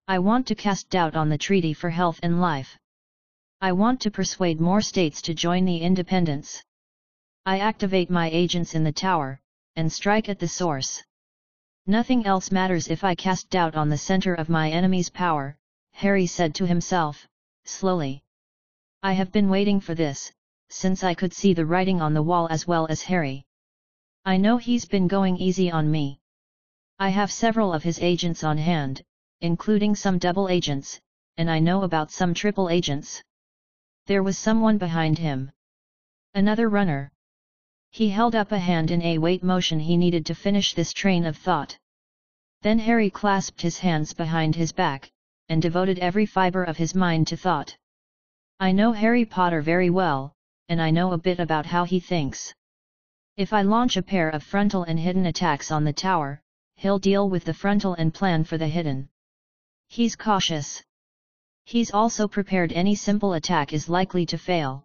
I 0.06 0.18
want 0.18 0.46
to 0.46 0.54
cast 0.54 0.88
doubt 0.88 1.16
on 1.16 1.28
the 1.28 1.36
Treaty 1.36 1.74
for 1.74 1.90
Health 1.90 2.18
and 2.22 2.40
Life. 2.40 2.78
I 3.60 3.72
want 3.72 4.00
to 4.02 4.10
persuade 4.10 4.60
more 4.60 4.80
states 4.80 5.20
to 5.22 5.34
join 5.34 5.64
the 5.64 5.78
independence. 5.78 6.62
I 7.44 7.58
activate 7.58 8.08
my 8.08 8.30
agents 8.30 8.74
in 8.74 8.84
the 8.84 8.92
tower, 8.92 9.40
and 9.76 9.92
strike 9.92 10.28
at 10.28 10.38
the 10.38 10.48
source. 10.48 11.02
Nothing 11.86 12.24
else 12.26 12.50
matters 12.50 12.88
if 12.88 13.04
I 13.04 13.14
cast 13.14 13.50
doubt 13.50 13.74
on 13.74 13.88
the 13.88 13.98
center 13.98 14.34
of 14.34 14.48
my 14.48 14.70
enemy's 14.70 15.10
power, 15.10 15.56
Harry 15.92 16.26
said 16.26 16.54
to 16.54 16.66
himself, 16.66 17.26
slowly. 17.64 18.22
I 19.02 19.12
have 19.12 19.32
been 19.32 19.48
waiting 19.48 19.80
for 19.80 19.94
this, 19.94 20.32
since 20.70 21.02
I 21.02 21.14
could 21.14 21.32
see 21.32 21.54
the 21.54 21.66
writing 21.66 22.00
on 22.00 22.14
the 22.14 22.22
wall 22.22 22.46
as 22.50 22.66
well 22.66 22.86
as 22.88 23.02
Harry. 23.02 23.44
I 24.24 24.36
know 24.36 24.58
he's 24.58 24.84
been 24.84 25.08
going 25.08 25.36
easy 25.36 25.70
on 25.70 25.90
me. 25.90 26.20
I 26.98 27.08
have 27.10 27.32
several 27.32 27.72
of 27.72 27.82
his 27.82 27.98
agents 28.00 28.44
on 28.44 28.58
hand, 28.58 29.02
including 29.40 29.94
some 29.94 30.18
double 30.18 30.48
agents, 30.48 31.00
and 31.36 31.50
I 31.50 31.58
know 31.58 31.82
about 31.82 32.10
some 32.10 32.34
triple 32.34 32.68
agents. 32.68 33.22
There 34.06 34.22
was 34.22 34.36
someone 34.36 34.78
behind 34.78 35.18
him. 35.18 35.50
Another 36.34 36.68
runner. 36.68 37.12
He 37.90 38.10
held 38.10 38.34
up 38.34 38.52
a 38.52 38.58
hand 38.58 38.90
in 38.90 39.00
a 39.02 39.18
wait 39.18 39.42
motion 39.42 39.80
he 39.80 39.96
needed 39.96 40.26
to 40.26 40.34
finish 40.34 40.74
this 40.74 40.92
train 40.92 41.24
of 41.24 41.36
thought. 41.36 41.78
Then 42.62 42.78
Harry 42.80 43.10
clasped 43.10 43.62
his 43.62 43.78
hands 43.78 44.12
behind 44.12 44.56
his 44.56 44.72
back, 44.72 45.10
and 45.48 45.62
devoted 45.62 45.98
every 46.00 46.26
fiber 46.26 46.64
of 46.64 46.76
his 46.76 46.94
mind 46.94 47.26
to 47.28 47.36
thought. 47.36 47.76
I 48.60 48.72
know 48.72 48.92
Harry 48.92 49.24
Potter 49.24 49.62
very 49.62 49.90
well, 49.90 50.34
and 50.68 50.80
I 50.82 50.90
know 50.90 51.12
a 51.12 51.18
bit 51.18 51.38
about 51.38 51.66
how 51.66 51.84
he 51.84 52.00
thinks. 52.00 52.54
If 53.36 53.52
I 53.52 53.62
launch 53.62 53.96
a 53.96 54.02
pair 54.02 54.28
of 54.28 54.42
frontal 54.42 54.82
and 54.82 54.98
hidden 54.98 55.26
attacks 55.26 55.70
on 55.70 55.84
the 55.84 55.92
tower, 55.92 56.42
he'll 56.76 56.98
deal 56.98 57.30
with 57.30 57.44
the 57.44 57.54
frontal 57.54 57.94
and 57.94 58.12
plan 58.12 58.44
for 58.44 58.58
the 58.58 58.68
hidden. 58.68 59.08
He's 59.88 60.16
cautious. 60.16 60.82
He's 61.64 61.92
also 61.92 62.28
prepared 62.28 62.72
any 62.72 62.94
simple 62.94 63.32
attack 63.32 63.72
is 63.72 63.88
likely 63.88 64.26
to 64.26 64.38
fail. 64.38 64.84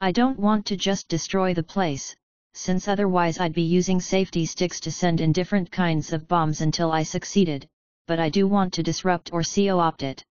I 0.00 0.12
don't 0.12 0.38
want 0.38 0.66
to 0.66 0.76
just 0.76 1.08
destroy 1.08 1.54
the 1.54 1.62
place, 1.62 2.14
since 2.52 2.88
otherwise 2.88 3.38
I'd 3.40 3.52
be 3.52 3.62
using 3.62 4.00
safety 4.00 4.46
sticks 4.46 4.80
to 4.80 4.90
send 4.90 5.20
in 5.20 5.32
different 5.32 5.70
kinds 5.70 6.12
of 6.12 6.28
bombs 6.28 6.60
until 6.60 6.92
I 6.92 7.02
succeeded, 7.02 7.68
but 8.06 8.20
I 8.20 8.28
do 8.28 8.46
want 8.46 8.72
to 8.74 8.82
disrupt 8.82 9.32
or 9.32 9.42
co-opt 9.42 10.02
it. 10.02 10.24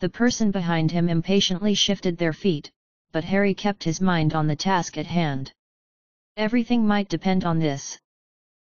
The 0.00 0.08
person 0.08 0.50
behind 0.50 0.90
him 0.90 1.08
impatiently 1.08 1.74
shifted 1.74 2.18
their 2.18 2.32
feet, 2.32 2.70
but 3.16 3.24
Harry 3.24 3.54
kept 3.54 3.82
his 3.82 3.98
mind 3.98 4.34
on 4.34 4.46
the 4.46 4.54
task 4.54 4.98
at 4.98 5.06
hand. 5.06 5.50
Everything 6.36 6.86
might 6.86 7.08
depend 7.08 7.46
on 7.46 7.58
this. 7.58 7.98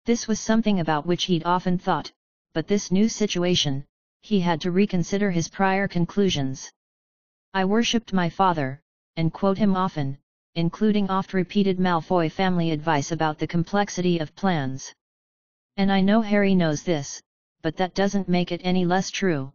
This 0.06 0.30
was 0.30 0.40
something 0.40 0.80
about 0.80 1.06
which 1.06 1.26
he'd 1.26 1.44
often 1.44 1.78
thought, 1.78 2.10
but 2.54 2.66
this 2.66 2.90
new 2.90 3.10
situation, 3.10 3.84
he 4.22 4.40
had 4.40 4.62
to 4.62 4.72
reconsider 4.72 5.30
his 5.30 5.50
prior 5.50 5.90
conclusions. 5.90 6.72
I 7.54 7.66
worshipped 7.66 8.14
my 8.14 8.30
father, 8.30 8.80
and 9.18 9.34
quote 9.34 9.58
him 9.58 9.76
often, 9.76 10.18
including 10.56 11.10
oft-repeated 11.10 11.78
Malfoy 11.78 12.32
family 12.32 12.72
advice 12.72 13.12
about 13.12 13.40
the 13.40 13.54
complexity 13.56 14.20
of 14.20 14.38
plans. 14.38 14.94
And 15.76 15.92
I 15.92 16.00
know 16.00 16.22
Harry 16.22 16.56
knows 16.56 16.84
this, 16.84 17.22
but 17.62 17.76
that 17.76 17.94
doesn't 17.94 18.30
make 18.30 18.54
it 18.54 18.62
any 18.64 18.86
less 18.86 19.12
true. 19.12 19.52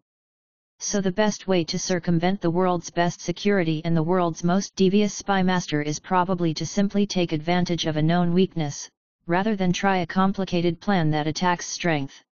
So 0.78 1.00
the 1.00 1.12
best 1.12 1.48
way 1.48 1.64
to 1.64 1.78
circumvent 1.78 2.40
the 2.40 2.50
world's 2.50 2.90
best 2.90 3.20
security 3.20 3.80
and 3.84 3.96
the 3.96 4.02
world's 4.02 4.44
most 4.44 4.76
devious 4.76 5.14
spy 5.14 5.42
master 5.42 5.80
is 5.80 5.98
probably 5.98 6.52
to 6.54 6.66
simply 6.66 7.06
take 7.06 7.32
advantage 7.32 7.86
of 7.86 7.96
a 7.96 8.02
known 8.02 8.34
weakness, 8.34 8.88
rather 9.26 9.56
than 9.56 9.72
try 9.72 9.98
a 9.98 10.06
complicated 10.06 10.80
plan 10.80 11.10
that 11.10 11.26
attacks 11.26 11.66
strength. 11.66 12.22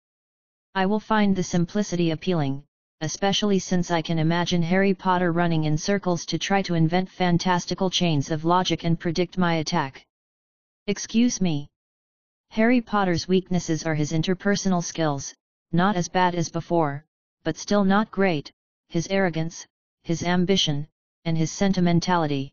I 0.74 0.86
will 0.86 1.01
find 1.01 1.34
the 1.34 1.43
simplicity 1.43 2.11
appealing, 2.11 2.64
especially 3.01 3.59
since 3.59 3.90
I 3.90 4.03
can 4.03 4.18
imagine 4.18 4.62
Harry 4.62 4.95
Potter 4.95 5.32
running 5.32 5.64
in 5.64 5.76
circles 5.76 6.24
to 6.26 6.38
try 6.38 6.62
to 6.62 6.74
invent 6.74 7.11
fantastical 7.11 7.90
chains 7.90 8.30
of 8.30 8.45
logic 8.45 8.84
and 8.84 9.01
predict 9.01 9.38
my 9.38 9.55
attack. 9.55 10.05
Excuse 10.86 11.40
me. 11.40 11.68
Harry 12.51 12.80
Potter's 12.80 13.26
weaknesses 13.26 13.84
are 13.84 13.95
his 13.95 14.12
interpersonal 14.12 14.84
skills, 14.84 15.34
not 15.72 15.97
as 15.97 16.09
bad 16.09 16.34
as 16.34 16.49
before, 16.49 17.05
but 17.45 17.57
still 17.57 17.84
not 17.84 18.11
great, 18.11 18.53
his 18.88 19.07
arrogance, 19.09 19.66
his 20.03 20.22
ambition, 20.22 20.86
and 21.24 21.38
his 21.38 21.51
sentimentality. 21.51 22.53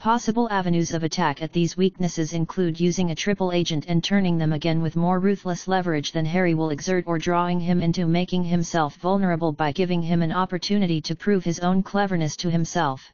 Possible 0.00 0.48
avenues 0.50 0.92
of 0.92 1.02
attack 1.02 1.42
at 1.42 1.52
these 1.52 1.76
weaknesses 1.76 2.32
include 2.32 2.78
using 2.78 3.10
a 3.10 3.16
triple 3.16 3.50
agent 3.50 3.86
and 3.88 4.04
turning 4.04 4.38
them 4.38 4.52
again 4.52 4.80
with 4.80 4.94
more 4.94 5.18
ruthless 5.18 5.66
leverage 5.66 6.12
than 6.12 6.24
Harry 6.24 6.54
will 6.54 6.70
exert 6.70 7.04
or 7.08 7.18
drawing 7.18 7.58
him 7.58 7.82
into 7.82 8.06
making 8.06 8.44
himself 8.44 8.94
vulnerable 8.96 9.50
by 9.50 9.72
giving 9.72 10.02
him 10.02 10.22
an 10.22 10.30
opportunity 10.30 11.00
to 11.00 11.16
prove 11.16 11.44
his 11.44 11.58
own 11.60 11.82
cleverness 11.82 12.36
to 12.36 12.50
himself. 12.50 13.12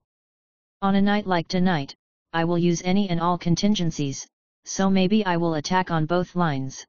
On 0.82 0.94
a 0.94 1.00
night 1.00 1.26
like 1.26 1.48
tonight, 1.48 1.94
I 2.34 2.44
will 2.44 2.58
use 2.58 2.82
any 2.84 3.08
and 3.08 3.20
all 3.20 3.38
contingencies, 3.38 4.26
so 4.64 4.90
maybe 4.90 5.24
I 5.24 5.38
will 5.38 5.54
attack 5.54 5.90
on 5.90 6.04
both 6.04 6.36
lines. 6.36 6.84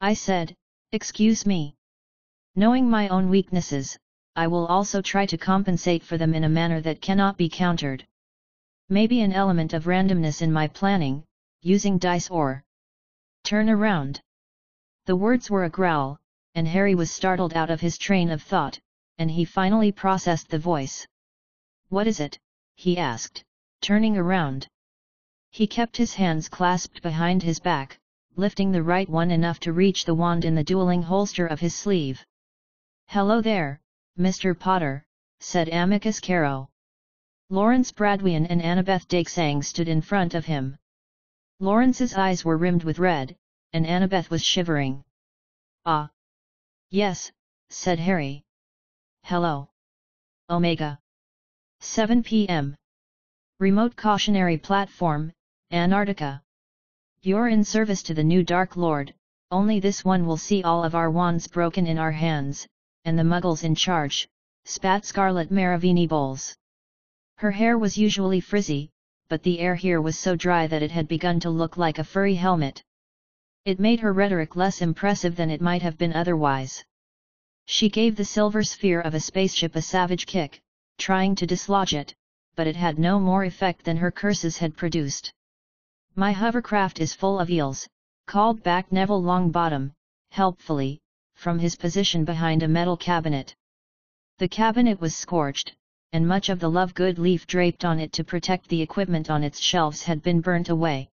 I 0.00 0.12
said, 0.12 0.54
excuse 0.92 1.46
me. 1.46 1.75
Knowing 2.58 2.88
my 2.88 3.06
own 3.08 3.28
weaknesses, 3.28 3.98
I 4.34 4.46
will 4.46 4.66
also 4.66 5.02
try 5.02 5.26
to 5.26 5.36
compensate 5.36 6.02
for 6.02 6.16
them 6.16 6.32
in 6.32 6.44
a 6.44 6.48
manner 6.48 6.80
that 6.80 7.02
cannot 7.02 7.36
be 7.36 7.50
countered. 7.50 8.06
Maybe 8.88 9.20
an 9.20 9.34
element 9.34 9.74
of 9.74 9.84
randomness 9.84 10.40
in 10.40 10.50
my 10.50 10.66
planning, 10.66 11.22
using 11.60 11.98
dice 11.98 12.30
or 12.30 12.64
turn 13.44 13.68
around. 13.68 14.22
The 15.04 15.16
words 15.16 15.50
were 15.50 15.64
a 15.64 15.68
growl, 15.68 16.18
and 16.54 16.66
Harry 16.66 16.94
was 16.94 17.10
startled 17.10 17.52
out 17.52 17.68
of 17.68 17.82
his 17.82 17.98
train 17.98 18.30
of 18.30 18.42
thought, 18.42 18.80
and 19.18 19.30
he 19.30 19.44
finally 19.44 19.92
processed 19.92 20.48
the 20.48 20.58
voice. 20.58 21.06
What 21.90 22.06
is 22.06 22.20
it? 22.20 22.38
he 22.74 22.96
asked, 22.96 23.44
turning 23.82 24.16
around. 24.16 24.66
He 25.50 25.66
kept 25.66 25.98
his 25.98 26.14
hands 26.14 26.48
clasped 26.48 27.02
behind 27.02 27.42
his 27.42 27.60
back, 27.60 27.98
lifting 28.34 28.72
the 28.72 28.82
right 28.82 29.10
one 29.10 29.30
enough 29.30 29.60
to 29.60 29.74
reach 29.74 30.06
the 30.06 30.14
wand 30.14 30.46
in 30.46 30.54
the 30.54 30.64
dueling 30.64 31.02
holster 31.02 31.46
of 31.46 31.60
his 31.60 31.74
sleeve. 31.74 32.24
Hello 33.08 33.40
there, 33.40 33.80
Mr. 34.18 34.58
Potter, 34.58 35.04
said 35.40 35.68
Amicus 35.68 36.20
Carrow. 36.20 36.68
Lawrence 37.48 37.92
Bradwin 37.92 38.46
and 38.46 38.60
Annabeth 38.60 39.08
Dakesang 39.08 39.62
stood 39.62 39.88
in 39.88 40.02
front 40.02 40.34
of 40.34 40.44
him. 40.44 40.76
Lawrence's 41.60 42.14
eyes 42.14 42.44
were 42.44 42.58
rimmed 42.58 42.84
with 42.84 42.98
red, 42.98 43.36
and 43.72 43.86
Annabeth 43.86 44.28
was 44.28 44.44
shivering. 44.44 45.02
Ah! 45.86 46.10
Yes, 46.90 47.32
said 47.70 47.98
Harry. 48.00 48.44
Hello. 49.22 49.70
Omega. 50.50 50.98
7 51.80 52.22
p.m. 52.22 52.76
Remote 53.60 53.96
Cautionary 53.96 54.58
Platform, 54.58 55.32
Antarctica. 55.70 56.42
You're 57.22 57.48
in 57.48 57.64
service 57.64 58.02
to 58.02 58.14
the 58.14 58.24
new 58.24 58.42
Dark 58.42 58.76
Lord, 58.76 59.14
only 59.50 59.80
this 59.80 60.04
one 60.04 60.26
will 60.26 60.36
see 60.36 60.62
all 60.62 60.84
of 60.84 60.94
our 60.94 61.10
wands 61.10 61.46
broken 61.46 61.86
in 61.86 61.98
our 61.98 62.12
hands, 62.12 62.66
and 63.06 63.18
the 63.18 63.22
muggles 63.22 63.64
in 63.64 63.74
charge, 63.74 64.28
spat 64.64 65.06
Scarlet 65.06 65.50
Maravini 65.50 66.06
bowls. 66.06 66.54
Her 67.38 67.52
hair 67.52 67.78
was 67.78 67.96
usually 67.96 68.40
frizzy, 68.40 68.90
but 69.28 69.42
the 69.42 69.60
air 69.60 69.76
here 69.76 70.00
was 70.00 70.18
so 70.18 70.36
dry 70.36 70.66
that 70.66 70.82
it 70.82 70.90
had 70.90 71.06
begun 71.06 71.40
to 71.40 71.50
look 71.50 71.76
like 71.76 71.98
a 71.98 72.04
furry 72.04 72.34
helmet. 72.34 72.82
It 73.64 73.80
made 73.80 74.00
her 74.00 74.12
rhetoric 74.12 74.56
less 74.56 74.82
impressive 74.82 75.36
than 75.36 75.50
it 75.50 75.60
might 75.60 75.82
have 75.82 75.96
been 75.96 76.12
otherwise. 76.12 76.84
She 77.66 77.88
gave 77.88 78.16
the 78.16 78.24
silver 78.24 78.62
sphere 78.62 79.00
of 79.00 79.14
a 79.14 79.20
spaceship 79.20 79.76
a 79.76 79.82
savage 79.82 80.26
kick, 80.26 80.60
trying 80.98 81.34
to 81.36 81.46
dislodge 81.46 81.94
it, 81.94 82.14
but 82.56 82.66
it 82.66 82.76
had 82.76 82.98
no 82.98 83.20
more 83.20 83.44
effect 83.44 83.84
than 83.84 83.96
her 83.98 84.10
curses 84.10 84.58
had 84.58 84.76
produced. 84.76 85.32
My 86.16 86.32
hovercraft 86.32 87.00
is 87.00 87.14
full 87.14 87.38
of 87.38 87.50
eels, 87.50 87.86
called 88.26 88.62
back 88.62 88.90
Neville 88.90 89.22
Longbottom, 89.22 89.92
helpfully, 90.30 91.00
from 91.36 91.58
his 91.58 91.76
position 91.76 92.24
behind 92.24 92.62
a 92.62 92.68
metal 92.68 92.96
cabinet. 92.96 93.54
The 94.38 94.48
cabinet 94.48 95.00
was 95.00 95.14
scorched, 95.14 95.76
and 96.12 96.26
much 96.26 96.48
of 96.48 96.58
the 96.60 96.70
Lovegood 96.70 97.18
leaf 97.18 97.46
draped 97.46 97.84
on 97.84 98.00
it 98.00 98.12
to 98.14 98.24
protect 98.24 98.68
the 98.68 98.82
equipment 98.82 99.30
on 99.30 99.44
its 99.44 99.60
shelves 99.60 100.02
had 100.02 100.22
been 100.22 100.40
burnt 100.40 100.68
away. 100.68 101.08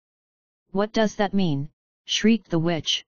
What 0.72 0.94
does 0.94 1.16
that 1.16 1.34
mean? 1.34 1.70
shrieked 2.06 2.50
the 2.50 2.60
witch. 2.60 3.06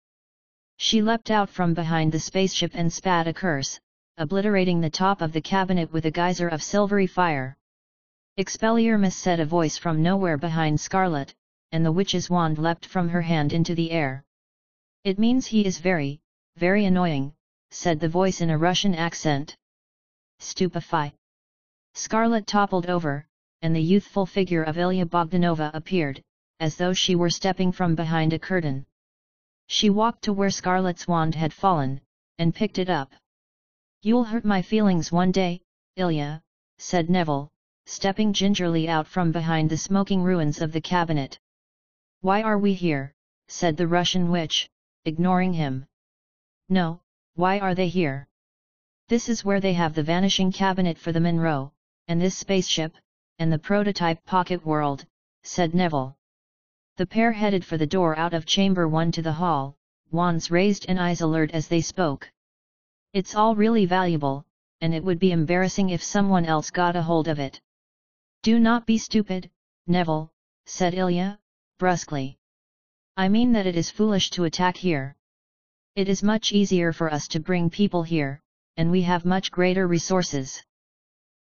She 0.78 1.02
leapt 1.02 1.30
out 1.30 1.50
from 1.50 1.74
behind 1.74 2.12
the 2.12 2.20
spaceship 2.20 2.72
and 2.74 2.92
spat 2.92 3.28
a 3.28 3.34
curse, 3.34 3.80
obliterating 4.18 4.82
the 4.82 4.90
top 4.90 5.22
of 5.22 5.32
the 5.32 5.42
cabinet 5.42 5.92
with 5.92 6.06
a 6.06 6.12
geyser 6.12 6.48
of 6.48 6.64
silvery 6.64 7.08
fire. 7.08 7.58
Expelliarmus 8.38 9.16
said 9.16 9.40
a 9.40 9.46
voice 9.46 9.78
from 9.78 10.02
nowhere 10.02 10.38
behind 10.38 10.80
Scarlet, 10.80 11.36
and 11.72 11.86
the 11.86 11.92
witch's 11.92 12.30
wand 12.30 12.58
leapt 12.58 12.86
from 12.86 13.10
her 13.10 13.22
hand 13.22 13.54
into 13.54 13.76
the 13.76 13.92
air. 13.92 14.24
It 15.04 15.20
means 15.20 15.46
he 15.46 15.66
is 15.66 15.80
very, 15.80 16.22
Very 16.62 16.86
annoying, 16.86 17.34
said 17.72 18.00
the 18.00 18.08
voice 18.08 18.40
in 18.40 18.52
a 18.52 18.58
Russian 18.60 18.94
accent. 18.94 19.58
Stupefy. 20.38 21.12
Scarlet 21.96 22.46
toppled 22.46 22.86
over, 22.86 23.26
and 23.64 23.76
the 23.76 23.82
youthful 23.82 24.28
figure 24.28 24.62
of 24.62 24.78
Ilya 24.78 25.08
Bogdanova 25.08 25.72
appeared, 25.74 26.22
as 26.60 26.76
though 26.76 26.94
she 26.94 27.16
were 27.16 27.32
stepping 27.32 27.72
from 27.72 27.96
behind 27.96 28.32
a 28.32 28.38
curtain. 28.38 28.86
She 29.66 29.90
walked 29.90 30.22
to 30.26 30.34
where 30.34 30.52
Scarlet's 30.52 31.08
wand 31.08 31.34
had 31.34 31.52
fallen, 31.52 32.00
and 32.38 32.54
picked 32.54 32.78
it 32.78 32.92
up. 32.92 33.12
You'll 34.04 34.26
hurt 34.26 34.46
my 34.46 34.62
feelings 34.62 35.12
one 35.12 35.32
day, 35.32 35.62
Ilya, 35.96 36.44
said 36.78 37.10
Neville, 37.10 37.50
stepping 37.88 38.34
gingerly 38.34 38.88
out 38.88 39.08
from 39.08 39.32
behind 39.32 39.72
the 39.72 39.78
smoking 39.78 40.22
ruins 40.22 40.62
of 40.62 40.74
the 40.74 40.82
cabinet. 40.82 41.40
Why 42.20 42.44
are 42.44 42.60
we 42.60 42.76
here? 42.76 43.16
said 43.48 43.78
the 43.78 43.88
Russian 43.88 44.30
witch, 44.30 44.70
ignoring 45.06 45.54
him. 45.54 45.88
No, 46.72 47.02
why 47.36 47.60
are 47.60 47.76
they 47.76 47.90
here? 47.90 48.30
This 49.10 49.28
is 49.28 49.44
where 49.44 49.60
they 49.60 49.74
have 49.74 49.94
the 49.94 50.04
vanishing 50.04 50.54
cabinet 50.54 50.98
for 50.98 51.12
the 51.12 51.20
Monroe, 51.20 51.74
and 52.08 52.22
this 52.22 52.38
spaceship, 52.38 52.96
and 53.40 53.52
the 53.52 53.60
prototype 53.60 54.24
pocket 54.24 54.66
world, 54.66 55.06
said 55.44 55.76
Neville. 55.76 56.16
The 56.96 57.06
pair 57.06 57.34
headed 57.34 57.66
for 57.66 57.78
the 57.78 57.86
door 57.86 58.18
out 58.18 58.34
of 58.34 58.46
chamber 58.46 58.88
one 58.88 59.12
to 59.12 59.22
the 59.22 59.34
hall, 59.34 59.76
wands 60.12 60.50
raised 60.50 60.86
and 60.88 60.98
eyes 60.98 61.20
alert 61.20 61.52
as 61.52 61.68
they 61.68 61.82
spoke. 61.82 62.32
It's 63.12 63.36
all 63.36 63.54
really 63.54 63.86
valuable, 63.86 64.46
and 64.80 64.94
it 64.94 65.04
would 65.04 65.20
be 65.20 65.34
embarrassing 65.34 65.90
if 65.90 66.02
someone 66.02 66.46
else 66.46 66.72
got 66.72 66.96
a 66.96 67.02
hold 67.02 67.28
of 67.28 67.38
it. 67.38 67.60
Do 68.44 68.62
not 68.62 68.86
be 68.86 68.98
stupid, 68.98 69.52
Neville, 69.88 70.32
said 70.66 70.94
Ilya, 70.94 71.38
brusquely. 71.80 72.38
I 73.18 73.28
mean 73.28 73.52
that 73.52 73.66
it 73.66 73.76
is 73.76 73.90
foolish 73.90 74.30
to 74.30 74.46
attack 74.46 74.78
here. 74.78 75.18
It 75.94 76.08
is 76.08 76.24
much 76.24 76.54
easier 76.54 76.94
for 76.94 77.12
us 77.12 77.28
to 77.30 77.42
bring 77.42 77.70
people 77.70 78.04
here, 78.04 78.40
and 78.78 78.90
we 78.90 79.02
have 79.02 79.26
much 79.26 79.52
greater 79.52 79.88
resources. 79.88 80.64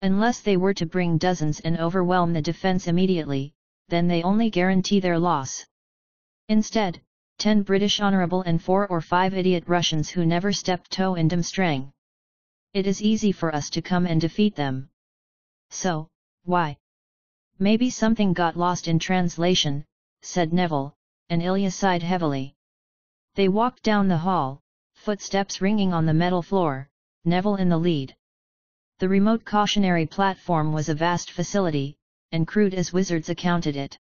Unless 0.02 0.40
they 0.40 0.56
were 0.56 0.74
to 0.76 0.86
bring 0.86 1.18
dozens 1.18 1.60
and 1.60 1.78
overwhelm 1.78 2.32
the 2.32 2.42
defense 2.42 2.88
immediately, 2.88 3.54
then 3.90 4.08
they 4.08 4.24
only 4.24 4.50
guarantee 4.50 5.02
their 5.02 5.20
loss. 5.20 5.66
Instead, 6.48 7.02
ten 7.38 7.62
British 7.62 8.00
honorable 8.00 8.42
and 8.44 8.64
four 8.64 8.88
or 8.88 9.02
five 9.02 9.34
idiot 9.34 9.66
Russians 9.68 10.10
who 10.10 10.26
never 10.26 10.54
stepped 10.54 10.92
toe 10.92 11.16
in 11.16 11.28
Durmstrang. 11.28 11.92
It 12.74 12.88
is 12.88 13.02
easy 13.02 13.34
for 13.34 13.54
us 13.54 13.70
to 13.72 13.82
come 13.82 14.06
and 14.06 14.22
defeat 14.22 14.56
them. 14.56 14.90
So, 15.72 16.08
why? 16.46 16.78
Maybe 17.60 17.90
something 17.90 18.32
got 18.32 18.56
lost 18.56 18.88
in 18.88 18.98
translation, 18.98 19.84
said 20.22 20.54
Neville, 20.54 20.96
and 21.30 21.44
Ilya 21.44 21.72
sighed 21.72 22.04
heavily. 22.04 22.56
They 23.38 23.50
walked 23.50 23.84
down 23.84 24.08
the 24.08 24.18
hall, 24.18 24.64
footsteps 24.96 25.62
ringing 25.62 25.94
on 25.94 26.08
the 26.08 26.14
metal 26.16 26.42
floor, 26.42 26.90
Neville 27.24 27.58
in 27.58 27.70
the 27.70 27.78
lead. 27.78 28.16
The 28.98 29.10
remote 29.10 29.46
cautionary 29.46 30.08
platform 30.08 30.74
was 30.74 30.90
a 30.90 30.96
vast 30.96 31.30
facility, 31.30 31.98
and 32.32 32.48
crude 32.48 32.74
as 32.74 32.92
wizards 32.92 33.30
accounted 33.30 33.76
it. 33.76 33.96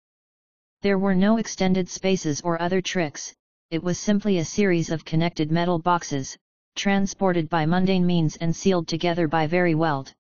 There 0.81 0.97
were 0.97 1.13
no 1.13 1.37
extended 1.37 1.87
spaces 1.87 2.41
or 2.41 2.59
other 2.59 2.81
tricks, 2.81 3.35
it 3.69 3.83
was 3.83 3.99
simply 3.99 4.39
a 4.39 4.43
series 4.43 4.89
of 4.89 5.05
connected 5.05 5.51
metal 5.51 5.77
boxes, 5.77 6.35
transported 6.75 7.47
by 7.47 7.67
mundane 7.67 8.07
means 8.07 8.37
and 8.37 8.55
sealed 8.55 8.87
together 8.87 9.27
by 9.27 9.45
very 9.45 9.75
weld. 9.75 10.15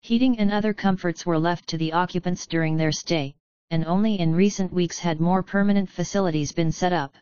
Heating 0.00 0.36
and 0.40 0.50
other 0.50 0.74
comforts 0.74 1.24
were 1.24 1.38
left 1.38 1.68
to 1.68 1.78
the 1.78 1.92
occupants 1.92 2.48
during 2.48 2.76
their 2.76 2.90
stay, 2.90 3.36
and 3.70 3.84
only 3.84 4.18
in 4.18 4.34
recent 4.34 4.72
weeks 4.72 4.98
had 4.98 5.20
more 5.20 5.44
permanent 5.44 5.88
facilities 5.88 6.50
been 6.50 6.72
set 6.72 6.92
up. 6.92 7.14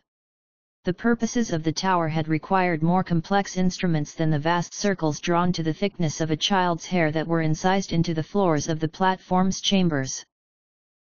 The 0.83 0.93
purposes 0.93 1.53
of 1.53 1.61
the 1.61 1.71
tower 1.71 2.07
had 2.07 2.27
required 2.27 2.81
more 2.81 3.03
complex 3.03 3.55
instruments 3.55 4.15
than 4.15 4.31
the 4.31 4.39
vast 4.39 4.73
circles 4.73 5.19
drawn 5.19 5.53
to 5.53 5.61
the 5.61 5.75
thickness 5.75 6.19
of 6.19 6.31
a 6.31 6.35
child's 6.35 6.87
hair 6.87 7.11
that 7.11 7.27
were 7.27 7.41
incised 7.41 7.93
into 7.93 8.15
the 8.15 8.23
floors 8.23 8.67
of 8.67 8.79
the 8.79 8.87
platform's 8.87 9.61
chambers. 9.61 10.25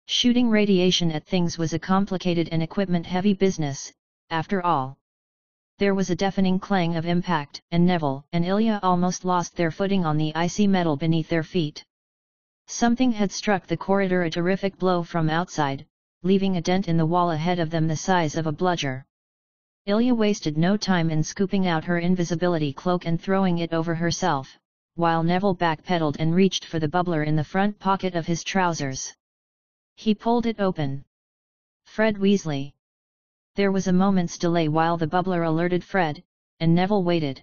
Shooting 0.06 0.50
radiation 0.50 1.10
at 1.10 1.24
things 1.24 1.56
was 1.56 1.72
a 1.72 1.78
complicated 1.78 2.50
and 2.52 2.62
equipment-heavy 2.62 3.32
business, 3.32 3.90
after 4.28 4.62
all. 4.62 4.98
There 5.78 5.94
was 5.94 6.10
a 6.10 6.14
deafening 6.14 6.58
clang 6.58 6.94
of 6.96 7.06
impact, 7.06 7.62
and 7.70 7.86
Neville 7.86 8.26
and 8.34 8.44
Ilya 8.44 8.80
almost 8.82 9.24
lost 9.24 9.56
their 9.56 9.70
footing 9.70 10.04
on 10.04 10.18
the 10.18 10.34
icy 10.34 10.66
metal 10.66 10.98
beneath 10.98 11.30
their 11.30 11.42
feet. 11.42 11.82
Something 12.66 13.12
had 13.12 13.32
struck 13.32 13.66
the 13.66 13.78
corridor 13.78 14.24
a 14.24 14.30
terrific 14.30 14.78
blow 14.78 15.02
from 15.04 15.30
outside, 15.30 15.86
leaving 16.22 16.58
a 16.58 16.60
dent 16.60 16.86
in 16.86 16.98
the 16.98 17.06
wall 17.06 17.30
ahead 17.30 17.58
of 17.58 17.70
them 17.70 17.88
the 17.88 17.96
size 17.96 18.36
of 18.36 18.46
a 18.46 18.52
bludger. 18.52 19.06
Ilya 19.90 20.14
wasted 20.14 20.56
no 20.56 20.76
time 20.76 21.10
in 21.10 21.24
scooping 21.24 21.66
out 21.66 21.82
her 21.82 21.98
invisibility 21.98 22.72
cloak 22.72 23.06
and 23.06 23.20
throwing 23.20 23.58
it 23.58 23.72
over 23.72 23.92
herself, 23.92 24.56
while 24.94 25.24
Neville 25.24 25.56
backpedaled 25.56 26.14
and 26.20 26.32
reached 26.32 26.64
for 26.64 26.78
the 26.78 26.88
bubbler 26.88 27.24
in 27.26 27.34
the 27.34 27.42
front 27.42 27.76
pocket 27.80 28.14
of 28.14 28.24
his 28.24 28.44
trousers. 28.44 29.12
He 29.96 30.14
pulled 30.14 30.46
it 30.46 30.60
open. 30.60 31.04
Fred 31.86 32.18
Weasley. 32.18 32.72
There 33.56 33.72
was 33.72 33.88
a 33.88 33.92
moment's 33.92 34.38
delay 34.38 34.68
while 34.68 34.96
the 34.96 35.08
bubbler 35.08 35.42
alerted 35.42 35.82
Fred, 35.82 36.22
and 36.60 36.72
Neville 36.72 37.02
waited. 37.02 37.42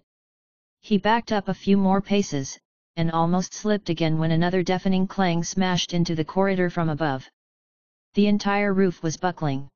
He 0.80 0.98
backed 0.98 1.34
up 1.34 1.50
a 1.50 1.54
few 1.54 1.76
more 1.76 2.02
paces, 2.02 2.58
and 2.96 3.12
almost 3.12 3.54
slipped 3.54 3.90
again 3.90 4.20
when 4.20 4.32
another 4.32 4.64
deafening 4.64 5.06
clang 5.06 5.44
smashed 5.44 5.94
into 5.94 6.16
the 6.16 6.24
corridor 6.24 6.70
from 6.70 6.88
above. 6.88 7.30
The 8.14 8.28
entire 8.28 8.74
roof 8.74 9.04
was 9.04 9.18
buckling. 9.18 9.68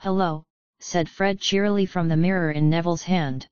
Hello, 0.00 0.42
said 0.86 1.08
Fred 1.08 1.40
cheerily 1.40 1.86
from 1.86 2.08
the 2.08 2.16
mirror 2.16 2.50
in 2.50 2.68
Neville's 2.68 3.04
hand. 3.04 3.48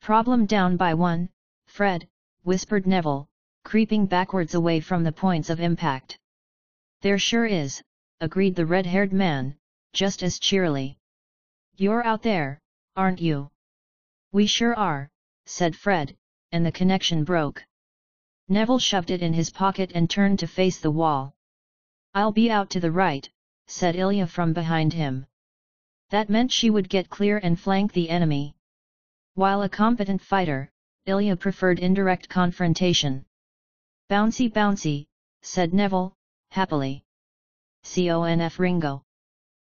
Problem 0.00 0.46
down 0.46 0.76
by 0.76 0.94
one, 0.94 1.28
Fred, 1.66 2.08
whispered 2.44 2.86
Neville, 2.86 3.26
creeping 3.64 4.06
backwards 4.06 4.54
away 4.54 4.78
from 4.78 5.02
the 5.02 5.18
points 5.24 5.50
of 5.50 5.58
impact. 5.58 6.16
There 7.02 7.18
sure 7.18 7.44
is, 7.44 7.82
agreed 8.20 8.54
the 8.54 8.66
red-haired 8.66 9.12
man, 9.12 9.56
just 9.92 10.22
as 10.22 10.38
cheerily. 10.38 10.96
You're 11.76 12.06
out 12.06 12.22
there, 12.22 12.60
aren't 12.94 13.20
you? 13.20 13.50
We 14.30 14.46
sure 14.46 14.76
are, 14.76 15.10
said 15.46 15.74
Fred, 15.74 16.16
and 16.52 16.64
the 16.64 16.78
connection 16.80 17.24
broke. 17.24 17.64
Neville 18.48 18.78
shoved 18.78 19.10
it 19.10 19.22
in 19.22 19.32
his 19.32 19.50
pocket 19.50 19.90
and 19.92 20.08
turned 20.08 20.38
to 20.38 20.46
face 20.46 20.78
the 20.78 20.96
wall. 21.00 21.34
I'll 22.14 22.32
be 22.32 22.48
out 22.48 22.70
to 22.70 22.80
the 22.80 22.92
right, 22.92 23.28
said 23.66 23.96
Ilya 23.96 24.28
from 24.28 24.52
behind 24.52 24.92
him. 24.92 25.26
That 26.14 26.30
meant 26.30 26.52
she 26.52 26.70
would 26.70 26.88
get 26.88 27.10
clear 27.10 27.40
and 27.42 27.58
flank 27.58 27.92
the 27.92 28.08
enemy. 28.08 28.54
While 29.34 29.62
a 29.62 29.68
competent 29.68 30.22
fighter, 30.22 30.70
Ilya 31.06 31.34
preferred 31.34 31.80
indirect 31.80 32.28
confrontation. 32.28 33.24
Bouncy 34.08 34.48
bouncy, 34.48 35.08
said 35.42 35.74
Neville, 35.74 36.14
happily. 36.52 37.02
Confringo. 37.82 39.02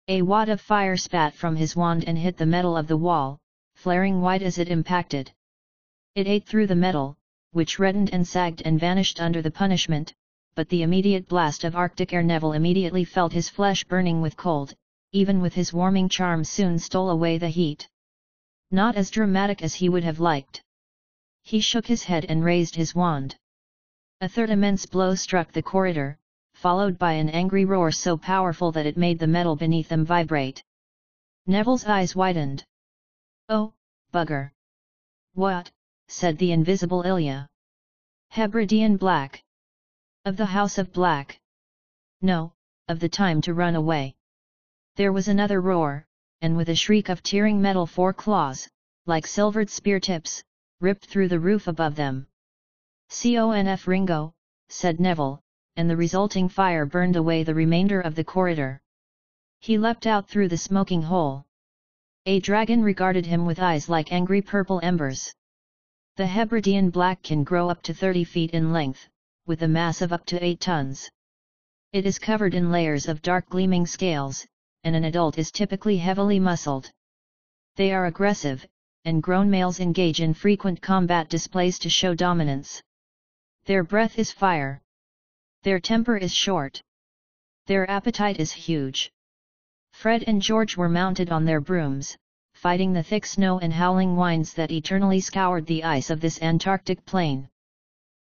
A 0.08 0.22
wad 0.22 0.48
of 0.48 0.62
fire 0.62 0.96
spat 0.96 1.34
from 1.34 1.58
his 1.58 1.76
wand 1.76 2.06
and 2.08 2.18
hit 2.18 2.38
the 2.38 2.46
metal 2.46 2.78
of 2.78 2.88
the 2.88 2.96
wall, 2.96 3.38
flaring 3.76 4.22
white 4.22 4.42
as 4.42 4.58
it 4.58 4.70
impacted. 4.70 5.34
It 6.16 6.26
ate 6.26 6.46
through 6.46 6.68
the 6.68 6.84
metal, 6.88 7.18
which 7.52 7.80
reddened 7.80 8.14
and 8.14 8.26
sagged 8.26 8.62
and 8.64 8.80
vanished 8.80 9.20
under 9.20 9.42
the 9.42 9.52
punishment, 9.52 10.14
but 10.56 10.70
the 10.70 10.84
immediate 10.84 11.28
blast 11.28 11.66
of 11.66 11.76
Arctic 11.76 12.14
air 12.14 12.24
Neville 12.24 12.54
immediately 12.54 13.04
felt 13.04 13.34
his 13.34 13.50
flesh 13.50 13.84
burning 13.84 14.22
with 14.22 14.38
cold, 14.38 14.74
even 15.12 15.42
with 15.42 15.54
his 15.54 15.74
warming 15.74 16.08
charm 16.08 16.44
soon 16.44 16.78
stole 16.78 17.10
away 17.10 17.38
the 17.38 17.50
heat. 17.50 17.90
Not 18.70 18.96
as 18.96 19.10
dramatic 19.10 19.64
as 19.64 19.74
he 19.74 19.90
would 19.90 20.04
have 20.04 20.20
liked. 20.20 20.62
He 21.42 21.60
shook 21.60 21.88
his 21.88 22.04
head 22.04 22.26
and 22.30 22.44
raised 22.44 22.76
his 22.76 22.94
wand. 22.94 23.36
A 24.22 24.30
third 24.30 24.50
immense 24.50 24.86
blow 24.86 25.16
struck 25.16 25.52
the 25.52 25.64
corridor, 25.64 26.20
followed 26.54 27.00
by 27.00 27.14
an 27.14 27.30
angry 27.30 27.66
roar 27.66 27.92
so 27.92 28.18
powerful 28.18 28.72
that 28.74 28.86
it 28.86 28.98
made 28.98 29.18
the 29.18 29.26
metal 29.28 29.56
beneath 29.56 29.90
them 29.90 30.06
vibrate. 30.06 30.64
Neville's 31.48 31.86
eyes 31.86 32.16
widened. 32.16 32.64
Oh, 33.48 33.74
bugger! 34.14 34.52
What? 35.34 35.72
said 36.08 36.38
the 36.38 36.52
invisible 36.52 37.02
Ilya. 37.02 37.48
Hebridean 38.30 38.98
Black. 38.98 39.44
Of 40.26 40.38
the 40.38 40.46
House 40.46 40.78
of 40.78 40.94
Black. 40.94 41.40
No, 42.22 42.54
of 42.88 43.00
the 43.00 43.10
time 43.10 43.42
to 43.42 43.56
run 43.56 43.76
away. 43.76 44.16
There 45.00 45.14
was 45.14 45.30
another 45.30 45.62
roar, 45.62 46.06
and 46.42 46.58
with 46.58 46.68
a 46.68 46.76
shriek 46.76 47.08
of 47.08 47.24
tearing 47.24 47.62
metal 47.62 47.86
four 47.86 48.12
claws, 48.12 48.68
like 49.06 49.26
silvered 49.26 49.70
spear 49.70 49.98
tips, 49.98 50.44
ripped 50.82 51.06
through 51.06 51.30
the 51.30 51.40
roof 51.40 51.70
above 51.70 51.96
them. 51.96 52.28
Confringo, 53.10 54.34
said 54.68 55.00
Neville, 55.00 55.40
and 55.78 55.90
the 55.90 55.96
resulting 55.96 56.50
fire 56.50 56.86
burned 56.86 57.16
away 57.16 57.44
the 57.44 57.54
remainder 57.56 58.02
of 58.02 58.14
the 58.14 58.26
corridor. 58.26 58.82
He 59.62 59.78
leapt 59.78 60.06
out 60.06 60.28
through 60.28 60.50
the 60.50 60.58
smoking 60.58 61.04
hole. 61.04 61.46
A 62.26 62.42
dragon 62.42 62.84
regarded 62.84 63.26
him 63.26 63.46
with 63.46 63.62
eyes 63.62 63.88
like 63.88 64.12
angry 64.12 64.42
purple 64.42 64.82
embers. 64.84 65.34
The 66.18 66.28
Hebridean 66.28 66.90
black 66.90 67.24
can 67.24 67.46
grow 67.46 67.70
up 67.70 67.84
to 67.84 67.94
30 67.94 68.26
feet 68.26 68.52
in 68.52 68.74
length, 68.74 69.08
with 69.46 69.62
a 69.62 69.68
mass 69.70 70.02
of 70.02 70.12
up 70.12 70.26
to 70.26 70.44
8 70.44 70.60
tons. 70.60 71.10
It 71.94 72.06
is 72.06 72.20
covered 72.20 72.54
in 72.54 72.70
layers 72.70 73.08
of 73.08 73.22
dark 73.22 73.48
gleaming 73.48 73.86
scales, 73.86 74.46
and 74.84 74.96
an 74.96 75.04
adult 75.04 75.38
is 75.38 75.52
typically 75.52 75.98
heavily 75.98 76.40
muscled. 76.40 76.92
They 77.76 77.94
are 77.94 78.06
aggressive, 78.06 78.66
and 79.06 79.24
grown 79.24 79.50
males 79.50 79.80
engage 79.80 80.22
in 80.22 80.34
frequent 80.34 80.82
combat 80.82 81.30
displays 81.30 81.80
to 81.80 81.90
show 81.90 82.16
dominance. 82.16 82.82
Their 83.66 83.84
breath 83.84 84.18
is 84.18 84.32
fire. 84.32 84.82
Their 85.64 85.80
temper 85.80 86.18
is 86.18 86.34
short. 86.34 86.82
Their 87.68 87.90
appetite 87.90 88.40
is 88.40 88.52
huge. 88.52 89.12
Fred 89.92 90.24
and 90.28 90.42
George 90.42 90.78
were 90.78 90.90
mounted 90.90 91.30
on 91.30 91.46
their 91.46 91.62
brooms, 91.62 92.18
fighting 92.54 92.94
the 92.94 93.04
thick 93.04 93.26
snow 93.26 93.60
and 93.60 93.74
howling 93.74 94.16
winds 94.16 94.54
that 94.54 94.72
eternally 94.72 95.20
scoured 95.20 95.66
the 95.66 95.84
ice 95.84 96.10
of 96.10 96.22
this 96.22 96.42
Antarctic 96.42 97.06
plain. 97.06 97.50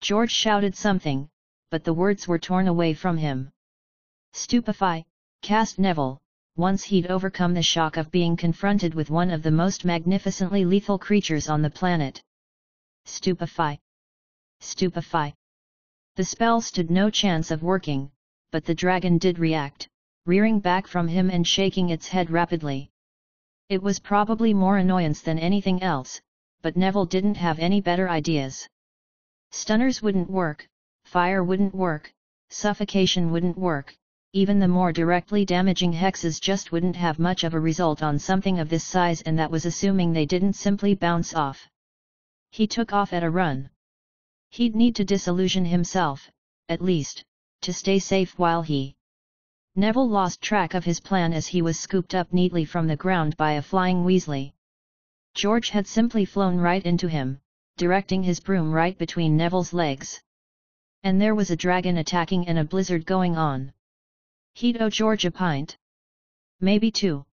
George 0.01 0.31
shouted 0.31 0.75
something, 0.75 1.29
but 1.69 1.83
the 1.83 1.93
words 1.93 2.27
were 2.27 2.39
torn 2.39 2.67
away 2.67 2.93
from 2.93 3.17
him. 3.17 3.51
Stupefy, 4.33 5.05
cast 5.41 5.77
Neville, 5.79 6.21
once 6.55 6.83
he'd 6.83 7.07
overcome 7.07 7.53
the 7.53 7.61
shock 7.61 7.97
of 7.97 8.11
being 8.11 8.35
confronted 8.35 8.93
with 8.93 9.09
one 9.09 9.31
of 9.31 9.43
the 9.43 9.51
most 9.51 9.85
magnificently 9.85 10.65
lethal 10.65 10.99
creatures 10.99 11.49
on 11.49 11.61
the 11.61 11.69
planet. 11.69 12.21
Stupefy. 13.05 13.79
Stupefy. 14.59 15.33
The 16.15 16.25
spell 16.25 16.61
stood 16.61 16.91
no 16.91 17.09
chance 17.09 17.49
of 17.49 17.63
working, 17.63 18.11
but 18.51 18.65
the 18.65 18.75
dragon 18.75 19.17
did 19.17 19.39
react, 19.39 19.87
rearing 20.25 20.59
back 20.59 20.87
from 20.87 21.07
him 21.07 21.29
and 21.29 21.47
shaking 21.47 21.89
its 21.89 22.07
head 22.07 22.29
rapidly. 22.29 22.89
It 23.69 23.81
was 23.81 23.99
probably 23.99 24.53
more 24.53 24.77
annoyance 24.77 25.21
than 25.21 25.39
anything 25.39 25.83
else, 25.83 26.19
but 26.61 26.75
Neville 26.75 27.05
didn't 27.05 27.35
have 27.35 27.59
any 27.59 27.81
better 27.81 28.09
ideas. 28.09 28.67
Stunners 29.51 30.01
wouldn't 30.01 30.29
work, 30.29 30.67
fire 31.03 31.43
wouldn't 31.43 31.73
work, 31.73 32.11
suffocation 32.49 33.31
wouldn't 33.31 33.57
work, 33.57 33.95
even 34.33 34.59
the 34.59 34.67
more 34.67 34.91
directly 34.91 35.43
damaging 35.43 35.91
hexes 35.91 36.39
just 36.39 36.71
wouldn't 36.71 36.95
have 36.95 37.17
much 37.17 37.43
of 37.43 37.55
a 37.55 37.59
result 37.59 38.03
on 38.03 38.19
something 38.19 38.59
of 38.59 38.69
this 38.69 38.83
size 38.83 39.23
and 39.23 39.39
that 39.39 39.49
was 39.49 39.65
assuming 39.65 40.13
they 40.13 40.25
didn't 40.25 40.53
simply 40.53 40.93
bounce 40.93 41.33
off. 41.33 41.67
He 42.51 42.67
took 42.67 42.93
off 42.93 43.11
at 43.11 43.23
a 43.23 43.29
run. 43.29 43.71
He'd 44.51 44.75
need 44.75 44.95
to 44.97 45.03
disillusion 45.03 45.65
himself, 45.65 46.29
at 46.67 46.79
least, 46.79 47.23
to 47.61 47.73
stay 47.73 47.97
safe 47.97 48.37
while 48.37 48.61
he... 48.61 48.95
Neville 49.75 50.07
lost 50.07 50.41
track 50.41 50.75
of 50.75 50.85
his 50.85 50.99
plan 50.99 51.33
as 51.33 51.47
he 51.47 51.63
was 51.63 51.79
scooped 51.79 52.13
up 52.13 52.31
neatly 52.31 52.65
from 52.65 52.85
the 52.85 52.95
ground 52.95 53.35
by 53.35 53.53
a 53.53 53.63
flying 53.63 54.03
Weasley. 54.03 54.53
George 55.33 55.69
had 55.69 55.87
simply 55.87 56.25
flown 56.25 56.57
right 56.57 56.85
into 56.85 57.07
him, 57.07 57.39
directing 57.77 58.21
his 58.21 58.39
broom 58.39 58.71
right 58.71 58.95
between 58.97 59.37
Neville's 59.37 59.73
legs. 59.73 60.21
And 61.01 61.19
there 61.19 61.33
was 61.33 61.49
a 61.49 61.55
dragon 61.55 61.97
attacking 61.97 62.47
and 62.47 62.59
a 62.59 62.63
blizzard 62.63 63.07
going 63.07 63.35
on. 63.35 63.73
Owe 64.61 64.89
George 64.89 65.23
a 65.23 65.31
pint. 65.31 65.77
Maybe 66.59 66.91
two. 66.91 67.25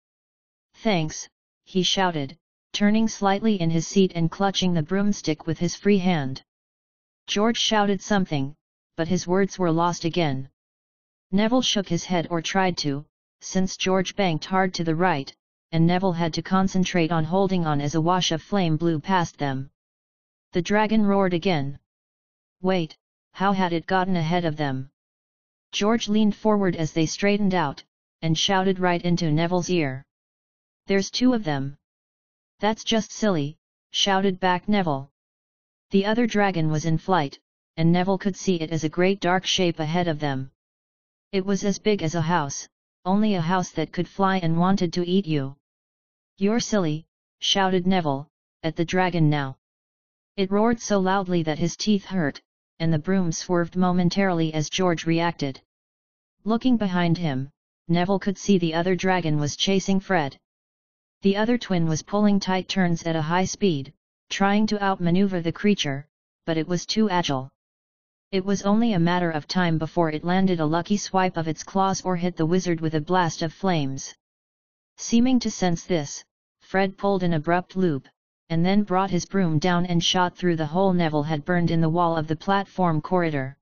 Thanks, 0.75 1.27
he 1.63 1.81
shouted, 1.81 2.37
turning 2.71 3.07
slightly 3.07 3.59
in 3.59 3.71
his 3.71 3.87
seat 3.87 4.11
and 4.13 4.29
clutching 4.29 4.75
the 4.75 4.83
broomstick 4.83 5.47
with 5.47 5.57
his 5.57 5.75
free 5.75 5.97
hand. 5.97 6.43
George 7.25 7.57
shouted 7.57 7.99
something, 7.99 8.55
but 8.95 9.07
his 9.07 9.25
words 9.25 9.57
were 9.57 9.71
lost 9.71 10.05
again. 10.05 10.49
Neville 11.31 11.63
shook 11.63 11.87
his 11.87 12.05
head 12.05 12.27
or 12.29 12.43
tried 12.43 12.77
to, 12.77 13.07
since 13.41 13.75
George 13.75 14.15
banked 14.15 14.45
hard 14.45 14.71
to 14.75 14.83
the 14.83 14.95
right, 14.95 15.35
and 15.71 15.87
Neville 15.87 16.13
had 16.13 16.31
to 16.35 16.43
concentrate 16.43 17.11
on 17.11 17.23
holding 17.23 17.65
on 17.65 17.81
as 17.81 17.95
a 17.95 18.01
wash 18.01 18.31
of 18.31 18.43
flame 18.43 18.77
blew 18.77 18.99
past 18.99 19.39
them. 19.39 19.71
The 20.51 20.61
dragon 20.61 21.03
roared 21.03 21.33
again. 21.33 21.79
Wait, 22.61 22.95
how 23.31 23.51
had 23.51 23.73
it 23.73 23.87
gotten 23.87 24.15
ahead 24.15 24.45
of 24.45 24.57
them? 24.57 24.91
George 25.75 26.07
leaned 26.07 26.33
forward 26.33 26.73
as 26.77 26.93
they 26.93 27.05
straightened 27.05 27.53
out, 27.53 27.83
and 28.21 28.37
shouted 28.37 28.79
right 28.79 29.01
into 29.01 29.29
Neville's 29.29 29.69
ear. 29.69 30.05
There's 30.87 31.11
two 31.11 31.33
of 31.33 31.43
them. 31.43 31.75
That's 32.61 32.85
just 32.85 33.11
silly, 33.11 33.57
shouted 33.91 34.39
back 34.39 34.69
Neville. 34.69 35.11
The 35.91 36.05
other 36.05 36.27
dragon 36.27 36.71
was 36.71 36.85
in 36.85 36.97
flight, 36.97 37.39
and 37.75 37.91
Neville 37.91 38.17
could 38.17 38.37
see 38.37 38.55
it 38.55 38.71
as 38.71 38.85
a 38.85 38.95
great 38.97 39.19
dark 39.19 39.45
shape 39.45 39.79
ahead 39.81 40.07
of 40.07 40.21
them. 40.21 40.49
It 41.33 41.45
was 41.45 41.65
as 41.65 41.77
big 41.77 42.01
as 42.01 42.15
a 42.15 42.21
house, 42.21 42.69
only 43.03 43.33
a 43.33 43.41
house 43.41 43.71
that 43.71 43.91
could 43.91 44.07
fly 44.07 44.37
and 44.37 44.57
wanted 44.57 44.93
to 44.93 45.05
eat 45.05 45.25
you. 45.25 45.57
You're 46.37 46.61
silly, 46.61 47.05
shouted 47.39 47.85
Neville, 47.85 48.29
at 48.63 48.77
the 48.77 48.85
dragon 48.85 49.29
now. 49.29 49.57
It 50.37 50.51
roared 50.51 50.79
so 50.79 51.01
loudly 51.01 51.43
that 51.43 51.59
his 51.59 51.75
teeth 51.75 52.05
hurt, 52.05 52.41
and 52.79 52.91
the 52.91 52.99
broom 52.99 53.31
swerved 53.31 53.75
momentarily 53.75 54.53
as 54.53 54.69
George 54.69 55.05
reacted. 55.05 55.61
Looking 56.43 56.77
behind 56.77 57.17
him, 57.17 57.49
Neville 57.87 58.19
could 58.19 58.37
see 58.37 58.57
the 58.57 58.73
other 58.73 58.95
dragon 58.95 59.39
was 59.39 59.55
chasing 59.55 59.99
Fred. 59.99 60.37
The 61.21 61.37
other 61.37 61.57
twin 61.57 61.87
was 61.87 62.03
pulling 62.03 62.39
tight 62.39 62.67
turns 62.67 63.03
at 63.03 63.15
a 63.15 63.21
high 63.21 63.45
speed, 63.45 63.93
trying 64.29 64.67
to 64.67 64.83
outmaneuver 64.83 65.41
the 65.41 65.51
creature, 65.51 66.07
but 66.45 66.57
it 66.57 66.67
was 66.67 66.85
too 66.85 67.09
agile. 67.09 67.49
It 68.31 68.43
was 68.43 68.63
only 68.63 68.93
a 68.93 68.99
matter 68.99 69.31
of 69.31 69.47
time 69.47 69.77
before 69.77 70.09
it 70.09 70.23
landed 70.23 70.59
a 70.59 70.65
lucky 70.65 70.97
swipe 70.97 71.37
of 71.37 71.47
its 71.47 71.63
claws 71.63 72.01
or 72.01 72.15
hit 72.15 72.35
the 72.35 72.45
wizard 72.45 72.81
with 72.81 72.95
a 72.95 73.01
blast 73.01 73.41
of 73.41 73.53
flames. 73.53 74.13
Seeming 74.97 75.39
to 75.39 75.51
sense 75.51 75.85
this, 75.85 76.23
Fred 76.61 76.97
pulled 76.97 77.23
an 77.23 77.33
abrupt 77.33 77.75
loop, 77.75 78.07
and 78.49 78.65
then 78.65 78.83
brought 78.83 79.09
his 79.09 79.25
broom 79.25 79.57
down 79.57 79.85
and 79.85 80.03
shot 80.03 80.35
through 80.35 80.55
the 80.55 80.65
hole 80.65 80.93
Neville 80.93 81.23
had 81.23 81.45
burned 81.45 81.71
in 81.71 81.81
the 81.81 81.89
wall 81.89 82.15
of 82.15 82.27
the 82.27 82.35
platform 82.35 83.01
corridor. 83.01 83.57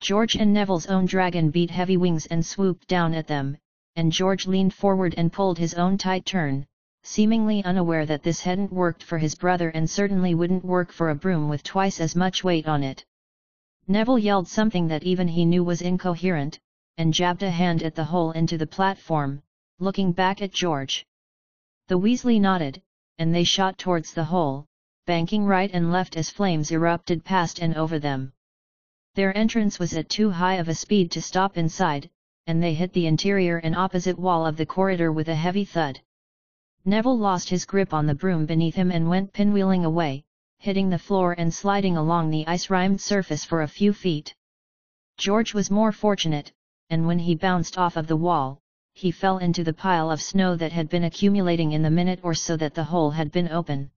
George 0.00 0.36
and 0.36 0.52
Neville's 0.54 0.86
own 0.86 1.04
dragon 1.06 1.50
beat 1.50 1.70
heavy 1.70 1.96
wings 1.96 2.26
and 2.26 2.44
swooped 2.44 2.88
down 2.88 3.12
at 3.12 3.26
them, 3.26 3.58
and 3.96 4.12
George 4.12 4.46
leaned 4.46 4.72
forward 4.72 5.14
and 5.16 5.32
pulled 5.32 5.58
his 5.58 5.74
own 5.74 5.98
tight 5.98 6.24
turn, 6.24 6.64
seemingly 7.02 7.64
unaware 7.64 8.06
that 8.06 8.22
this 8.22 8.40
hadn't 8.40 8.72
worked 8.72 9.02
for 9.02 9.18
his 9.18 9.34
brother 9.34 9.70
and 9.70 9.90
certainly 9.90 10.34
wouldn't 10.34 10.64
work 10.64 10.92
for 10.92 11.10
a 11.10 11.14
broom 11.14 11.48
with 11.48 11.62
twice 11.62 12.00
as 12.00 12.16
much 12.16 12.44
weight 12.44 12.66
on 12.66 12.82
it. 12.82 13.04
Neville 13.88 14.18
yelled 14.18 14.48
something 14.48 14.88
that 14.88 15.02
even 15.02 15.28
he 15.28 15.44
knew 15.44 15.64
was 15.64 15.82
incoherent, 15.82 16.58
and 16.96 17.14
jabbed 17.14 17.42
a 17.42 17.50
hand 17.50 17.82
at 17.82 17.94
the 17.94 18.04
hole 18.04 18.30
into 18.32 18.56
the 18.56 18.66
platform, 18.66 19.42
looking 19.78 20.12
back 20.12 20.42
at 20.42 20.52
George. 20.52 21.04
The 21.88 21.98
Weasley 21.98 22.40
nodded, 22.40 22.82
and 23.18 23.34
they 23.34 23.44
shot 23.44 23.78
towards 23.78 24.14
the 24.14 24.24
hole, 24.24 24.66
banking 25.06 25.44
right 25.44 25.70
and 25.72 25.92
left 25.92 26.16
as 26.16 26.30
flames 26.30 26.70
erupted 26.70 27.24
past 27.24 27.58
and 27.58 27.74
over 27.76 27.98
them. 27.98 28.32
Their 29.14 29.36
entrance 29.36 29.78
was 29.78 29.96
at 29.96 30.08
too 30.08 30.30
high 30.30 30.54
of 30.54 30.68
a 30.68 30.74
speed 30.74 31.10
to 31.12 31.22
stop 31.22 31.58
inside, 31.58 32.08
and 32.46 32.62
they 32.62 32.74
hit 32.74 32.92
the 32.92 33.06
interior 33.06 33.58
and 33.58 33.74
opposite 33.74 34.18
wall 34.18 34.46
of 34.46 34.56
the 34.56 34.66
corridor 34.66 35.10
with 35.10 35.28
a 35.28 35.34
heavy 35.34 35.64
thud. 35.64 36.00
Neville 36.84 37.18
lost 37.18 37.50
his 37.50 37.64
grip 37.64 37.92
on 37.92 38.06
the 38.06 38.14
broom 38.14 38.46
beneath 38.46 38.74
him 38.74 38.90
and 38.90 39.08
went 39.08 39.32
pinwheeling 39.32 39.84
away, 39.84 40.24
hitting 40.58 40.88
the 40.88 40.98
floor 40.98 41.34
and 41.36 41.52
sliding 41.52 41.96
along 41.96 42.30
the 42.30 42.46
ice-rimed 42.46 43.00
surface 43.00 43.44
for 43.44 43.62
a 43.62 43.68
few 43.68 43.92
feet. 43.92 44.34
George 45.16 45.52
was 45.52 45.70
more 45.70 45.92
fortunate, 45.92 46.52
and 46.90 47.06
when 47.06 47.18
he 47.18 47.34
bounced 47.34 47.76
off 47.76 47.96
of 47.96 48.06
the 48.06 48.16
wall, 48.16 48.60
he 48.98 49.12
fell 49.12 49.38
into 49.38 49.62
the 49.62 49.72
pile 49.72 50.10
of 50.10 50.20
snow 50.20 50.56
that 50.56 50.72
had 50.72 50.88
been 50.88 51.04
accumulating 51.04 51.70
in 51.70 51.82
the 51.82 51.90
minute 51.90 52.18
or 52.24 52.34
so 52.34 52.56
that 52.56 52.74
the 52.74 52.82
hole 52.82 53.12
had 53.12 53.30
been 53.30 53.48
open. 53.48 53.88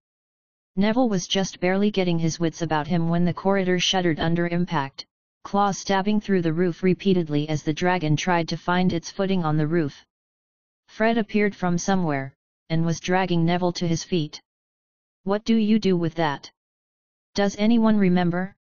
Neville 0.76 1.10
was 1.10 1.26
just 1.28 1.60
barely 1.60 1.90
getting 1.90 2.20
his 2.20 2.40
wits 2.40 2.62
about 2.62 2.86
him 2.86 3.10
when 3.10 3.26
the 3.26 3.34
corridor 3.34 3.80
shuddered 3.80 4.20
under 4.20 4.48
impact, 4.48 5.08
claws 5.44 5.80
stabbing 5.80 6.22
through 6.22 6.44
the 6.44 6.54
roof 6.54 6.84
repeatedly 6.84 7.50
as 7.50 7.64
the 7.64 7.74
dragon 7.74 8.16
tried 8.16 8.48
to 8.48 8.56
find 8.56 8.94
its 8.94 9.10
footing 9.10 9.44
on 9.44 9.58
the 9.58 9.66
roof. 9.66 10.06
Fred 10.88 11.18
appeared 11.18 11.56
from 11.56 11.80
somewhere, 11.80 12.36
and 12.70 12.86
was 12.86 13.00
dragging 13.00 13.44
Neville 13.44 13.74
to 13.74 13.88
his 13.88 14.04
feet. 14.04 14.40
What 15.24 15.44
do 15.46 15.56
you 15.56 15.80
do 15.80 15.98
with 15.98 16.14
that? 16.14 16.52
Does 17.34 17.56
anyone 17.58 17.98
remember? 17.98 18.56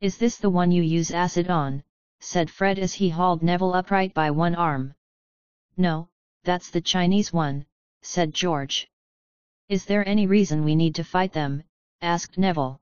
Is 0.00 0.16
this 0.16 0.36
the 0.36 0.50
one 0.50 0.70
you 0.70 0.82
use 0.82 1.10
acid 1.10 1.50
on? 1.50 1.82
said 2.20 2.50
Fred 2.50 2.78
as 2.78 2.94
he 2.94 3.08
hauled 3.08 3.42
Neville 3.42 3.74
upright 3.74 4.14
by 4.14 4.30
one 4.30 4.54
arm. 4.54 4.94
No, 5.76 6.08
that's 6.44 6.70
the 6.70 6.80
Chinese 6.80 7.32
one, 7.32 7.66
said 8.02 8.32
George. 8.32 8.88
Is 9.68 9.84
there 9.84 10.08
any 10.08 10.26
reason 10.26 10.64
we 10.64 10.74
need 10.74 10.94
to 10.94 11.04
fight 11.04 11.32
them? 11.32 11.62
asked 12.00 12.38
Neville. 12.38 12.80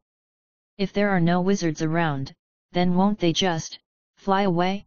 If 0.78 0.92
there 0.92 1.10
are 1.10 1.20
no 1.20 1.40
wizards 1.40 1.82
around, 1.82 2.34
then 2.72 2.94
won't 2.94 3.18
they 3.18 3.32
just, 3.32 3.78
fly 4.16 4.42
away? 4.42 4.86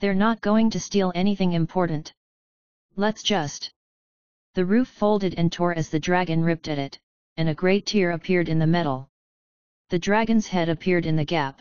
They're 0.00 0.14
not 0.14 0.40
going 0.40 0.70
to 0.70 0.80
steal 0.80 1.12
anything 1.14 1.52
important. 1.52 2.14
Let's 2.96 3.22
just. 3.22 3.72
The 4.54 4.64
roof 4.64 4.88
folded 4.88 5.34
and 5.34 5.52
tore 5.52 5.74
as 5.74 5.90
the 5.90 6.00
dragon 6.00 6.42
ripped 6.42 6.68
at 6.68 6.78
it, 6.78 6.98
and 7.36 7.48
a 7.48 7.54
great 7.54 7.86
tear 7.86 8.12
appeared 8.12 8.48
in 8.48 8.58
the 8.58 8.66
metal. 8.66 9.08
The 9.90 9.98
dragon's 9.98 10.48
head 10.48 10.68
appeared 10.68 11.04
in 11.06 11.16
the 11.16 11.24
gap. 11.24 11.60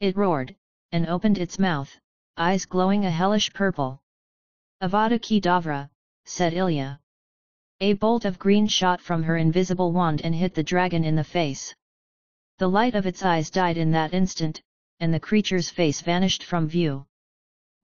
It 0.00 0.16
roared, 0.16 0.56
and 0.92 1.06
opened 1.06 1.38
its 1.38 1.58
mouth, 1.58 1.98
eyes 2.36 2.64
glowing 2.64 3.04
a 3.04 3.10
hellish 3.10 3.52
purple. 3.52 3.99
Avada 4.82 5.18
Kedavra, 5.18 5.90
said 6.24 6.54
Ilya. 6.54 6.98
A 7.80 7.92
bolt 7.92 8.24
of 8.24 8.38
green 8.38 8.66
shot 8.66 8.98
from 8.98 9.22
her 9.22 9.36
invisible 9.36 9.92
wand 9.92 10.22
and 10.24 10.34
hit 10.34 10.54
the 10.54 10.62
dragon 10.62 11.04
in 11.04 11.16
the 11.16 11.22
face. 11.22 11.74
The 12.56 12.66
light 12.66 12.94
of 12.94 13.04
its 13.04 13.22
eyes 13.22 13.50
died 13.50 13.76
in 13.76 13.90
that 13.90 14.14
instant, 14.14 14.62
and 14.98 15.12
the 15.12 15.20
creature's 15.20 15.68
face 15.68 16.00
vanished 16.00 16.42
from 16.42 16.66
view. 16.66 17.04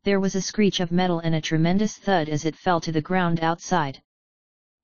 There 0.04 0.20
was 0.20 0.34
a 0.34 0.40
screech 0.40 0.80
of 0.80 0.90
metal 0.90 1.18
and 1.18 1.34
a 1.34 1.40
tremendous 1.42 1.98
thud 1.98 2.30
as 2.30 2.46
it 2.46 2.56
fell 2.56 2.80
to 2.80 2.92
the 2.92 3.02
ground 3.02 3.40
outside. 3.40 4.00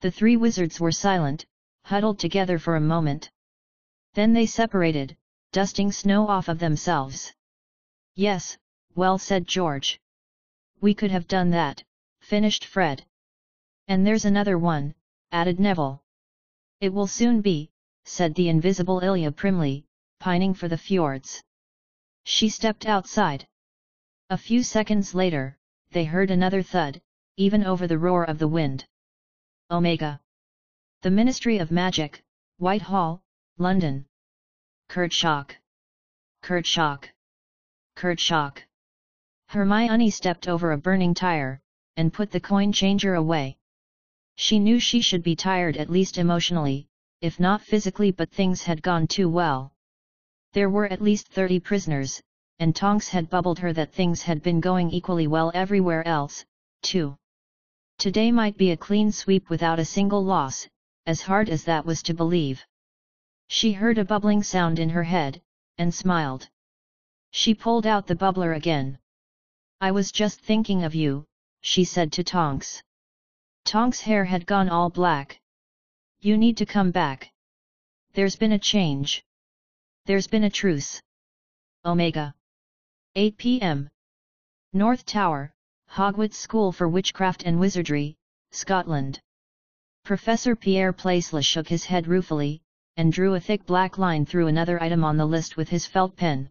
The 0.03 0.11
three 0.11 0.37
wizards 0.37 0.79
were 0.79 0.93
silent, 0.93 1.47
huddled 1.87 2.19
together 2.19 2.59
for 2.59 2.77
a 2.77 2.81
moment. 2.81 3.31
Then 4.13 4.35
they 4.35 4.45
separated, 4.45 5.17
dusting 5.51 5.91
snow 5.91 6.29
off 6.29 6.49
of 6.49 6.59
themselves. 6.59 7.33
Yes, 8.15 8.59
well 8.95 9.17
said 9.17 9.47
George. 9.47 9.99
We 10.83 10.93
could 10.93 11.11
have 11.11 11.27
done 11.27 11.49
that, 11.51 11.83
finished 12.23 12.65
Fred. 12.65 13.05
And 13.89 14.07
there's 14.07 14.25
another 14.25 14.59
one, 14.59 14.95
added 15.31 15.59
Neville. 15.61 16.03
It 16.81 16.93
will 16.93 17.07
soon 17.07 17.41
be, 17.41 17.71
said 18.05 18.35
the 18.35 18.49
invisible 18.49 19.01
Ilya 19.01 19.33
primly, 19.33 19.85
pining 20.19 20.55
for 20.55 20.69
the 20.69 20.79
fjords. 20.79 21.43
She 22.25 22.49
stepped 22.49 22.87
outside. 22.87 23.47
A 24.31 24.39
few 24.39 24.63
seconds 24.63 25.15
later, 25.15 25.59
they 25.91 26.05
heard 26.05 26.31
another 26.31 26.63
thud, 26.63 27.01
even 27.37 27.65
over 27.65 27.87
the 27.87 27.99
roar 27.99 28.25
of 28.25 28.39
the 28.39 28.49
wind. 28.49 28.87
Omega. 29.71 30.21
The 31.03 31.11
Ministry 31.11 31.59
of 31.59 31.71
Magic, 31.71 32.23
Whitehall, 32.59 33.23
London. 33.59 34.07
Kerchak. 34.89 35.57
Kerchak. 36.43 37.11
Kerchak. 37.97 38.63
Hermione 39.49 40.11
stepped 40.11 40.49
over 40.49 40.73
a 40.73 40.79
burning 40.79 41.15
tire, 41.15 41.62
and 41.97 42.13
put 42.13 42.31
the 42.31 42.41
coin 42.41 42.73
changer 42.73 43.15
away. 43.15 43.57
She 44.37 44.59
knew 44.59 44.79
she 44.81 45.01
should 45.01 45.23
be 45.23 45.37
tired 45.37 45.77
at 45.77 45.91
least 45.91 46.19
emotionally, 46.19 46.89
if 47.21 47.39
not 47.39 47.63
physically 47.63 48.11
but 48.11 48.31
things 48.31 48.63
had 48.63 48.83
gone 48.83 49.07
too 49.07 49.29
well. 49.29 49.73
There 50.53 50.71
were 50.71 50.87
at 50.87 51.03
least 51.03 51.29
30 51.29 51.61
prisoners, 51.61 52.21
and 52.59 52.75
Tonks 52.75 53.09
had 53.09 53.31
bubbled 53.31 53.59
her 53.59 53.73
that 53.73 53.93
things 53.93 54.23
had 54.23 54.43
been 54.43 54.61
going 54.61 54.91
equally 54.91 55.27
well 55.27 55.51
everywhere 55.55 56.07
else, 56.07 56.45
too. 56.83 57.17
Today 57.99 58.33
might 58.33 58.57
be 58.57 58.71
a 58.71 58.77
clean 58.77 59.13
sweep 59.13 59.49
without 59.51 59.79
a 59.79 59.85
single 59.85 60.25
loss, 60.25 60.69
as 61.07 61.23
hard 61.23 61.49
as 61.49 61.65
that 61.65 61.87
was 61.87 62.03
to 62.03 62.15
believe. 62.15 62.65
She 63.49 63.73
heard 63.73 63.99
a 63.99 64.05
bubbling 64.05 64.43
sound 64.43 64.79
in 64.79 64.91
her 64.91 65.05
head, 65.05 65.43
and 65.79 65.95
smiled. 65.95 66.49
She 67.31 67.55
pulled 67.55 67.87
out 67.87 68.07
the 68.07 68.17
bubbler 68.17 68.57
again. 68.57 68.99
I 69.81 69.91
was 69.91 70.13
just 70.13 70.41
thinking 70.41 70.85
of 70.85 70.95
you, 70.95 71.27
she 71.63 71.85
said 71.85 72.13
to 72.13 72.23
Tonks. 72.23 72.83
Tonks' 73.65 74.01
hair 74.01 74.25
had 74.25 74.47
gone 74.47 74.69
all 74.69 74.91
black. 74.91 75.41
You 76.21 76.37
need 76.37 76.57
to 76.59 76.67
come 76.67 76.91
back. 76.91 77.33
There's 78.13 78.37
been 78.37 78.53
a 78.53 78.59
change. 78.59 79.25
There's 80.07 80.27
been 80.27 80.45
a 80.45 80.51
truce. 80.51 81.01
Omega. 81.85 82.35
8 83.15 83.37
p.m. 83.39 83.91
North 84.73 85.05
Tower, 85.05 85.53
Hogwarts 85.89 86.35
School 86.37 86.73
for 86.73 86.89
Witchcraft 86.89 87.43
and 87.45 87.61
Wizardry, 87.61 88.17
Scotland. 88.51 89.21
Professor 90.03 90.57
Pierre 90.57 90.93
Placeless 90.93 91.45
shook 91.45 91.69
his 91.69 91.85
head 91.85 92.07
ruefully, 92.07 92.63
and 92.97 93.13
drew 93.13 93.35
a 93.35 93.41
thick 93.41 93.67
black 93.67 93.99
line 93.99 94.27
through 94.27 94.47
another 94.47 94.83
item 94.83 95.05
on 95.05 95.17
the 95.17 95.27
list 95.27 95.57
with 95.57 95.69
his 95.69 95.87
felt 95.87 96.17
pen. 96.17 96.51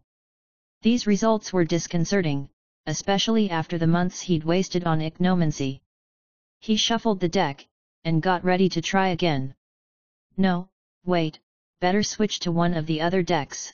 These 0.84 1.07
results 1.07 1.51
were 1.51 1.66
disconcerting, 1.66 2.49
especially 2.86 3.50
after 3.50 3.78
the 3.78 3.88
months 3.88 4.22
he'd 4.22 4.44
wasted 4.44 4.84
on 4.86 5.02
ignomancy. 5.02 5.82
He 6.60 6.76
shuffled 6.76 7.20
the 7.20 7.30
deck, 7.30 7.68
and 8.04 8.22
got 8.22 8.44
ready 8.44 8.70
to 8.70 8.82
try 8.82 9.10
again. 9.10 9.56
No, 10.38 10.70
wait, 11.06 11.40
better 11.80 12.04
switch 12.04 12.40
to 12.42 12.52
one 12.52 12.74
of 12.74 12.86
the 12.86 13.02
other 13.02 13.24
decks. 13.24 13.74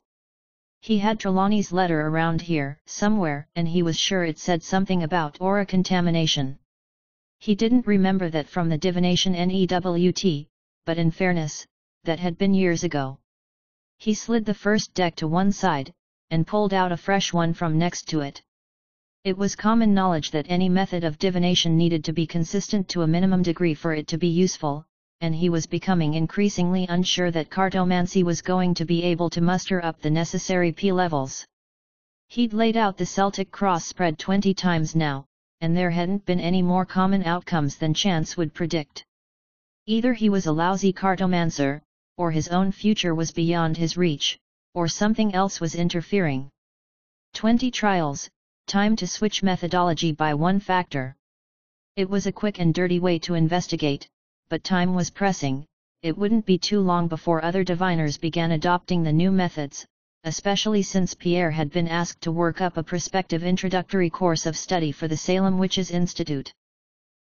He 0.82 1.00
had 1.00 1.20
Trelawney's 1.20 1.72
letter 1.72 2.08
around 2.08 2.42
here 2.42 2.80
somewhere 2.86 3.48
and 3.56 3.68
he 3.68 3.84
was 3.84 4.00
sure 4.00 4.24
it 4.24 4.40
said 4.40 4.64
something 4.64 5.04
about 5.04 5.42
aura 5.42 5.66
contamination. 5.66 6.60
He 7.40 7.56
didn't 7.56 7.88
remember 7.88 8.30
that 8.30 8.48
from 8.48 8.70
the 8.70 8.78
divination 8.78 9.34
NEWT, 9.34 10.48
but 10.86 10.98
in 10.98 11.12
fairness, 11.12 11.68
that 12.04 12.20
had 12.20 12.38
been 12.38 12.54
years 12.54 12.84
ago. 12.84 13.20
He 13.98 14.14
slid 14.14 14.46
the 14.46 14.54
first 14.54 14.94
deck 14.94 15.16
to 15.18 15.28
one 15.28 15.52
side, 15.52 15.94
and 16.30 16.48
pulled 16.48 16.74
out 16.74 16.92
a 16.92 16.98
fresh 16.98 17.34
one 17.34 17.54
from 17.54 17.78
next 17.78 18.08
to 18.10 18.22
it. 18.22 18.42
It 19.24 19.38
was 19.38 19.56
common 19.56 19.94
knowledge 19.94 20.32
that 20.32 20.46
any 20.50 20.70
method 20.70 21.04
of 21.04 21.20
divination 21.20 21.76
needed 21.76 22.04
to 22.06 22.14
be 22.14 22.26
consistent 22.26 22.88
to 22.90 23.02
a 23.02 23.08
minimum 23.08 23.44
degree 23.44 23.74
for 23.74 23.94
it 23.94 24.08
to 24.08 24.18
be 24.18 24.28
useful, 24.28 24.86
and 25.20 25.36
he 25.36 25.50
was 25.50 25.66
becoming 25.66 26.14
increasingly 26.14 26.86
unsure 26.88 27.32
that 27.32 27.50
cartomancy 27.50 28.24
was 28.24 28.42
going 28.42 28.74
to 28.76 28.86
be 28.86 29.04
able 29.04 29.30
to 29.32 29.42
muster 29.42 29.84
up 29.84 30.00
the 30.00 30.10
necessary 30.10 30.72
P 30.72 30.92
levels. 30.92 31.46
He'd 32.28 32.54
laid 32.54 32.78
out 32.78 32.98
the 32.98 33.06
Celtic 33.06 33.52
cross 33.52 33.86
spread 33.86 34.20
20 34.20 34.54
times 34.54 34.96
now, 34.96 35.26
and 35.60 35.76
there 35.76 35.90
hadn't 35.90 36.26
been 36.26 36.40
any 36.40 36.62
more 36.62 36.86
common 36.86 37.24
outcomes 37.24 37.78
than 37.78 37.94
chance 37.94 38.38
would 38.38 38.54
predict. 38.54 39.04
Either 39.88 40.14
he 40.14 40.30
was 40.30 40.46
a 40.46 40.52
lousy 40.52 40.94
cartomancer, 40.94 41.82
or 42.18 42.32
his 42.32 42.48
own 42.50 42.72
future 42.72 43.16
was 43.16 43.32
beyond 43.32 43.76
his 43.76 43.98
reach, 43.98 44.38
or 44.74 44.88
something 44.88 45.34
else 45.34 45.60
was 45.60 45.76
interfering. 45.76 46.50
20 47.34 47.72
trials, 47.72 48.30
time 48.68 48.98
to 48.98 49.08
switch 49.08 49.44
methodology 49.44 50.12
by 50.12 50.34
one 50.34 50.60
factor. 50.60 51.16
It 51.96 52.10
was 52.10 52.28
a 52.28 52.34
quick 52.34 52.60
and 52.60 52.74
dirty 52.74 53.00
way 53.00 53.18
to 53.20 53.34
investigate, 53.34 54.10
but 54.50 54.66
time 54.66 54.94
was 54.94 55.10
pressing, 55.10 55.66
it 56.02 56.18
wouldn't 56.18 56.46
be 56.46 56.58
too 56.58 56.82
long 56.82 57.08
before 57.08 57.46
other 57.46 57.64
diviners 57.64 58.18
began 58.18 58.52
adopting 58.52 59.04
the 59.04 59.14
new 59.14 59.32
methods, 59.32 59.86
especially 60.26 60.84
since 60.84 61.14
Pierre 61.14 61.50
had 61.50 61.72
been 61.72 61.88
asked 61.88 62.20
to 62.22 62.32
work 62.34 62.60
up 62.60 62.76
a 62.76 62.84
prospective 62.84 63.42
introductory 63.42 64.10
course 64.10 64.46
of 64.46 64.58
study 64.58 64.92
for 64.92 65.08
the 65.08 65.16
Salem 65.16 65.58
Witches 65.58 65.90
Institute. 65.90 66.54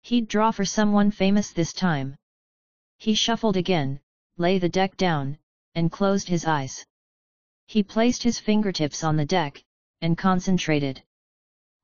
He'd 0.03 0.28
draw 0.28 0.53
for 0.53 0.64
someone 0.64 1.11
famous 1.11 1.51
this 1.51 1.72
time. 1.72 2.14
He 2.99 3.14
shuffled 3.14 3.57
again, 3.57 3.99
lay 4.39 4.59
the 4.59 4.68
deck 4.68 4.97
down, 4.97 5.39
and 5.74 5.91
closed 5.91 6.28
his 6.28 6.45
eyes. 6.45 6.87
He 7.66 7.82
placed 7.82 8.22
his 8.22 8.39
fingertips 8.39 9.03
on 9.03 9.16
the 9.16 9.26
deck, 9.26 9.61
and 10.01 10.16
concentrated. 10.16 11.03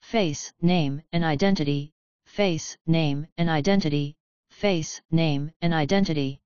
Face, 0.03 0.53
name, 0.61 1.03
and 1.13 1.25
identity, 1.25 1.93
face, 2.25 2.77
name, 2.87 3.27
and 3.39 3.49
identity, 3.49 4.17
face, 4.51 5.01
name, 5.11 5.53
and 5.61 5.73
identity. 5.73 6.41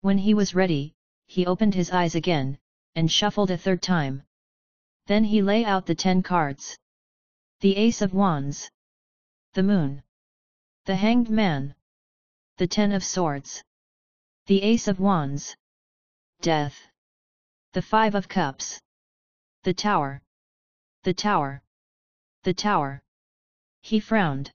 When 0.00 0.18
he 0.18 0.34
was 0.34 0.54
ready, 0.54 0.94
he 1.26 1.46
opened 1.46 1.74
his 1.74 1.90
eyes 1.90 2.14
again, 2.14 2.58
and 2.94 3.10
shuffled 3.10 3.50
a 3.50 3.56
third 3.56 3.82
time. 3.82 4.22
Then 5.06 5.24
he 5.24 5.42
lay 5.42 5.64
out 5.64 5.86
the 5.86 5.94
ten 5.94 6.22
cards. 6.22 6.78
The 7.60 7.76
Ace 7.76 8.02
of 8.02 8.12
Wands. 8.12 8.70
The 9.54 9.62
Moon. 9.62 10.02
The 10.84 10.96
Hanged 10.96 11.30
Man. 11.30 11.74
The 12.58 12.66
Ten 12.66 12.92
of 12.92 13.04
Swords. 13.04 13.62
The 14.46 14.62
Ace 14.62 14.88
of 14.88 15.00
Wands. 15.00 15.56
Death. 16.40 16.88
The 17.72 17.82
Five 17.82 18.14
of 18.14 18.28
Cups. 18.28 18.80
The 19.62 19.74
Tower. 19.74 20.22
The 21.04 21.14
Tower. 21.14 21.62
The 22.44 22.54
Tower. 22.54 23.02
He 23.82 24.00
frowned. 24.00 24.50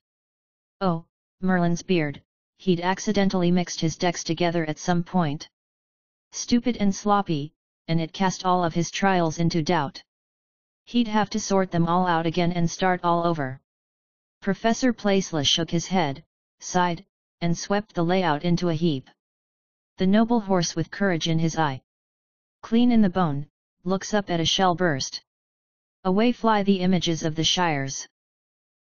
Oh, 0.82 1.06
Merlin's 1.40 1.84
beard, 1.84 2.22
he'd 2.58 2.82
accidentally 2.82 3.50
mixed 3.50 3.80
his 3.80 3.96
decks 3.96 4.26
together 4.26 4.66
at 4.66 4.78
some 4.78 5.04
point. 5.04 5.48
Stupid 6.34 6.76
and 6.78 6.94
sloppy, 6.94 7.54
and 7.88 8.02
it 8.02 8.12
cast 8.12 8.46
all 8.46 8.66
of 8.66 8.74
his 8.74 8.92
trials 8.92 9.40
into 9.40 9.64
doubt. 9.64 10.04
He'd 10.84 11.08
have 11.08 11.30
to 11.30 11.40
sort 11.40 11.72
them 11.72 11.88
all 11.88 12.08
out 12.08 12.26
again 12.26 12.52
and 12.52 12.70
start 12.70 13.00
all 13.04 13.26
over. 13.26 13.62
Professor 14.42 14.92
Placelas 14.92 15.48
shook 15.48 15.72
his 15.72 15.88
head, 15.88 16.26
sighed, 16.60 17.06
and 17.40 17.58
swept 17.58 17.94
the 17.94 18.04
layout 18.04 18.44
into 18.44 18.68
a 18.68 18.74
heap. 18.74 19.10
The 19.96 20.08
noble 20.08 20.42
horse 20.42 20.76
with 20.76 20.92
courage 20.92 21.30
in 21.30 21.40
his 21.40 21.58
eye. 21.58 21.82
Clean 22.62 22.92
in 22.92 23.02
the 23.02 23.10
bone, 23.10 23.48
looks 23.86 24.14
up 24.14 24.30
at 24.30 24.42
a 24.42 24.46
shell 24.46 24.76
burst. 24.76 25.24
Away 26.04 26.32
fly 26.32 26.64
the 26.64 26.80
images 26.80 27.24
of 27.24 27.36
the 27.36 27.44
shires. 27.44 28.08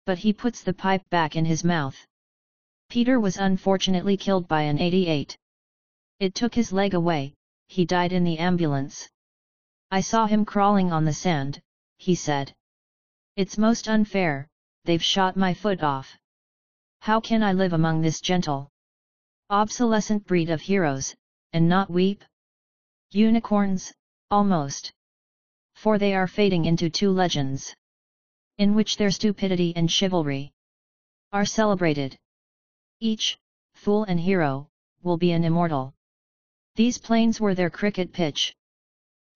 But 0.06 0.18
he 0.18 0.32
puts 0.32 0.62
the 0.62 0.72
pipe 0.72 1.08
back 1.10 1.36
in 1.36 1.44
his 1.44 1.64
mouth. 1.64 2.06
Peter 2.88 3.20
was 3.20 3.36
unfortunately 3.36 4.16
killed 4.16 4.48
by 4.48 4.62
an 4.62 4.78
88. 4.78 5.36
It 6.18 6.34
took 6.34 6.54
his 6.54 6.72
leg 6.72 6.94
away, 6.94 7.34
he 7.68 7.84
died 7.84 8.12
in 8.12 8.24
the 8.24 8.38
ambulance. 8.38 9.08
I 9.90 10.00
saw 10.00 10.26
him 10.26 10.44
crawling 10.44 10.92
on 10.92 11.04
the 11.04 11.12
sand, 11.12 11.60
he 11.98 12.14
said. 12.14 12.54
It's 13.36 13.56
most 13.58 13.88
unfair, 13.88 14.48
they've 14.84 15.02
shot 15.02 15.36
my 15.36 15.54
foot 15.54 15.82
off. 15.82 16.16
How 17.00 17.20
can 17.20 17.42
I 17.42 17.52
live 17.52 17.72
among 17.72 18.00
this 18.00 18.20
gentle, 18.20 18.70
obsolescent 19.50 20.26
breed 20.26 20.50
of 20.50 20.60
heroes, 20.60 21.14
and 21.52 21.68
not 21.68 21.90
weep? 21.90 22.24
Unicorns, 23.10 23.92
almost. 24.30 24.92
For 25.82 25.96
they 25.96 26.14
are 26.14 26.26
fading 26.26 26.66
into 26.66 26.90
two 26.90 27.10
legends. 27.10 27.74
In 28.58 28.74
which 28.74 28.98
their 28.98 29.10
stupidity 29.10 29.72
and 29.74 29.90
chivalry 29.90 30.52
are 31.32 31.46
celebrated. 31.46 32.18
Each, 33.00 33.38
fool 33.72 34.04
and 34.04 34.20
hero, 34.20 34.68
will 35.02 35.16
be 35.16 35.32
an 35.32 35.42
immortal. 35.42 35.94
These 36.74 36.98
plains 36.98 37.40
were 37.40 37.54
their 37.54 37.70
cricket 37.70 38.12
pitch. 38.12 38.54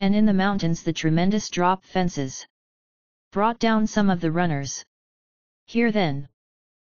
And 0.01 0.15
in 0.15 0.27
the 0.27 0.35
mountains 0.35 0.83
the 0.83 0.93
tremendous 0.93 1.49
drop 1.49 1.83
fences 1.83 2.47
brought 3.33 3.59
down 3.59 3.87
some 3.87 4.11
of 4.11 4.21
the 4.21 4.31
runners. 4.31 4.85
Here 5.65 5.91
then, 5.91 6.29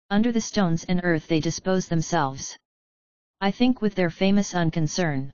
under 0.09 0.33
the 0.33 0.41
stones 0.41 0.85
and 0.85 1.03
earth 1.05 1.27
they 1.27 1.41
dispose 1.41 1.87
themselves. 1.87 2.57
I 3.43 3.51
think 3.51 3.83
with 3.83 3.95
their 3.95 4.09
famous 4.09 4.55
unconcern. 4.55 5.33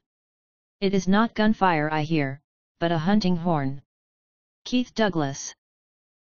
It 0.81 0.95
is 0.95 1.07
not 1.07 1.37
gunfire 1.37 1.89
I 1.93 2.03
hear, 2.03 2.41
but 2.81 2.91
a 2.91 2.99
hunting 2.99 3.37
horn. 3.37 3.83
Keith 4.65 4.95
Douglas 4.95 5.55